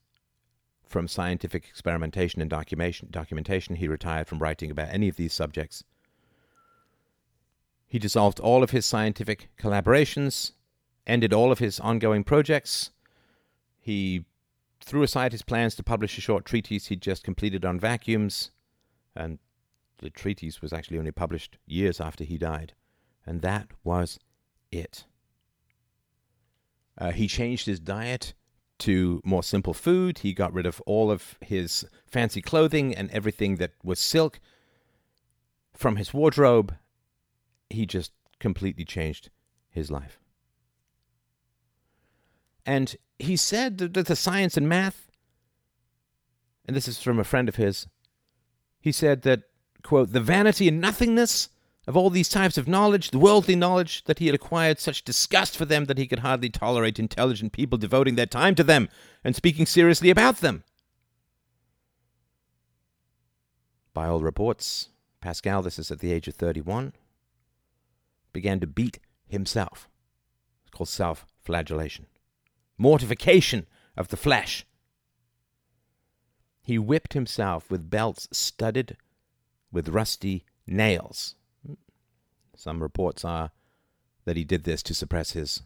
from 0.87 1.07
scientific 1.07 1.65
experimentation 1.67 2.41
and 2.41 2.49
documentation. 2.49 3.07
documentation. 3.11 3.75
He 3.75 3.87
retired 3.87 4.27
from 4.27 4.39
writing 4.39 4.69
about 4.69 4.89
any 4.89 5.09
of 5.09 5.15
these 5.15 5.33
subjects. 5.33 5.83
He 7.87 7.99
dissolved 7.99 8.39
all 8.39 8.63
of 8.63 8.71
his 8.71 8.85
scientific 8.85 9.49
collaborations, 9.59 10.51
ended 11.05 11.33
all 11.33 11.51
of 11.51 11.59
his 11.59 11.79
ongoing 11.79 12.23
projects. 12.23 12.91
He 13.79 14.25
threw 14.83 15.03
aside 15.03 15.31
his 15.31 15.41
plans 15.41 15.75
to 15.75 15.83
publish 15.83 16.17
a 16.17 16.21
short 16.21 16.45
treatise 16.45 16.87
he'd 16.87 17.01
just 17.01 17.23
completed 17.23 17.65
on 17.65 17.79
vacuums, 17.79 18.51
and 19.15 19.39
the 19.99 20.09
treatise 20.09 20.61
was 20.61 20.73
actually 20.73 20.99
only 20.99 21.11
published 21.11 21.57
years 21.65 22.01
after 22.01 22.23
he 22.23 22.37
died. 22.37 22.73
And 23.25 23.41
that 23.41 23.67
was 23.83 24.19
it. 24.71 25.05
Uh, 26.97 27.11
he 27.11 27.27
changed 27.27 27.65
his 27.65 27.79
diet 27.79 28.33
to 28.79 29.21
more 29.23 29.43
simple 29.43 29.73
food. 29.73 30.19
He 30.19 30.33
got 30.33 30.53
rid 30.53 30.65
of 30.65 30.81
all 30.81 31.09
of 31.09 31.37
his 31.41 31.85
fancy 32.05 32.41
clothing 32.41 32.93
and 32.93 33.09
everything 33.11 33.55
that 33.55 33.71
was 33.83 33.99
silk 33.99 34.39
from 35.73 35.95
his 35.95 36.13
wardrobe. 36.13 36.75
He 37.69 37.85
just 37.85 38.11
completely 38.39 38.85
changed 38.85 39.29
his 39.69 39.89
life. 39.89 40.19
And 42.65 42.95
he 43.19 43.35
said 43.35 43.77
that 43.79 44.05
the 44.05 44.15
science 44.15 44.57
and 44.57 44.67
math, 44.67 45.11
and 46.65 46.75
this 46.75 46.87
is 46.87 47.01
from 47.01 47.19
a 47.19 47.23
friend 47.23 47.49
of 47.49 47.55
his, 47.55 47.87
he 48.79 48.91
said 48.91 49.23
that, 49.23 49.43
quote, 49.81 50.11
the 50.11 50.21
vanity 50.21 50.67
and 50.67 50.79
nothingness 50.79 51.49
of 51.85 51.97
all 51.97 52.09
these 52.09 52.29
types 52.29 52.57
of 52.57 52.67
knowledge, 52.67 53.11
the 53.11 53.19
worldly 53.19 53.55
knowledge 53.55 54.05
that 54.05 54.19
he 54.19 54.27
had 54.27 54.35
acquired, 54.35 54.79
such 54.79 55.03
disgust 55.03 55.57
for 55.57 55.65
them 55.65 55.85
that 55.85 55.97
he 55.97 56.07
could 56.07 56.19
hardly 56.19 56.49
tolerate 56.49 56.99
intelligent 56.99 57.51
people 57.51 57.77
devoting 57.77 58.15
their 58.15 58.25
time 58.25 58.55
to 58.55 58.63
them 58.63 58.87
and 59.23 59.35
speaking 59.35 59.65
seriously 59.65 60.09
about 60.09 60.37
them. 60.37 60.63
By 63.93 64.07
all 64.07 64.21
reports, 64.21 64.89
Pascal, 65.19 65.61
this 65.61 65.77
is 65.77 65.91
at 65.91 65.99
the 65.99 66.13
age 66.13 66.27
of 66.27 66.35
31, 66.35 66.93
began 68.31 68.59
to 68.61 68.67
beat 68.67 68.99
himself. 69.27 69.89
It's 70.63 70.71
called 70.71 70.89
self 70.89 71.25
flagellation 71.41 72.07
mortification 72.77 73.67
of 73.95 74.09
the 74.09 74.17
flesh. 74.17 74.65
He 76.61 76.79
whipped 76.79 77.13
himself 77.13 77.69
with 77.69 77.89
belts 77.89 78.27
studded 78.31 78.97
with 79.71 79.89
rusty 79.89 80.45
nails. 80.65 81.35
Some 82.55 82.81
reports 82.81 83.25
are 83.25 83.51
that 84.25 84.37
he 84.37 84.43
did 84.43 84.63
this 84.63 84.81
to 84.83 84.95
suppress 84.95 85.31
his 85.31 85.63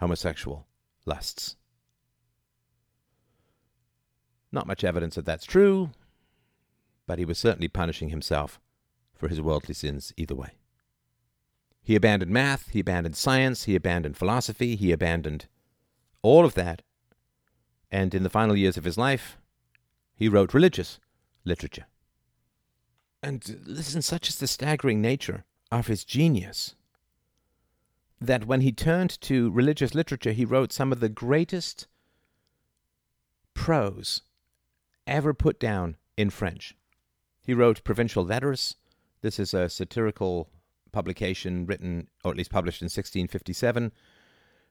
homosexual 0.00 0.66
lusts. 1.04 1.56
Not 4.50 4.66
much 4.66 4.84
evidence 4.84 5.16
that 5.16 5.26
that's 5.26 5.44
true, 5.44 5.90
but 7.06 7.18
he 7.18 7.24
was 7.24 7.38
certainly 7.38 7.68
punishing 7.68 8.08
himself 8.08 8.60
for 9.14 9.28
his 9.28 9.40
worldly 9.40 9.74
sins 9.74 10.12
either 10.16 10.34
way. 10.34 10.52
He 11.82 11.96
abandoned 11.96 12.30
math, 12.30 12.70
he 12.70 12.80
abandoned 12.80 13.16
science, 13.16 13.64
he 13.64 13.74
abandoned 13.74 14.16
philosophy, 14.16 14.76
he 14.76 14.92
abandoned 14.92 15.46
all 16.22 16.44
of 16.44 16.54
that. 16.54 16.82
And 17.90 18.14
in 18.14 18.22
the 18.22 18.30
final 18.30 18.56
years 18.56 18.76
of 18.76 18.84
his 18.84 18.98
life, 18.98 19.38
he 20.14 20.28
wrote 20.28 20.54
religious 20.54 20.98
literature. 21.44 21.86
And 23.22 23.60
listen, 23.64 24.02
such 24.02 24.28
is 24.28 24.38
the 24.38 24.46
staggering 24.46 25.00
nature 25.00 25.44
of 25.70 25.86
his 25.86 26.04
genius 26.04 26.74
that 28.20 28.46
when 28.46 28.62
he 28.62 28.72
turned 28.72 29.20
to 29.22 29.50
religious 29.50 29.94
literature, 29.94 30.32
he 30.32 30.44
wrote 30.44 30.72
some 30.72 30.92
of 30.92 31.00
the 31.00 31.08
greatest 31.08 31.86
prose 33.54 34.22
ever 35.06 35.32
put 35.32 35.58
down 35.60 35.96
in 36.16 36.30
French. 36.30 36.74
He 37.40 37.54
wrote 37.54 37.84
Provincial 37.84 38.24
Letters. 38.24 38.76
This 39.22 39.38
is 39.38 39.54
a 39.54 39.68
satirical 39.68 40.48
publication 40.92 41.66
written, 41.66 42.08
or 42.24 42.32
at 42.32 42.36
least 42.36 42.50
published 42.50 42.82
in 42.82 42.86
1657, 42.86 43.92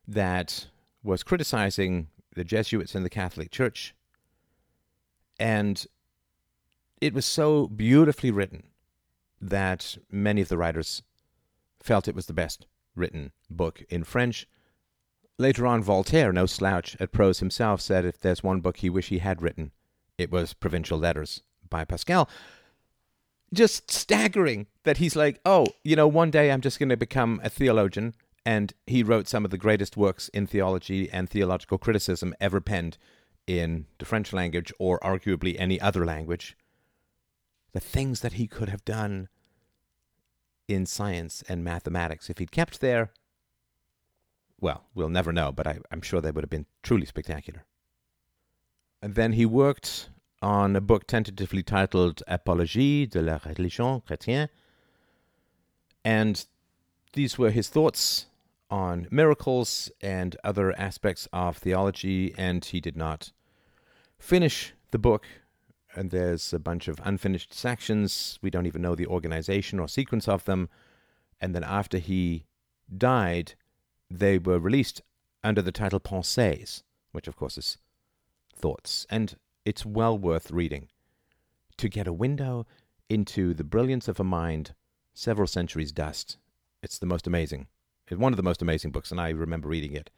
that 0.07 0.67
was 1.03 1.23
criticizing 1.23 2.07
the 2.35 2.43
Jesuits 2.43 2.95
in 2.95 3.03
the 3.03 3.09
Catholic 3.09 3.51
Church. 3.51 3.95
And 5.39 5.85
it 6.99 7.13
was 7.13 7.25
so 7.25 7.67
beautifully 7.67 8.31
written 8.31 8.63
that 9.39 9.97
many 10.11 10.41
of 10.41 10.49
the 10.49 10.57
writers 10.57 11.03
felt 11.79 12.07
it 12.07 12.15
was 12.15 12.25
the 12.25 12.33
best 12.33 12.65
written 12.95 13.31
book 13.49 13.83
in 13.89 14.03
French. 14.03 14.47
Later 15.37 15.67
on, 15.67 15.83
Voltaire, 15.83 16.33
no 16.33 16.47
slouch 16.47 16.97
at 16.99 17.11
prose 17.11 17.39
himself, 17.39 17.79
said 17.79 18.05
if 18.05 18.19
there's 18.19 18.43
one 18.43 18.59
book 18.59 18.77
he 18.77 18.89
wished 18.89 19.09
he 19.09 19.19
had 19.19 19.41
written, 19.41 19.71
it 20.17 20.31
was 20.31 20.53
Provincial 20.53 20.97
Letters 20.97 21.43
by 21.69 21.85
Pascal. 21.85 22.27
Just 23.53 23.91
staggering 23.91 24.65
that 24.83 24.97
he's 24.97 25.15
like, 25.15 25.39
oh, 25.45 25.67
you 25.83 25.95
know, 25.95 26.07
one 26.07 26.31
day 26.31 26.51
I'm 26.51 26.61
just 26.61 26.79
going 26.79 26.89
to 26.89 26.97
become 26.97 27.39
a 27.43 27.49
theologian. 27.49 28.15
And 28.47 28.73
he 28.85 29.03
wrote 29.03 29.27
some 29.27 29.43
of 29.43 29.51
the 29.51 29.57
greatest 29.57 29.97
works 29.97 30.29
in 30.29 30.47
theology 30.47 31.11
and 31.11 31.29
theological 31.29 31.77
criticism 31.77 32.33
ever 32.39 32.61
penned 32.61 32.97
in 33.45 33.87
the 33.97 34.05
French 34.05 34.31
language 34.31 34.71
or 34.79 35.01
arguably 35.01 35.57
any 35.59 35.81
other 35.81 36.05
language. 36.05 36.55
The 37.73 37.81
things 37.81 38.21
that 38.21 38.33
he 38.33 38.47
could 38.47 38.69
have 38.69 38.85
done 38.85 39.27
in 40.69 40.85
science 40.85 41.43
and 41.49 41.61
mathematics. 41.61 42.29
If 42.29 42.37
he'd 42.37 42.53
kept 42.53 42.79
there, 42.79 43.11
well, 44.61 44.85
we'll 44.95 45.09
never 45.09 45.33
know, 45.33 45.51
but 45.51 45.67
I, 45.67 45.79
am 45.91 46.01
sure 46.01 46.21
they 46.21 46.31
would 46.31 46.45
have 46.45 46.49
been 46.49 46.67
truly 46.83 47.05
spectacular. 47.05 47.65
And 49.01 49.15
then 49.15 49.33
he 49.33 49.45
worked 49.45 50.07
on 50.41 50.73
a 50.77 50.79
book 50.79 51.05
tentatively 51.05 51.63
titled 51.63 52.23
Apologie 52.29 53.07
de 53.07 53.21
la 53.21 53.39
religion 53.45 54.01
chrétienne. 54.07 54.47
And 56.05 56.45
these 57.11 57.37
were 57.37 57.51
his 57.51 57.67
thoughts 57.67 58.27
on 58.69 59.07
miracles 59.09 59.91
and 60.01 60.35
other 60.43 60.77
aspects 60.79 61.27
of 61.31 61.57
theology, 61.57 62.33
and 62.37 62.63
he 62.63 62.79
did 62.79 62.97
not 62.97 63.31
finish 64.19 64.73
the 64.91 64.99
book 64.99 65.25
and 65.97 66.11
there's 66.11 66.53
a 66.53 66.59
bunch 66.59 66.87
of 66.87 67.01
unfinished 67.03 67.53
sections. 67.53 68.37
We 68.43 68.51
don't 68.51 68.67
even 68.67 68.83
know 68.83 68.93
the 68.93 69.07
organization 69.07 69.79
or 69.79 69.87
sequence 69.87 70.27
of 70.27 70.45
them. 70.45 70.69
And 71.41 71.55
then 71.55 71.63
after 71.63 71.97
he 71.97 72.45
died, 72.95 73.55
they 74.09 74.37
were 74.37 74.59
released 74.59 75.01
under 75.43 75.61
the 75.63 75.71
title 75.71 75.99
Pensées, 75.99 76.83
which 77.13 77.27
of 77.27 77.35
course 77.35 77.57
is 77.57 77.79
thoughts. 78.55 79.07
And 79.09 79.37
it's 79.65 79.87
well 79.87 80.15
worth 80.15 80.51
reading 80.51 80.89
to 81.77 81.89
get 81.89 82.07
a 82.07 82.13
window 82.13 82.67
into 83.09 83.55
the 83.55 83.63
brilliance 83.63 84.07
of 84.07 84.19
a 84.19 84.23
mind 84.23 84.75
several 85.15 85.47
centuries 85.47 85.91
dust. 85.91 86.37
It's 86.83 86.99
the 86.99 87.07
most 87.07 87.25
amazing, 87.25 87.67
one 88.09 88.33
of 88.33 88.37
the 88.37 88.43
most 88.43 88.61
amazing 88.61 88.91
books, 88.91 89.11
and 89.11 89.19
I 89.19 89.29
remember 89.29 89.67
reading 89.67 89.93
it 89.93 90.09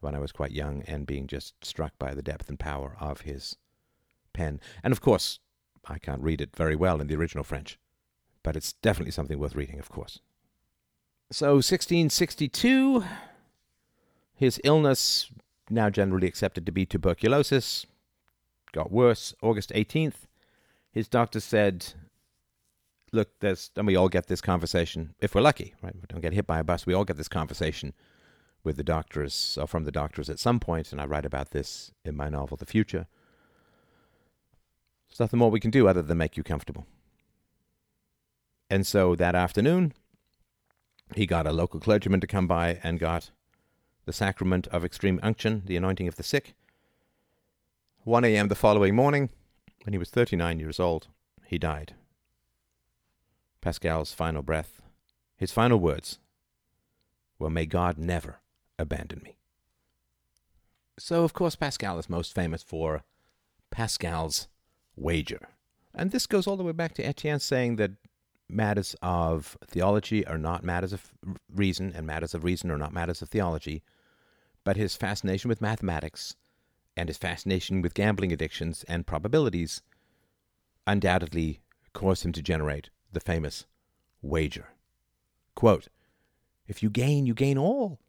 when 0.00 0.14
I 0.14 0.18
was 0.18 0.32
quite 0.32 0.52
young 0.52 0.82
and 0.86 1.06
being 1.06 1.26
just 1.26 1.54
struck 1.64 1.92
by 1.98 2.14
the 2.14 2.22
depth 2.22 2.48
and 2.48 2.58
power 2.58 2.96
of 3.00 3.22
his 3.22 3.56
pen. 4.32 4.60
And 4.82 4.92
of 4.92 5.00
course, 5.00 5.38
I 5.86 5.98
can't 5.98 6.22
read 6.22 6.40
it 6.40 6.54
very 6.56 6.76
well 6.76 7.00
in 7.00 7.06
the 7.06 7.16
original 7.16 7.44
French, 7.44 7.78
but 8.42 8.56
it's 8.56 8.74
definitely 8.74 9.12
something 9.12 9.38
worth 9.38 9.54
reading, 9.54 9.78
of 9.78 9.90
course. 9.90 10.20
So, 11.30 11.54
1662, 11.54 13.04
his 14.34 14.60
illness, 14.64 15.30
now 15.68 15.90
generally 15.90 16.26
accepted 16.26 16.66
to 16.66 16.72
be 16.72 16.84
tuberculosis, 16.84 17.86
got 18.72 18.90
worse. 18.90 19.34
August 19.42 19.70
18th, 19.70 20.26
his 20.90 21.08
doctor 21.08 21.40
said, 21.40 21.92
Look, 23.12 23.40
there's, 23.40 23.70
and 23.76 23.86
we 23.86 23.96
all 23.96 24.08
get 24.08 24.28
this 24.28 24.40
conversation, 24.40 25.14
if 25.20 25.34
we're 25.34 25.40
lucky, 25.40 25.74
right? 25.82 25.94
We 25.94 26.02
don't 26.08 26.20
get 26.20 26.32
hit 26.32 26.46
by 26.46 26.60
a 26.60 26.64
bus, 26.64 26.86
we 26.86 26.94
all 26.94 27.04
get 27.04 27.16
this 27.16 27.28
conversation 27.28 27.92
with 28.62 28.76
the 28.76 28.84
doctors, 28.84 29.58
or 29.60 29.66
from 29.66 29.84
the 29.84 29.92
doctors 29.92 30.30
at 30.30 30.38
some 30.38 30.60
point, 30.60 30.92
and 30.92 31.00
I 31.00 31.06
write 31.06 31.24
about 31.24 31.50
this 31.50 31.90
in 32.04 32.16
my 32.16 32.28
novel, 32.28 32.56
The 32.56 32.66
Future. 32.66 33.06
There's 35.08 35.20
nothing 35.20 35.38
more 35.38 35.50
we 35.50 35.60
can 35.60 35.70
do 35.70 35.88
other 35.88 36.02
than 36.02 36.18
make 36.18 36.36
you 36.36 36.44
comfortable. 36.44 36.86
And 38.68 38.86
so 38.86 39.16
that 39.16 39.34
afternoon, 39.34 39.92
he 41.16 41.26
got 41.26 41.46
a 41.46 41.52
local 41.52 41.80
clergyman 41.80 42.20
to 42.20 42.26
come 42.28 42.46
by 42.46 42.78
and 42.82 43.00
got 43.00 43.32
the 44.04 44.12
sacrament 44.12 44.68
of 44.68 44.84
extreme 44.84 45.18
unction, 45.22 45.62
the 45.66 45.76
anointing 45.76 46.06
of 46.06 46.16
the 46.16 46.22
sick. 46.22 46.54
1 48.04 48.24
a.m. 48.24 48.48
the 48.48 48.54
following 48.54 48.94
morning, 48.94 49.30
when 49.84 49.92
he 49.92 49.98
was 49.98 50.10
39 50.10 50.60
years 50.60 50.78
old, 50.78 51.08
he 51.46 51.58
died. 51.58 51.94
Pascal's 53.60 54.12
final 54.12 54.42
breath, 54.42 54.80
his 55.36 55.52
final 55.52 55.78
words 55.78 56.18
were, 57.38 57.50
May 57.50 57.66
God 57.66 57.98
never 57.98 58.40
abandon 58.78 59.20
me. 59.22 59.36
So, 60.98 61.24
of 61.24 61.32
course, 61.32 61.56
Pascal 61.56 61.98
is 61.98 62.10
most 62.10 62.34
famous 62.34 62.62
for 62.62 63.04
Pascal's 63.70 64.48
wager. 64.96 65.48
And 65.94 66.10
this 66.10 66.26
goes 66.26 66.46
all 66.46 66.56
the 66.56 66.62
way 66.62 66.72
back 66.72 66.94
to 66.94 67.06
Etienne 67.06 67.40
saying 67.40 67.76
that 67.76 67.92
matters 68.48 68.94
of 69.02 69.56
theology 69.66 70.26
are 70.26 70.38
not 70.38 70.62
matters 70.62 70.92
of 70.92 71.12
reason, 71.54 71.92
and 71.94 72.06
matters 72.06 72.34
of 72.34 72.44
reason 72.44 72.70
are 72.70 72.78
not 72.78 72.92
matters 72.92 73.22
of 73.22 73.28
theology. 73.28 73.82
But 74.64 74.76
his 74.76 74.94
fascination 74.94 75.48
with 75.48 75.62
mathematics 75.62 76.36
and 76.96 77.08
his 77.08 77.16
fascination 77.18 77.80
with 77.80 77.94
gambling 77.94 78.32
addictions 78.32 78.84
and 78.88 79.06
probabilities 79.06 79.82
undoubtedly 80.86 81.60
caused 81.92 82.24
him 82.24 82.32
to 82.32 82.42
generate 82.42 82.90
the 83.12 83.20
famous 83.20 83.66
wager. 84.22 84.68
Quote, 85.54 85.88
if 86.66 86.82
you 86.82 86.90
gain, 86.90 87.26
you 87.26 87.34
gain 87.34 87.58
all. 87.58 88.00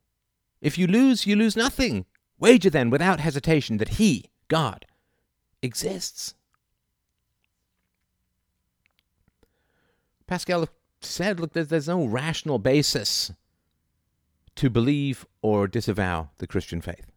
If 0.62 0.78
you 0.78 0.88
lose, 0.88 1.26
you 1.26 1.36
lose 1.36 1.56
nothing. 1.56 2.06
Wager 2.40 2.70
then 2.70 2.90
without 2.90 3.20
hesitation 3.20 3.78
that 3.78 3.98
He, 4.00 4.30
God, 4.48 4.86
exists. 5.62 6.36
Pascal 10.28 10.68
said, 11.02 11.40
look, 11.40 11.54
there's, 11.54 11.88
no 11.88 12.06
rational 12.06 12.60
basis 12.60 13.32
to 14.56 14.70
believe 14.70 15.26
or 15.42 15.68
disavow 15.68 16.30
the 16.38 16.48
Christian 16.48 16.82
faith. 16.82 17.12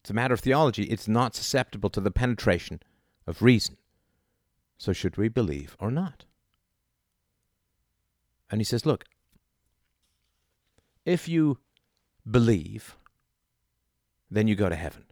It's 0.00 0.10
a 0.10 0.14
matter 0.14 0.34
of 0.34 0.40
theology. 0.40 0.84
It's 0.84 1.08
not 1.08 1.34
susceptible 1.34 1.90
to 1.90 2.00
the 2.00 2.10
penetration 2.10 2.80
of 3.26 3.42
reason. 3.42 3.76
So, 4.76 4.92
should 4.92 5.16
we 5.16 5.28
believe 5.28 5.76
or 5.80 5.90
not? 5.90 6.24
And 8.50 8.60
he 8.60 8.64
says, 8.64 8.86
look, 8.86 9.04
if 11.04 11.28
you 11.28 11.58
believe, 12.30 12.96
then 14.30 14.48
you 14.48 14.54
go 14.54 14.68
to 14.68 14.76
heaven. 14.76 15.04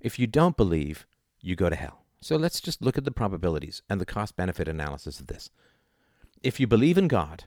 If 0.00 0.18
you 0.18 0.26
don't 0.26 0.56
believe, 0.56 1.06
you 1.40 1.56
go 1.56 1.70
to 1.70 1.76
hell. 1.76 2.04
So 2.20 2.36
let's 2.36 2.60
just 2.60 2.82
look 2.82 2.98
at 2.98 3.04
the 3.04 3.10
probabilities 3.10 3.82
and 3.88 4.00
the 4.00 4.06
cost 4.06 4.36
benefit 4.36 4.68
analysis 4.68 5.20
of 5.20 5.26
this. 5.26 5.50
If 6.42 6.58
you 6.60 6.66
believe 6.66 6.98
in 6.98 7.08
God, 7.08 7.44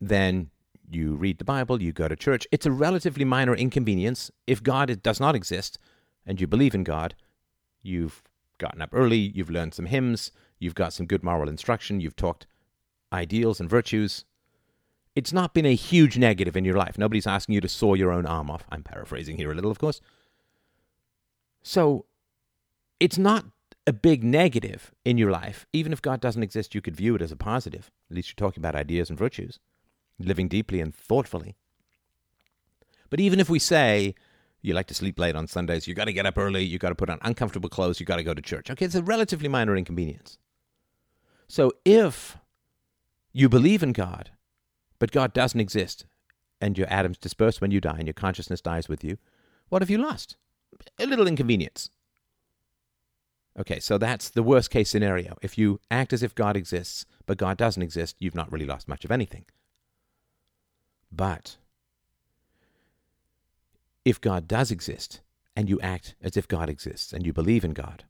then 0.00 0.50
you 0.90 1.14
read 1.14 1.38
the 1.38 1.44
Bible, 1.44 1.82
you 1.82 1.92
go 1.92 2.08
to 2.08 2.16
church. 2.16 2.46
It's 2.52 2.66
a 2.66 2.70
relatively 2.70 3.24
minor 3.24 3.54
inconvenience. 3.54 4.30
If 4.46 4.62
God 4.62 5.02
does 5.02 5.20
not 5.20 5.34
exist 5.34 5.78
and 6.26 6.40
you 6.40 6.46
believe 6.46 6.74
in 6.74 6.84
God, 6.84 7.14
you've 7.82 8.22
gotten 8.58 8.82
up 8.82 8.90
early, 8.92 9.32
you've 9.34 9.50
learned 9.50 9.74
some 9.74 9.86
hymns, 9.86 10.30
you've 10.58 10.74
got 10.74 10.92
some 10.92 11.06
good 11.06 11.22
moral 11.22 11.48
instruction, 11.48 12.00
you've 12.00 12.16
talked 12.16 12.46
ideals 13.14 13.60
and 13.60 13.70
virtues. 13.70 14.24
It's 15.14 15.32
not 15.32 15.54
been 15.54 15.64
a 15.64 15.74
huge 15.74 16.18
negative 16.18 16.56
in 16.56 16.64
your 16.64 16.76
life. 16.76 16.98
Nobody's 16.98 17.26
asking 17.26 17.54
you 17.54 17.60
to 17.60 17.68
saw 17.68 17.94
your 17.94 18.12
own 18.12 18.26
arm 18.26 18.50
off. 18.50 18.64
I'm 18.70 18.82
paraphrasing 18.82 19.36
here 19.36 19.52
a 19.52 19.54
little, 19.54 19.70
of 19.70 19.78
course. 19.78 20.00
So 21.62 22.06
it's 22.98 23.16
not 23.16 23.46
a 23.86 23.92
big 23.92 24.24
negative 24.24 24.92
in 25.04 25.18
your 25.18 25.30
life, 25.30 25.66
even 25.72 25.92
if 25.92 26.02
God 26.02 26.20
doesn't 26.20 26.42
exist, 26.42 26.74
you 26.74 26.80
could 26.80 26.96
view 26.96 27.14
it 27.14 27.22
as 27.22 27.30
a 27.32 27.36
positive. 27.36 27.90
At 28.10 28.16
least 28.16 28.28
you're 28.30 28.46
talking 28.46 28.60
about 28.60 28.74
ideas 28.74 29.10
and 29.10 29.18
virtues, 29.18 29.60
living 30.18 30.48
deeply 30.48 30.80
and 30.80 30.94
thoughtfully. 30.94 31.54
But 33.10 33.20
even 33.20 33.40
if 33.40 33.48
we 33.48 33.58
say, 33.58 34.14
You 34.64 34.72
like 34.72 34.86
to 34.86 34.94
sleep 34.94 35.18
late 35.18 35.36
on 35.36 35.46
Sundays. 35.46 35.86
You 35.86 35.92
got 35.92 36.06
to 36.06 36.12
get 36.14 36.24
up 36.24 36.38
early. 36.38 36.64
You 36.64 36.78
got 36.78 36.88
to 36.88 36.94
put 36.94 37.10
on 37.10 37.18
uncomfortable 37.20 37.68
clothes. 37.68 38.00
You 38.00 38.06
got 38.06 38.16
to 38.16 38.22
go 38.24 38.32
to 38.32 38.40
church. 38.40 38.70
Okay, 38.70 38.86
it's 38.86 38.94
a 38.94 39.02
relatively 39.02 39.46
minor 39.46 39.76
inconvenience. 39.76 40.38
So 41.48 41.72
if 41.84 42.38
you 43.34 43.48
believe 43.48 43.82
in 43.82 43.92
God, 43.92 44.30
but 44.98 45.10
God 45.10 45.34
doesn't 45.34 45.60
exist, 45.60 46.06
and 46.60 46.78
your 46.78 46.86
atoms 46.88 47.18
disperse 47.18 47.60
when 47.60 47.72
you 47.72 47.80
die 47.80 47.96
and 47.98 48.06
your 48.06 48.14
consciousness 48.14 48.60
dies 48.60 48.88
with 48.88 49.02
you, 49.02 49.18
what 49.68 49.82
have 49.82 49.90
you 49.90 49.98
lost? 49.98 50.36
A 50.98 51.04
little 51.04 51.26
inconvenience. 51.26 51.90
Okay, 53.58 53.80
so 53.80 53.98
that's 53.98 54.30
the 54.30 54.42
worst 54.42 54.70
case 54.70 54.88
scenario. 54.88 55.36
If 55.42 55.58
you 55.58 55.80
act 55.90 56.12
as 56.12 56.22
if 56.22 56.34
God 56.34 56.56
exists, 56.56 57.06
but 57.26 57.36
God 57.36 57.56
doesn't 57.56 57.82
exist, 57.82 58.16
you've 58.18 58.34
not 58.34 58.50
really 58.50 58.66
lost 58.66 58.88
much 58.88 59.04
of 59.04 59.10
anything. 59.10 59.44
But 61.10 61.56
if 64.04 64.20
God 64.20 64.46
does 64.46 64.70
exist, 64.70 65.20
and 65.56 65.68
you 65.68 65.80
act 65.80 66.14
as 66.20 66.36
if 66.36 66.48
God 66.48 66.68
exists, 66.68 67.12
and 67.12 67.26
you 67.26 67.32
believe 67.32 67.64
in 67.64 67.72
God, 67.72 68.04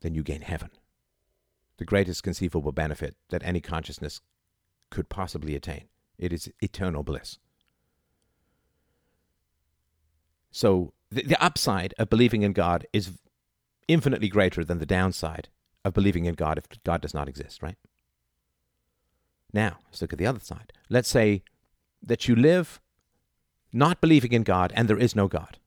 then 0.00 0.14
you 0.14 0.22
gain 0.22 0.42
heaven. 0.42 0.70
The 1.78 1.84
greatest 1.84 2.22
conceivable 2.22 2.72
benefit 2.72 3.16
that 3.30 3.42
any 3.44 3.60
consciousness 3.60 4.20
could 4.90 5.08
possibly 5.08 5.56
attain. 5.56 5.88
It 6.18 6.32
is 6.32 6.50
eternal 6.60 7.02
bliss. 7.02 7.38
So 10.50 10.92
the, 11.10 11.22
the 11.22 11.44
upside 11.44 11.94
of 11.98 12.08
believing 12.08 12.42
in 12.42 12.52
God 12.52 12.86
is 12.92 13.10
infinitely 13.88 14.28
greater 14.28 14.64
than 14.64 14.78
the 14.78 14.86
downside 14.86 15.48
of 15.84 15.94
believing 15.94 16.24
in 16.24 16.34
God 16.34 16.58
if 16.58 16.66
God 16.84 17.00
does 17.00 17.12
not 17.12 17.28
exist, 17.28 17.62
right? 17.62 17.76
Now, 19.52 19.78
let's 19.86 20.00
look 20.00 20.12
at 20.12 20.18
the 20.18 20.26
other 20.26 20.40
side. 20.40 20.72
Let's 20.88 21.08
say 21.08 21.42
that 22.02 22.28
you 22.28 22.36
live 22.36 22.80
not 23.72 24.00
believing 24.00 24.32
in 24.32 24.42
God 24.42 24.72
and 24.74 24.88
there 24.88 24.98
is 24.98 25.16
no 25.16 25.28
God. 25.28 25.58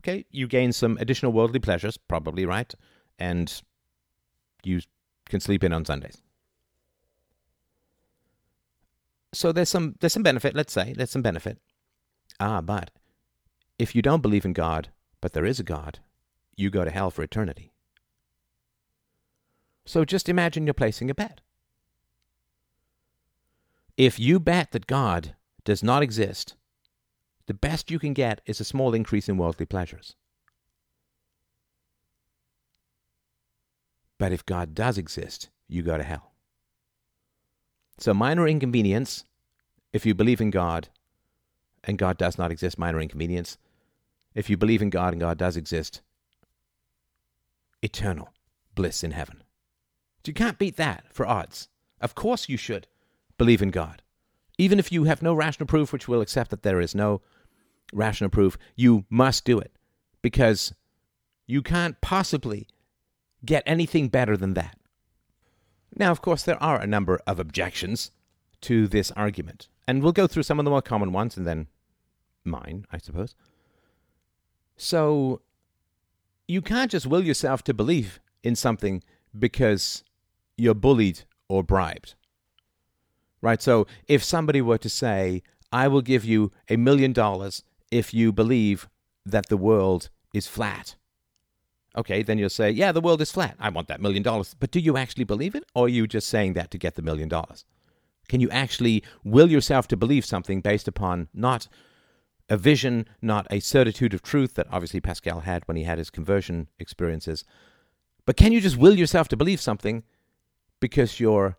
Okay, 0.00 0.24
you 0.30 0.46
gain 0.46 0.72
some 0.72 0.96
additional 0.98 1.32
worldly 1.32 1.60
pleasures, 1.60 1.98
probably, 1.98 2.46
right? 2.46 2.74
And 3.18 3.60
you 4.62 4.80
can 5.30 5.40
sleep 5.40 5.64
in 5.64 5.72
on 5.72 5.84
Sundays. 5.84 6.20
So 9.32 9.52
there's 9.52 9.68
some 9.68 9.94
there's 10.00 10.12
some 10.12 10.22
benefit, 10.22 10.54
let's 10.54 10.72
say, 10.72 10.92
there's 10.92 11.10
some 11.10 11.22
benefit. 11.22 11.58
Ah, 12.38 12.60
but 12.60 12.90
if 13.78 13.94
you 13.94 14.02
don't 14.02 14.22
believe 14.22 14.44
in 14.44 14.52
God, 14.52 14.88
but 15.20 15.32
there 15.32 15.46
is 15.46 15.60
a 15.60 15.64
God, 15.64 16.00
you 16.56 16.68
go 16.70 16.84
to 16.84 16.90
hell 16.90 17.10
for 17.10 17.22
eternity. 17.22 17.72
So 19.86 20.04
just 20.04 20.28
imagine 20.28 20.66
you're 20.66 20.74
placing 20.74 21.10
a 21.10 21.14
bet. 21.14 21.40
If 23.96 24.18
you 24.18 24.40
bet 24.40 24.72
that 24.72 24.86
God 24.86 25.34
does 25.64 25.82
not 25.82 26.02
exist, 26.02 26.54
the 27.46 27.54
best 27.54 27.90
you 27.90 27.98
can 27.98 28.14
get 28.14 28.40
is 28.46 28.60
a 28.60 28.64
small 28.64 28.94
increase 28.94 29.28
in 29.28 29.36
worldly 29.36 29.66
pleasures. 29.66 30.14
But 34.20 34.32
if 34.32 34.44
God 34.44 34.74
does 34.74 34.98
exist, 34.98 35.48
you 35.66 35.82
go 35.82 35.96
to 35.96 36.04
hell. 36.04 36.34
So, 37.96 38.12
minor 38.12 38.46
inconvenience, 38.46 39.24
if 39.94 40.04
you 40.04 40.14
believe 40.14 40.42
in 40.42 40.50
God 40.50 40.90
and 41.84 41.96
God 41.96 42.18
does 42.18 42.36
not 42.36 42.52
exist, 42.52 42.78
minor 42.78 43.00
inconvenience. 43.00 43.56
If 44.34 44.50
you 44.50 44.58
believe 44.58 44.82
in 44.82 44.90
God 44.90 45.14
and 45.14 45.20
God 45.22 45.38
does 45.38 45.56
exist, 45.56 46.02
eternal 47.80 48.28
bliss 48.74 49.02
in 49.02 49.12
heaven. 49.12 49.42
You 50.26 50.34
can't 50.34 50.58
beat 50.58 50.76
that 50.76 51.04
for 51.10 51.26
odds. 51.26 51.68
Of 51.98 52.14
course 52.14 52.46
you 52.46 52.58
should 52.58 52.86
believe 53.38 53.62
in 53.62 53.70
God. 53.70 54.02
Even 54.58 54.78
if 54.78 54.92
you 54.92 55.04
have 55.04 55.22
no 55.22 55.32
rational 55.32 55.66
proof, 55.66 55.94
which 55.94 56.08
we'll 56.08 56.20
accept 56.20 56.50
that 56.50 56.62
there 56.62 56.78
is 56.82 56.94
no 56.94 57.22
rational 57.90 58.28
proof, 58.28 58.58
you 58.76 59.06
must 59.08 59.46
do 59.46 59.58
it 59.58 59.72
because 60.20 60.74
you 61.46 61.62
can't 61.62 61.98
possibly 62.02 62.68
get 63.44 63.62
anything 63.66 64.08
better 64.08 64.36
than 64.36 64.54
that. 64.54 64.76
Now, 65.96 66.10
of 66.10 66.22
course, 66.22 66.42
there 66.42 66.62
are 66.62 66.80
a 66.80 66.86
number 66.86 67.20
of 67.26 67.40
objections 67.40 68.10
to 68.62 68.86
this 68.86 69.10
argument, 69.12 69.68
and 69.86 70.02
we'll 70.02 70.12
go 70.12 70.26
through 70.26 70.44
some 70.44 70.58
of 70.58 70.64
the 70.64 70.70
more 70.70 70.82
common 70.82 71.12
ones 71.12 71.36
and 71.36 71.46
then 71.46 71.66
mine, 72.44 72.86
I 72.92 72.98
suppose. 72.98 73.34
So, 74.76 75.42
you 76.46 76.62
can't 76.62 76.90
just 76.90 77.06
will 77.06 77.24
yourself 77.24 77.62
to 77.64 77.74
believe 77.74 78.20
in 78.42 78.56
something 78.56 79.02
because 79.38 80.04
you're 80.56 80.74
bullied 80.74 81.22
or 81.48 81.62
bribed. 81.62 82.14
Right? 83.42 83.60
So, 83.62 83.86
if 84.06 84.22
somebody 84.22 84.60
were 84.60 84.78
to 84.78 84.88
say, 84.88 85.42
I 85.72 85.88
will 85.88 86.02
give 86.02 86.24
you 86.24 86.50
a 86.68 86.76
million 86.76 87.12
dollars 87.12 87.62
if 87.90 88.12
you 88.12 88.32
believe 88.32 88.88
that 89.24 89.48
the 89.48 89.56
world 89.56 90.10
is 90.32 90.46
flat. 90.46 90.96
Okay, 91.96 92.22
then 92.22 92.38
you'll 92.38 92.48
say, 92.48 92.70
yeah, 92.70 92.92
the 92.92 93.00
world 93.00 93.20
is 93.20 93.32
flat. 93.32 93.56
I 93.58 93.68
want 93.68 93.88
that 93.88 94.00
million 94.00 94.22
dollars. 94.22 94.54
But 94.58 94.70
do 94.70 94.78
you 94.78 94.96
actually 94.96 95.24
believe 95.24 95.54
it? 95.54 95.64
Or 95.74 95.86
are 95.86 95.88
you 95.88 96.06
just 96.06 96.28
saying 96.28 96.52
that 96.54 96.70
to 96.70 96.78
get 96.78 96.94
the 96.94 97.02
million 97.02 97.28
dollars? 97.28 97.64
Can 98.28 98.40
you 98.40 98.48
actually 98.50 99.02
will 99.24 99.50
yourself 99.50 99.88
to 99.88 99.96
believe 99.96 100.24
something 100.24 100.60
based 100.60 100.86
upon 100.86 101.28
not 101.34 101.66
a 102.48 102.56
vision, 102.56 103.08
not 103.20 103.46
a 103.50 103.60
certitude 103.60 104.14
of 104.14 104.22
truth 104.22 104.54
that 104.54 104.68
obviously 104.70 105.00
Pascal 105.00 105.40
had 105.40 105.66
when 105.66 105.76
he 105.76 105.84
had 105.84 105.98
his 105.98 106.10
conversion 106.10 106.68
experiences, 106.78 107.44
but 108.26 108.36
can 108.36 108.52
you 108.52 108.60
just 108.60 108.76
will 108.76 108.96
yourself 108.96 109.28
to 109.28 109.36
believe 109.36 109.60
something 109.60 110.04
because 110.78 111.18
you're 111.18 111.58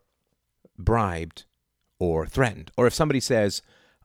bribed 0.77 1.45
or 1.99 2.25
threatened? 2.25 2.71
Or 2.77 2.87
if 2.87 2.93
somebody 2.93 3.19
says, 3.19 3.61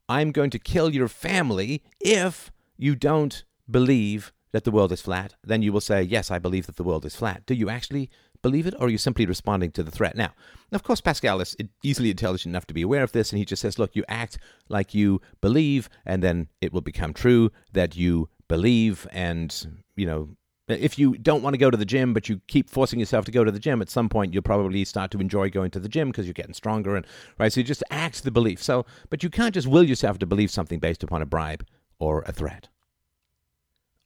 I'm 0.09 0.33
going 0.33 0.51
to 0.51 0.59
kill 0.59 0.95
your 0.95 1.09
family 1.09 1.83
if 2.01 2.53
you 2.77 2.95
don't 2.95 3.45
believe 3.71 4.33
that 4.57 4.65
the 4.65 4.71
world 4.71 4.91
is 4.91 5.03
flat, 5.03 5.35
then 5.45 5.61
you 5.61 5.71
will 5.71 5.83
say, 5.83 6.03
Yes, 6.03 6.31
I 6.31 6.39
believe 6.39 6.65
that 6.65 6.77
the 6.77 6.83
world 6.83 7.05
is 7.05 7.15
flat. 7.15 7.45
Do 7.45 7.55
you 7.55 7.69
actually 7.69 8.09
believe 8.41 8.67
it, 8.67 8.73
or 8.79 8.87
are 8.87 8.89
you 8.89 8.97
simply 8.97 9.27
responding 9.27 9.71
to 9.73 9.83
the 9.83 9.91
threat? 9.91 10.17
Now, 10.17 10.33
of 10.73 10.83
course, 10.83 11.03
Pascal 11.03 11.43
is 11.43 11.55
easily 11.83 12.11
intelligent 12.11 12.53
enough 12.53 12.67
to 12.69 12.75
be 12.75 12.81
aware 12.81 13.03
of 13.03 13.13
this, 13.13 13.33
and 13.33 13.39
he 13.39 13.45
just 13.45 13.61
says, 13.61 13.79
Look, 13.79 13.95
you 13.95 14.03
act 14.09 14.39
like 14.71 14.95
you 14.95 15.21
believe, 15.43 15.91
and 16.07 16.23
then 16.23 16.49
it 16.63 16.73
will 16.73 16.81
become 16.81 17.13
true 17.13 17.51
that 17.75 17.97
you 17.97 18.31
believe, 18.49 19.07
and, 19.13 19.79
you 19.95 20.07
know, 20.07 20.31
if 20.69 20.99
you 20.99 21.19
don't 21.19 21.43
want 21.43 21.53
to 21.53 21.59
go 21.59 21.71
to 21.71 21.77
the 21.77 21.85
gym, 21.85 22.15
but 22.15 22.31
you 22.31 22.41
keep 22.49 22.71
forcing 22.71 22.99
yourself 22.99 23.27
to 23.27 23.31
go 23.31 23.45
to 23.45 23.53
the 23.53 23.61
gym, 23.61 23.83
at 23.83 23.91
some 23.91 24.09
point 24.09 24.33
you'll 24.33 24.43
probably 24.43 24.87
start 24.87 25.11
to 25.11 25.21
enjoy 25.21 25.51
going 25.51 25.71
to 25.73 25.81
the 25.81 25.89
gym 25.89 26.09
because 26.09 26.25
you're 26.25 26.33
getting 26.33 26.55
stronger, 26.55 26.97
and 26.97 27.07
right. 27.39 27.53
So 27.53 27.61
you 27.61 27.65
just 27.65 27.85
act 27.91 28.25
the 28.25 28.31
belief. 28.31 28.63
So, 28.63 28.87
but 29.11 29.23
you 29.23 29.29
can't 29.29 29.53
just 29.53 29.67
will 29.67 29.85
yourself 29.85 30.19
to 30.21 30.27
believe 30.27 30.51
something 30.51 30.79
based 30.79 31.03
upon 31.03 31.21
a 31.21 31.27
bribe 31.27 31.67
or 31.99 32.23
a 32.23 32.33
threat. 32.33 32.69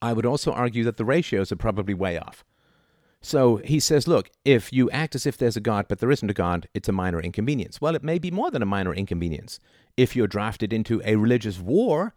I 0.02 0.12
would 0.12 0.26
also 0.26 0.52
argue 0.52 0.84
that 0.84 0.96
the 0.96 1.04
ratios 1.04 1.52
are 1.52 1.56
probably 1.56 1.94
way 1.94 2.18
off. 2.18 2.44
So 3.22 3.56
he 3.56 3.80
says, 3.80 4.08
look, 4.08 4.30
if 4.44 4.72
you 4.72 4.90
act 4.90 5.14
as 5.14 5.26
if 5.26 5.36
there's 5.36 5.56
a 5.56 5.60
God, 5.60 5.86
but 5.88 5.98
there 5.98 6.10
isn't 6.10 6.30
a 6.30 6.34
God, 6.34 6.68
it's 6.72 6.88
a 6.88 6.92
minor 6.92 7.20
inconvenience. 7.20 7.80
Well, 7.80 7.94
it 7.94 8.02
may 8.02 8.18
be 8.18 8.30
more 8.30 8.50
than 8.50 8.62
a 8.62 8.66
minor 8.66 8.94
inconvenience. 8.94 9.60
If 9.96 10.16
you're 10.16 10.26
drafted 10.26 10.72
into 10.72 11.02
a 11.04 11.16
religious 11.16 11.58
war, 11.58 12.14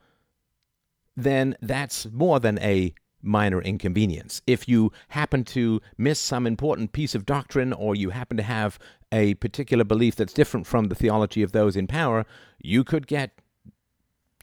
then 1.18 1.58
that's 1.62 2.08
more 2.12 2.40
than 2.40 2.58
a 2.60 2.94
minor 3.22 3.62
inconvenience. 3.62 4.42
If 4.48 4.68
you 4.68 4.92
happen 5.10 5.44
to 5.46 5.82
miss 5.98 6.20
some 6.20 6.48
important 6.48 6.94
piece 6.94 7.16
of 7.16 7.26
doctrine 7.26 7.74
or 7.74 7.96
you 7.96 8.12
happen 8.12 8.38
to 8.38 8.44
have 8.44 8.80
a 9.12 9.34
particular 9.36 9.84
belief 9.84 10.16
that's 10.16 10.34
different 10.34 10.68
from 10.68 10.86
the 10.86 10.96
theology 10.96 11.44
of 11.44 11.52
those 11.52 11.76
in 11.76 11.88
power, 11.88 12.26
you 12.60 12.84
could 12.84 13.08
get 13.08 13.42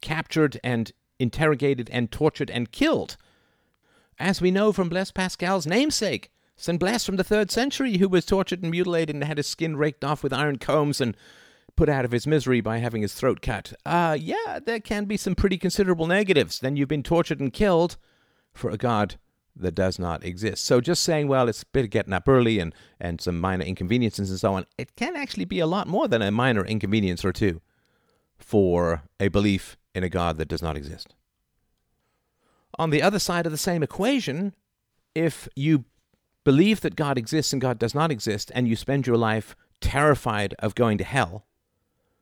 captured 0.01 0.59
and 0.62 0.93
interrogated 1.18 1.91
and 1.91 2.11
tortured 2.11 2.51
and 2.51 2.72
killed. 2.72 3.16
As 4.20 4.42
we 4.42 4.50
know 4.50 4.70
from 4.70 4.90
Blaise 4.90 5.10
Pascal's 5.10 5.66
namesake, 5.66 6.30
St. 6.54 6.78
Blaise 6.78 7.06
from 7.06 7.16
the 7.16 7.24
third 7.24 7.50
century, 7.50 7.96
who 7.96 8.06
was 8.06 8.26
tortured 8.26 8.60
and 8.60 8.70
mutilated 8.70 9.16
and 9.16 9.24
had 9.24 9.38
his 9.38 9.46
skin 9.46 9.78
raked 9.78 10.04
off 10.04 10.22
with 10.22 10.30
iron 10.30 10.58
combs 10.58 11.00
and 11.00 11.16
put 11.74 11.88
out 11.88 12.04
of 12.04 12.12
his 12.12 12.26
misery 12.26 12.60
by 12.60 12.78
having 12.78 13.00
his 13.00 13.14
throat 13.14 13.40
cut. 13.40 13.72
Uh, 13.86 14.14
yeah, 14.20 14.58
there 14.62 14.78
can 14.78 15.06
be 15.06 15.16
some 15.16 15.34
pretty 15.34 15.56
considerable 15.56 16.06
negatives. 16.06 16.58
Then 16.58 16.76
you've 16.76 16.86
been 16.86 17.02
tortured 17.02 17.40
and 17.40 17.50
killed 17.50 17.96
for 18.52 18.68
a 18.68 18.76
God 18.76 19.18
that 19.56 19.74
does 19.74 19.98
not 19.98 20.22
exist. 20.22 20.66
So 20.66 20.82
just 20.82 21.02
saying, 21.02 21.26
well, 21.26 21.48
it's 21.48 21.62
a 21.62 21.66
bit 21.72 21.86
of 21.86 21.90
getting 21.90 22.12
up 22.12 22.28
early 22.28 22.58
and, 22.58 22.74
and 23.00 23.22
some 23.22 23.40
minor 23.40 23.64
inconveniences 23.64 24.28
and 24.28 24.38
so 24.38 24.52
on, 24.52 24.66
it 24.76 24.96
can 24.96 25.16
actually 25.16 25.46
be 25.46 25.60
a 25.60 25.66
lot 25.66 25.88
more 25.88 26.08
than 26.08 26.20
a 26.20 26.30
minor 26.30 26.66
inconvenience 26.66 27.24
or 27.24 27.32
two 27.32 27.62
for 28.36 29.02
a 29.18 29.28
belief 29.28 29.78
in 29.94 30.04
a 30.04 30.10
God 30.10 30.36
that 30.36 30.48
does 30.48 30.60
not 30.60 30.76
exist. 30.76 31.14
On 32.78 32.90
the 32.90 33.02
other 33.02 33.18
side 33.18 33.46
of 33.46 33.52
the 33.52 33.58
same 33.58 33.82
equation, 33.82 34.54
if 35.14 35.48
you 35.56 35.84
believe 36.44 36.80
that 36.80 36.96
God 36.96 37.18
exists 37.18 37.52
and 37.52 37.60
God 37.60 37.78
does 37.78 37.94
not 37.94 38.10
exist, 38.10 38.50
and 38.54 38.66
you 38.66 38.76
spend 38.76 39.06
your 39.06 39.16
life 39.16 39.54
terrified 39.80 40.54
of 40.58 40.74
going 40.74 40.98
to 40.98 41.04
hell, 41.04 41.46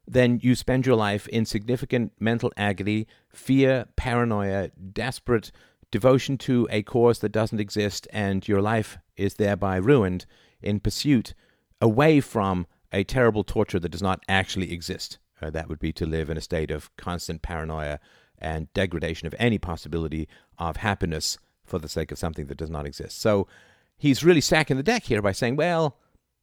then 0.06 0.40
you 0.42 0.54
spend 0.54 0.86
your 0.86 0.96
life 0.96 1.28
in 1.28 1.44
significant 1.44 2.12
mental 2.18 2.52
agony, 2.56 3.06
fear, 3.28 3.86
paranoia, 3.96 4.70
desperate 4.92 5.52
devotion 5.90 6.38
to 6.38 6.66
a 6.70 6.82
cause 6.82 7.18
that 7.20 7.30
doesn't 7.30 7.60
exist, 7.60 8.08
and 8.12 8.48
your 8.48 8.62
life 8.62 8.98
is 9.16 9.34
thereby 9.34 9.76
ruined 9.76 10.26
in 10.62 10.80
pursuit 10.80 11.34
away 11.80 12.20
from 12.20 12.66
a 12.92 13.04
terrible 13.04 13.44
torture 13.44 13.78
that 13.78 13.90
does 13.90 14.02
not 14.02 14.22
actually 14.28 14.72
exist. 14.72 15.18
Uh, 15.40 15.50
that 15.50 15.68
would 15.68 15.78
be 15.78 15.92
to 15.92 16.06
live 16.06 16.30
in 16.30 16.36
a 16.36 16.42
state 16.42 16.70
of 16.70 16.94
constant 16.96 17.42
paranoia 17.42 18.00
and 18.40 18.72
degradation 18.74 19.26
of 19.26 19.34
any 19.38 19.58
possibility 19.58 20.28
of 20.58 20.78
happiness 20.78 21.38
for 21.64 21.78
the 21.78 21.88
sake 21.88 22.10
of 22.10 22.18
something 22.18 22.46
that 22.46 22.58
does 22.58 22.70
not 22.70 22.86
exist. 22.86 23.20
So 23.20 23.46
he's 23.96 24.24
really 24.24 24.40
stacking 24.40 24.76
the 24.76 24.82
deck 24.82 25.04
here 25.04 25.22
by 25.22 25.32
saying, 25.32 25.56
well, 25.56 25.96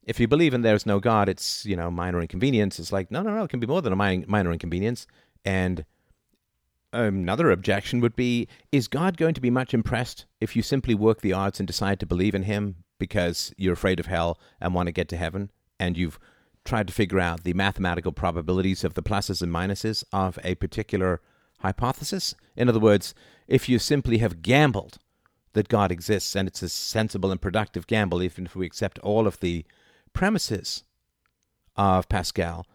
if 0.04 0.20
you 0.20 0.28
believe 0.28 0.54
in 0.54 0.62
there's 0.62 0.86
no 0.86 1.00
God, 1.00 1.28
it's, 1.28 1.66
you 1.66 1.76
know, 1.76 1.90
minor 1.90 2.20
inconvenience. 2.20 2.78
It's 2.78 2.92
like, 2.92 3.10
no, 3.10 3.22
no, 3.22 3.30
no, 3.30 3.44
it 3.44 3.50
can 3.50 3.60
be 3.60 3.66
more 3.66 3.82
than 3.82 3.92
a 3.92 3.96
minor 3.96 4.52
inconvenience. 4.52 5.06
And 5.44 5.84
another 6.92 7.50
objection 7.50 8.00
would 8.00 8.14
be 8.14 8.48
is 8.72 8.88
God 8.88 9.16
going 9.16 9.34
to 9.34 9.40
be 9.40 9.50
much 9.50 9.74
impressed 9.74 10.26
if 10.40 10.54
you 10.54 10.62
simply 10.62 10.94
work 10.94 11.20
the 11.20 11.32
odds 11.32 11.58
and 11.58 11.66
decide 11.66 12.00
to 12.00 12.06
believe 12.06 12.34
in 12.34 12.44
him 12.44 12.76
because 12.98 13.52
you're 13.56 13.74
afraid 13.74 14.00
of 14.00 14.06
hell 14.06 14.38
and 14.60 14.74
want 14.74 14.86
to 14.86 14.92
get 14.92 15.08
to 15.08 15.16
heaven 15.16 15.50
and 15.78 15.96
you've 15.96 16.18
tried 16.64 16.86
to 16.86 16.92
figure 16.92 17.20
out 17.20 17.44
the 17.44 17.52
mathematical 17.54 18.12
probabilities 18.12 18.84
of 18.84 18.94
the 18.94 19.02
pluses 19.02 19.42
and 19.42 19.52
minuses 19.52 20.04
of 20.12 20.38
a 20.42 20.54
particular 20.56 21.20
hypothesis? 21.66 22.34
In 22.56 22.68
other 22.68 22.80
words, 22.80 23.14
if 23.46 23.68
you 23.68 23.78
simply 23.78 24.18
have 24.18 24.42
gambled 24.42 24.98
that 25.52 25.68
God 25.68 25.92
exists 25.92 26.34
and 26.34 26.48
it's 26.48 26.62
a 26.62 26.68
sensible 26.68 27.30
and 27.30 27.40
productive 27.40 27.86
gamble, 27.86 28.22
even 28.22 28.46
if 28.46 28.56
we 28.56 28.66
accept 28.66 28.98
all 29.00 29.26
of 29.26 29.40
the 29.40 29.64
premises 30.12 30.84
of 31.76 32.08
Pascal, 32.08 32.66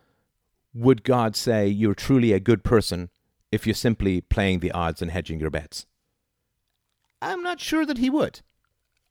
would 0.74 1.04
God 1.04 1.36
say 1.36 1.68
you're 1.68 1.96
truly 1.96 2.34
a 2.34 2.39
good 2.39 2.64
person 2.64 3.10
if 3.52 3.68
you're 3.68 3.74
simply 3.74 4.22
playing 4.22 4.60
the 4.60 4.72
odds 4.72 5.02
and 5.02 5.12
hedging 5.12 5.39
your 5.39 5.50
bets? 5.50 5.86
I'm 7.22 7.44
not 7.44 7.60
sure 7.60 7.86
that 7.86 7.98
he 7.98 8.10
would. 8.10 8.42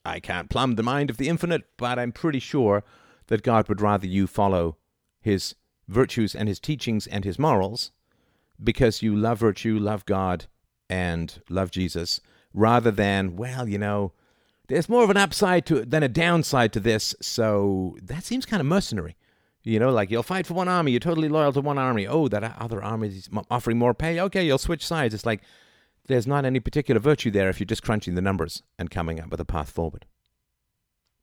I 0.04 0.18
can't 0.20 0.50
plumb 0.50 0.76
the 0.76 0.82
mind 0.82 1.10
of 1.10 1.18
the 1.18 1.28
infinite, 1.28 1.64
but 1.76 1.98
I'm 1.98 2.12
pretty 2.12 2.38
sure 2.38 2.82
that 3.26 3.42
God 3.42 3.68
would 3.68 3.80
rather 3.80 4.06
you 4.06 4.26
follow 4.26 4.78
his 5.20 5.54
virtues 5.86 6.34
and 6.34 6.48
his 6.48 6.58
teachings 6.58 7.06
and 7.06 7.24
his 7.24 7.38
morals 7.38 7.92
because 8.62 9.02
you 9.02 9.16
love 9.16 9.38
virtue, 9.38 9.78
love 9.78 10.04
God, 10.06 10.46
and 10.88 11.40
love 11.48 11.70
Jesus, 11.70 12.20
rather 12.52 12.90
than, 12.90 13.36
well, 13.36 13.68
you 13.68 13.78
know, 13.78 14.12
there's 14.68 14.88
more 14.88 15.02
of 15.02 15.10
an 15.10 15.16
upside 15.16 15.66
to 15.66 15.84
than 15.84 16.02
a 16.02 16.08
downside 16.08 16.72
to 16.72 16.80
this. 16.80 17.14
So 17.20 17.96
that 18.02 18.24
seems 18.24 18.46
kind 18.46 18.60
of 18.60 18.66
mercenary. 18.66 19.16
You 19.62 19.78
know, 19.78 19.90
like 19.90 20.10
you'll 20.10 20.22
fight 20.22 20.46
for 20.46 20.54
one 20.54 20.68
army, 20.68 20.92
you're 20.92 21.00
totally 21.00 21.28
loyal 21.28 21.52
to 21.52 21.60
one 21.60 21.76
army. 21.76 22.06
Oh, 22.06 22.28
that 22.28 22.56
other 22.58 22.82
army 22.82 23.08
is 23.08 23.28
offering 23.50 23.78
more 23.78 23.94
pay. 23.94 24.20
Okay, 24.20 24.46
you'll 24.46 24.58
switch 24.58 24.86
sides. 24.86 25.12
It's 25.12 25.26
like 25.26 25.42
there's 26.06 26.26
not 26.26 26.44
any 26.44 26.60
particular 26.60 27.00
virtue 27.00 27.30
there 27.30 27.50
if 27.50 27.60
you're 27.60 27.66
just 27.66 27.82
crunching 27.82 28.14
the 28.14 28.22
numbers 28.22 28.62
and 28.78 28.90
coming 28.90 29.20
up 29.20 29.30
with 29.30 29.40
a 29.40 29.44
path 29.44 29.70
forward. 29.70 30.06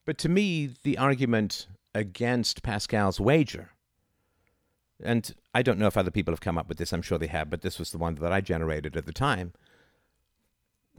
But 0.05 0.17
to 0.19 0.29
me, 0.29 0.69
the 0.83 0.97
argument 0.97 1.67
against 1.95 2.63
Pascal's 2.63 3.19
wager 3.19 3.71
and 5.03 5.33
I 5.53 5.61
don't 5.61 5.79
know 5.79 5.87
if 5.87 5.97
other 5.97 6.11
people 6.11 6.31
have 6.31 6.41
come 6.41 6.57
up 6.57 6.67
with 6.67 6.77
this, 6.77 6.91
I'm 6.91 7.01
sure 7.01 7.17
they 7.17 7.27
have, 7.27 7.49
but 7.49 7.61
this 7.61 7.79
was 7.79 7.91
the 7.91 7.97
one 7.97 8.15
that 8.15 8.33
I 8.33 8.41
generated 8.41 8.95
at 8.97 9.05
the 9.05 9.13
time, 9.13 9.53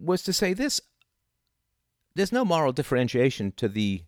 was 0.00 0.22
to 0.22 0.32
say 0.32 0.52
this 0.52 0.80
there's 2.14 2.32
no 2.32 2.44
moral 2.44 2.72
differentiation 2.72 3.52
to 3.52 3.68
the 3.68 4.02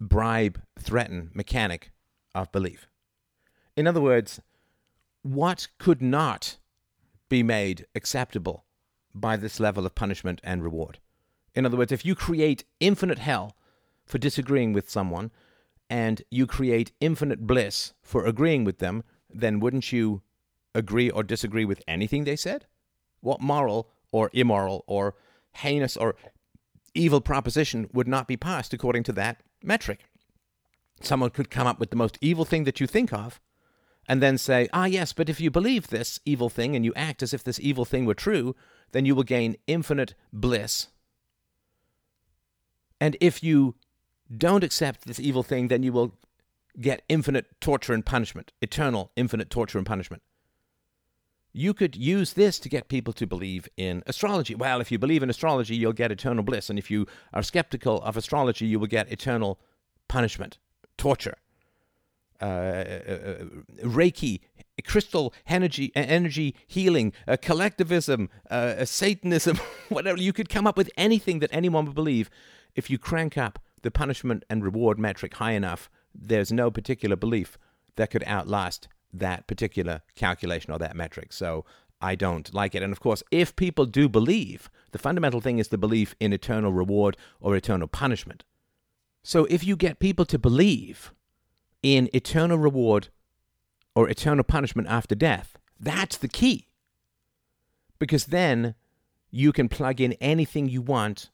bribe, 0.00 0.62
threaten 0.78 1.30
mechanic 1.34 1.90
of 2.34 2.52
belief. 2.52 2.86
In 3.76 3.86
other 3.86 4.00
words, 4.00 4.40
what 5.22 5.68
could 5.78 6.00
not 6.00 6.56
be 7.28 7.42
made 7.42 7.86
acceptable 7.94 8.64
by 9.14 9.36
this 9.36 9.60
level 9.60 9.84
of 9.84 9.94
punishment 9.94 10.40
and 10.44 10.62
reward? 10.62 10.98
In 11.54 11.66
other 11.66 11.76
words, 11.76 11.92
if 11.92 12.04
you 12.04 12.14
create 12.14 12.64
infinite 12.78 13.18
hell 13.18 13.56
for 14.06 14.18
disagreeing 14.18 14.72
with 14.72 14.88
someone, 14.88 15.30
and 15.90 16.22
you 16.30 16.46
create 16.46 16.92
infinite 17.00 17.48
bliss 17.48 17.92
for 18.00 18.24
agreeing 18.24 18.62
with 18.62 18.78
them, 18.78 19.02
then 19.28 19.58
wouldn't 19.58 19.92
you 19.92 20.22
agree 20.72 21.10
or 21.10 21.24
disagree 21.24 21.64
with 21.64 21.82
anything 21.88 22.22
they 22.22 22.36
said? 22.36 22.66
What 23.20 23.40
moral 23.40 23.90
or 24.12 24.30
immoral 24.32 24.84
or 24.86 25.16
heinous 25.52 25.96
or 25.96 26.14
evil 26.94 27.20
proposition 27.20 27.90
would 27.92 28.06
not 28.06 28.28
be 28.28 28.36
passed 28.36 28.72
according 28.72 29.02
to 29.02 29.12
that 29.12 29.42
metric? 29.64 30.04
Someone 31.02 31.30
could 31.30 31.50
come 31.50 31.66
up 31.66 31.80
with 31.80 31.90
the 31.90 31.96
most 31.96 32.18
evil 32.20 32.44
thing 32.44 32.64
that 32.64 32.80
you 32.80 32.86
think 32.86 33.12
of 33.12 33.40
and 34.08 34.22
then 34.22 34.38
say, 34.38 34.68
ah, 34.72 34.84
yes, 34.84 35.12
but 35.12 35.28
if 35.28 35.40
you 35.40 35.50
believe 35.50 35.88
this 35.88 36.20
evil 36.24 36.48
thing 36.48 36.76
and 36.76 36.84
you 36.84 36.92
act 36.94 37.22
as 37.22 37.34
if 37.34 37.42
this 37.42 37.60
evil 37.60 37.84
thing 37.84 38.06
were 38.06 38.14
true, 38.14 38.54
then 38.92 39.04
you 39.04 39.14
will 39.14 39.24
gain 39.24 39.56
infinite 39.66 40.14
bliss. 40.32 40.88
And 43.00 43.16
if 43.20 43.42
you 43.42 43.74
don't 44.34 44.64
accept 44.64 45.06
this 45.06 45.20
evil 45.20 45.42
thing, 45.42 45.68
then 45.68 45.82
you 45.82 45.92
will 45.92 46.14
get 46.80 47.02
infinite 47.08 47.46
torture 47.60 47.92
and 47.92 48.04
punishment, 48.04 48.52
eternal, 48.60 49.10
infinite 49.16 49.50
torture 49.50 49.78
and 49.78 49.86
punishment. 49.86 50.22
You 51.52 51.74
could 51.74 51.96
use 51.96 52.34
this 52.34 52.60
to 52.60 52.68
get 52.68 52.88
people 52.88 53.12
to 53.14 53.26
believe 53.26 53.68
in 53.76 54.04
astrology. 54.06 54.54
Well, 54.54 54.80
if 54.80 54.92
you 54.92 54.98
believe 54.98 55.22
in 55.22 55.30
astrology, 55.30 55.74
you'll 55.74 55.92
get 55.92 56.12
eternal 56.12 56.44
bliss. 56.44 56.70
And 56.70 56.78
if 56.78 56.90
you 56.90 57.06
are 57.32 57.42
skeptical 57.42 58.00
of 58.02 58.16
astrology, 58.16 58.66
you 58.66 58.78
will 58.78 58.86
get 58.86 59.10
eternal 59.10 59.58
punishment, 60.06 60.58
torture. 60.96 61.36
Uh, 62.40 62.44
uh, 62.44 63.12
uh, 63.12 63.44
Reiki, 63.82 64.40
crystal 64.86 65.34
energy, 65.46 65.92
energy 65.94 66.54
healing, 66.66 67.12
uh, 67.28 67.36
collectivism, 67.36 68.30
uh, 68.48 68.84
Satanism, 68.84 69.58
whatever. 69.90 70.18
You 70.18 70.32
could 70.32 70.48
come 70.48 70.66
up 70.66 70.76
with 70.76 70.90
anything 70.96 71.40
that 71.40 71.50
anyone 71.52 71.84
would 71.84 71.94
believe 71.94 72.30
if 72.74 72.88
you 72.88 72.96
crank 72.96 73.36
up 73.36 73.58
the 73.82 73.90
punishment 73.90 74.44
and 74.50 74.64
reward 74.64 74.98
metric 74.98 75.34
high 75.34 75.52
enough, 75.52 75.90
there's 76.14 76.52
no 76.52 76.70
particular 76.70 77.16
belief 77.16 77.58
that 77.96 78.10
could 78.10 78.24
outlast 78.26 78.88
that 79.12 79.46
particular 79.46 80.02
calculation 80.14 80.72
or 80.72 80.78
that 80.78 80.96
metric. 80.96 81.32
So 81.32 81.64
I 82.00 82.14
don't 82.14 82.52
like 82.54 82.74
it. 82.74 82.82
And 82.82 82.92
of 82.92 83.00
course, 83.00 83.22
if 83.30 83.56
people 83.56 83.86
do 83.86 84.08
believe, 84.08 84.70
the 84.92 84.98
fundamental 84.98 85.40
thing 85.40 85.58
is 85.58 85.68
the 85.68 85.78
belief 85.78 86.14
in 86.18 86.32
eternal 86.32 86.72
reward 86.72 87.16
or 87.40 87.54
eternal 87.56 87.88
punishment. 87.88 88.44
So 89.22 89.44
if 89.46 89.64
you 89.64 89.76
get 89.76 89.98
people 89.98 90.24
to 90.26 90.38
believe 90.38 91.12
in 91.82 92.08
eternal 92.14 92.58
reward 92.58 93.08
or 93.94 94.08
eternal 94.08 94.44
punishment 94.44 94.88
after 94.88 95.14
death, 95.14 95.58
that's 95.78 96.16
the 96.16 96.28
key. 96.28 96.68
Because 97.98 98.26
then 98.26 98.74
you 99.30 99.52
can 99.52 99.68
plug 99.68 100.00
in 100.00 100.14
anything 100.14 100.68
you 100.68 100.80
want 100.80 101.30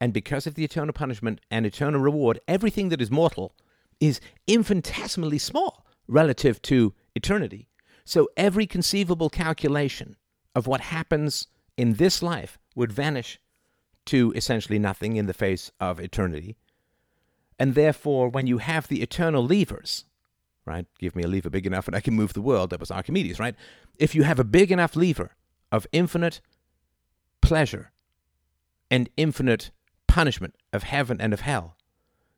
and 0.00 0.12
because 0.12 0.46
of 0.46 0.54
the 0.54 0.64
eternal 0.64 0.92
punishment 0.92 1.40
and 1.50 1.64
eternal 1.64 2.00
reward, 2.00 2.40
everything 2.46 2.88
that 2.90 3.00
is 3.00 3.10
mortal 3.10 3.54
is 4.00 4.20
infinitesimally 4.46 5.38
small 5.38 5.86
relative 6.06 6.60
to 6.62 6.94
eternity. 7.14 7.68
So 8.04 8.28
every 8.36 8.66
conceivable 8.66 9.30
calculation 9.30 10.16
of 10.54 10.66
what 10.66 10.80
happens 10.80 11.46
in 11.76 11.94
this 11.94 12.22
life 12.22 12.58
would 12.74 12.92
vanish 12.92 13.38
to 14.06 14.32
essentially 14.36 14.78
nothing 14.78 15.16
in 15.16 15.26
the 15.26 15.32
face 15.32 15.70
of 15.80 15.98
eternity. 15.98 16.56
And 17.58 17.74
therefore, 17.74 18.28
when 18.28 18.46
you 18.46 18.58
have 18.58 18.88
the 18.88 19.00
eternal 19.00 19.44
levers, 19.44 20.04
right? 20.66 20.86
Give 20.98 21.14
me 21.14 21.22
a 21.22 21.28
lever 21.28 21.50
big 21.50 21.66
enough 21.66 21.86
and 21.86 21.96
I 21.96 22.00
can 22.00 22.14
move 22.14 22.32
the 22.32 22.42
world. 22.42 22.70
That 22.70 22.80
was 22.80 22.90
Archimedes, 22.90 23.38
right? 23.38 23.54
If 23.98 24.14
you 24.14 24.24
have 24.24 24.38
a 24.38 24.44
big 24.44 24.72
enough 24.72 24.96
lever 24.96 25.32
of 25.70 25.86
infinite 25.92 26.40
pleasure 27.40 27.92
and 28.90 29.08
infinite 29.16 29.70
punishment 30.14 30.54
of 30.72 30.84
heaven 30.84 31.20
and 31.20 31.32
of 31.32 31.40
hell. 31.40 31.76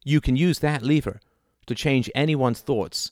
You 0.03 0.23
can 0.23 0.35
use 0.35 0.61
that 0.61 0.83
lever 0.83 1.21
to 1.67 1.75
change 1.75 2.11
anyone's 2.15 2.61
thoughts 2.61 3.11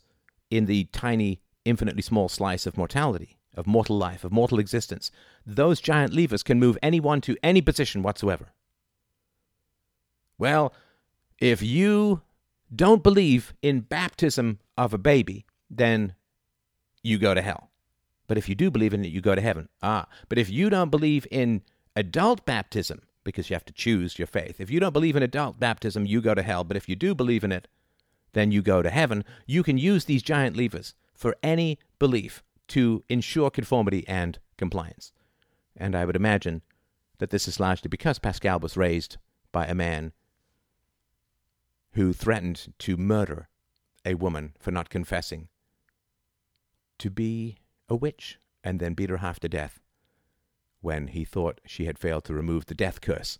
in 0.50 0.64
the 0.64 0.84
tiny, 0.84 1.42
infinitely 1.66 2.00
small 2.00 2.30
slice 2.30 2.64
of 2.64 2.78
mortality, 2.78 3.36
of 3.54 3.66
mortal 3.66 3.98
life, 3.98 4.24
of 4.24 4.32
mortal 4.32 4.58
existence. 4.58 5.10
Those 5.44 5.82
giant 5.82 6.14
levers 6.14 6.42
can 6.42 6.58
move 6.58 6.78
anyone 6.82 7.20
to 7.22 7.36
any 7.42 7.60
position 7.60 8.02
whatsoever. 8.02 8.54
Well, 10.38 10.72
if 11.38 11.62
you 11.62 12.22
don't 12.74 13.02
believe 13.02 13.52
in 13.60 13.80
baptism 13.80 14.60
of 14.78 14.94
a 14.94 14.98
baby, 14.98 15.44
then 15.68 16.14
you 17.02 17.18
go 17.18 17.34
to 17.34 17.42
hell. 17.42 17.70
But 18.28 18.38
if 18.38 18.48
you 18.48 18.54
do 18.54 18.70
believe 18.70 18.94
in 18.94 19.04
it, 19.04 19.12
you 19.12 19.20
go 19.20 19.34
to 19.34 19.42
heaven. 19.42 19.68
Ah, 19.82 20.06
but 20.30 20.38
if 20.38 20.48
you 20.48 20.70
don't 20.70 20.90
believe 20.90 21.26
in 21.30 21.60
adult 21.94 22.46
baptism, 22.46 23.02
because 23.24 23.50
you 23.50 23.54
have 23.54 23.64
to 23.64 23.72
choose 23.72 24.18
your 24.18 24.26
faith. 24.26 24.60
If 24.60 24.70
you 24.70 24.78
don't 24.78 24.92
believe 24.92 25.16
in 25.16 25.22
adult 25.22 25.58
baptism, 25.58 26.06
you 26.06 26.20
go 26.20 26.34
to 26.34 26.42
hell. 26.42 26.62
But 26.62 26.76
if 26.76 26.88
you 26.88 26.94
do 26.94 27.14
believe 27.14 27.42
in 27.42 27.52
it, 27.52 27.66
then 28.34 28.52
you 28.52 28.62
go 28.62 28.82
to 28.82 28.90
heaven. 28.90 29.24
You 29.46 29.62
can 29.62 29.78
use 29.78 30.04
these 30.04 30.22
giant 30.22 30.56
levers 30.56 30.94
for 31.14 31.36
any 31.42 31.78
belief 31.98 32.42
to 32.68 33.02
ensure 33.08 33.50
conformity 33.50 34.06
and 34.06 34.38
compliance. 34.56 35.12
And 35.76 35.96
I 35.96 36.04
would 36.04 36.16
imagine 36.16 36.62
that 37.18 37.30
this 37.30 37.48
is 37.48 37.60
largely 37.60 37.88
because 37.88 38.18
Pascal 38.18 38.60
was 38.60 38.76
raised 38.76 39.16
by 39.52 39.66
a 39.66 39.74
man 39.74 40.12
who 41.92 42.12
threatened 42.12 42.72
to 42.80 42.96
murder 42.96 43.48
a 44.04 44.14
woman 44.14 44.54
for 44.58 44.70
not 44.70 44.90
confessing 44.90 45.48
to 46.98 47.10
be 47.10 47.56
a 47.88 47.96
witch 47.96 48.38
and 48.62 48.80
then 48.80 48.94
beat 48.94 49.10
her 49.10 49.18
half 49.18 49.40
to 49.40 49.48
death 49.48 49.80
when 50.84 51.08
he 51.08 51.24
thought 51.24 51.62
she 51.66 51.86
had 51.86 51.98
failed 51.98 52.24
to 52.24 52.34
remove 52.34 52.66
the 52.66 52.74
death 52.74 53.00
curse 53.00 53.38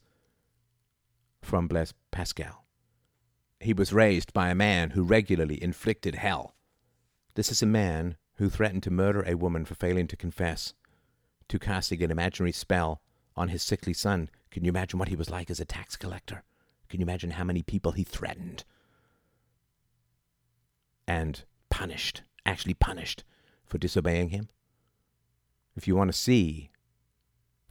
from 1.43 1.69
Blaise 1.69 1.93
Pascal. 2.11 2.65
He 3.61 3.75
was 3.75 3.93
raised 3.93 4.33
by 4.33 4.49
a 4.49 4.55
man 4.55 4.91
who 4.91 5.03
regularly 5.03 5.63
inflicted 5.63 6.15
hell. 6.15 6.55
This 7.35 7.53
is 7.53 7.63
a 7.63 7.67
man 7.67 8.17
who 8.37 8.49
threatened 8.49 8.83
to 8.85 8.91
murder 8.91 9.23
a 9.23 9.37
woman 9.37 9.67
for 9.67 9.75
failing 9.75 10.07
to 10.09 10.17
confess 10.17 10.73
to 11.49 11.59
casting 11.59 12.03
an 12.03 12.11
imaginary 12.11 12.53
spell 12.53 13.03
on 13.37 13.49
his 13.49 13.63
sickly 13.63 13.93
son. 13.93 14.31
Can 14.51 14.65
you 14.65 14.71
imagine 14.71 14.99
what 14.99 15.09
he 15.09 15.17
was 15.17 15.29
like 15.29 15.51
as 15.51 15.61
a 15.61 15.67
tax 15.67 15.97
collector? 15.97 16.45
Can 16.89 17.01
you 17.01 17.05
imagine 17.05 17.33
how 17.33 17.45
many 17.45 17.63
people 17.63 17.93
he 17.93 18.05
threatened 18.05 18.65
and 21.07 21.45
punished, 21.69 22.23
actually 22.47 22.73
punished 22.73 23.23
for 23.67 23.77
disobeying 23.77 24.31
him? 24.31 24.49
If 25.77 25.87
you 25.87 25.95
want 25.95 26.09
to 26.09 26.19
see 26.19 26.71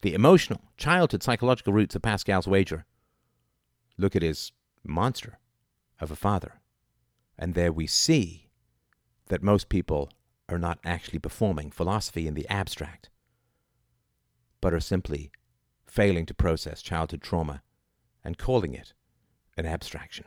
the 0.04 0.14
emotional, 0.14 0.60
childhood, 0.78 1.24
psychological 1.24 1.72
roots 1.72 1.96
of 1.96 2.02
Pascal's 2.02 2.46
wager, 2.46 2.86
look 3.98 4.18
at 4.18 4.22
his 4.22 4.52
monster 4.84 5.40
of 6.02 6.12
a 6.12 6.16
father. 6.16 6.60
And 7.40 7.56
there 7.56 7.72
we 7.72 7.88
see 7.88 8.50
that 9.30 9.42
most 9.42 9.70
people 9.70 10.12
are 10.50 10.60
not 10.60 10.78
actually 10.84 11.20
performing 11.20 11.72
philosophy 11.72 12.28
in 12.28 12.34
the 12.34 12.48
abstract, 12.50 13.10
but 14.60 14.74
are 14.74 14.82
simply 14.82 15.32
failing 15.88 16.26
to 16.26 16.34
process 16.34 16.82
childhood 16.82 17.22
trauma 17.22 17.64
and 18.26 18.38
calling 18.38 18.74
it 18.74 18.94
an 19.56 19.66
abstraction. 19.66 20.26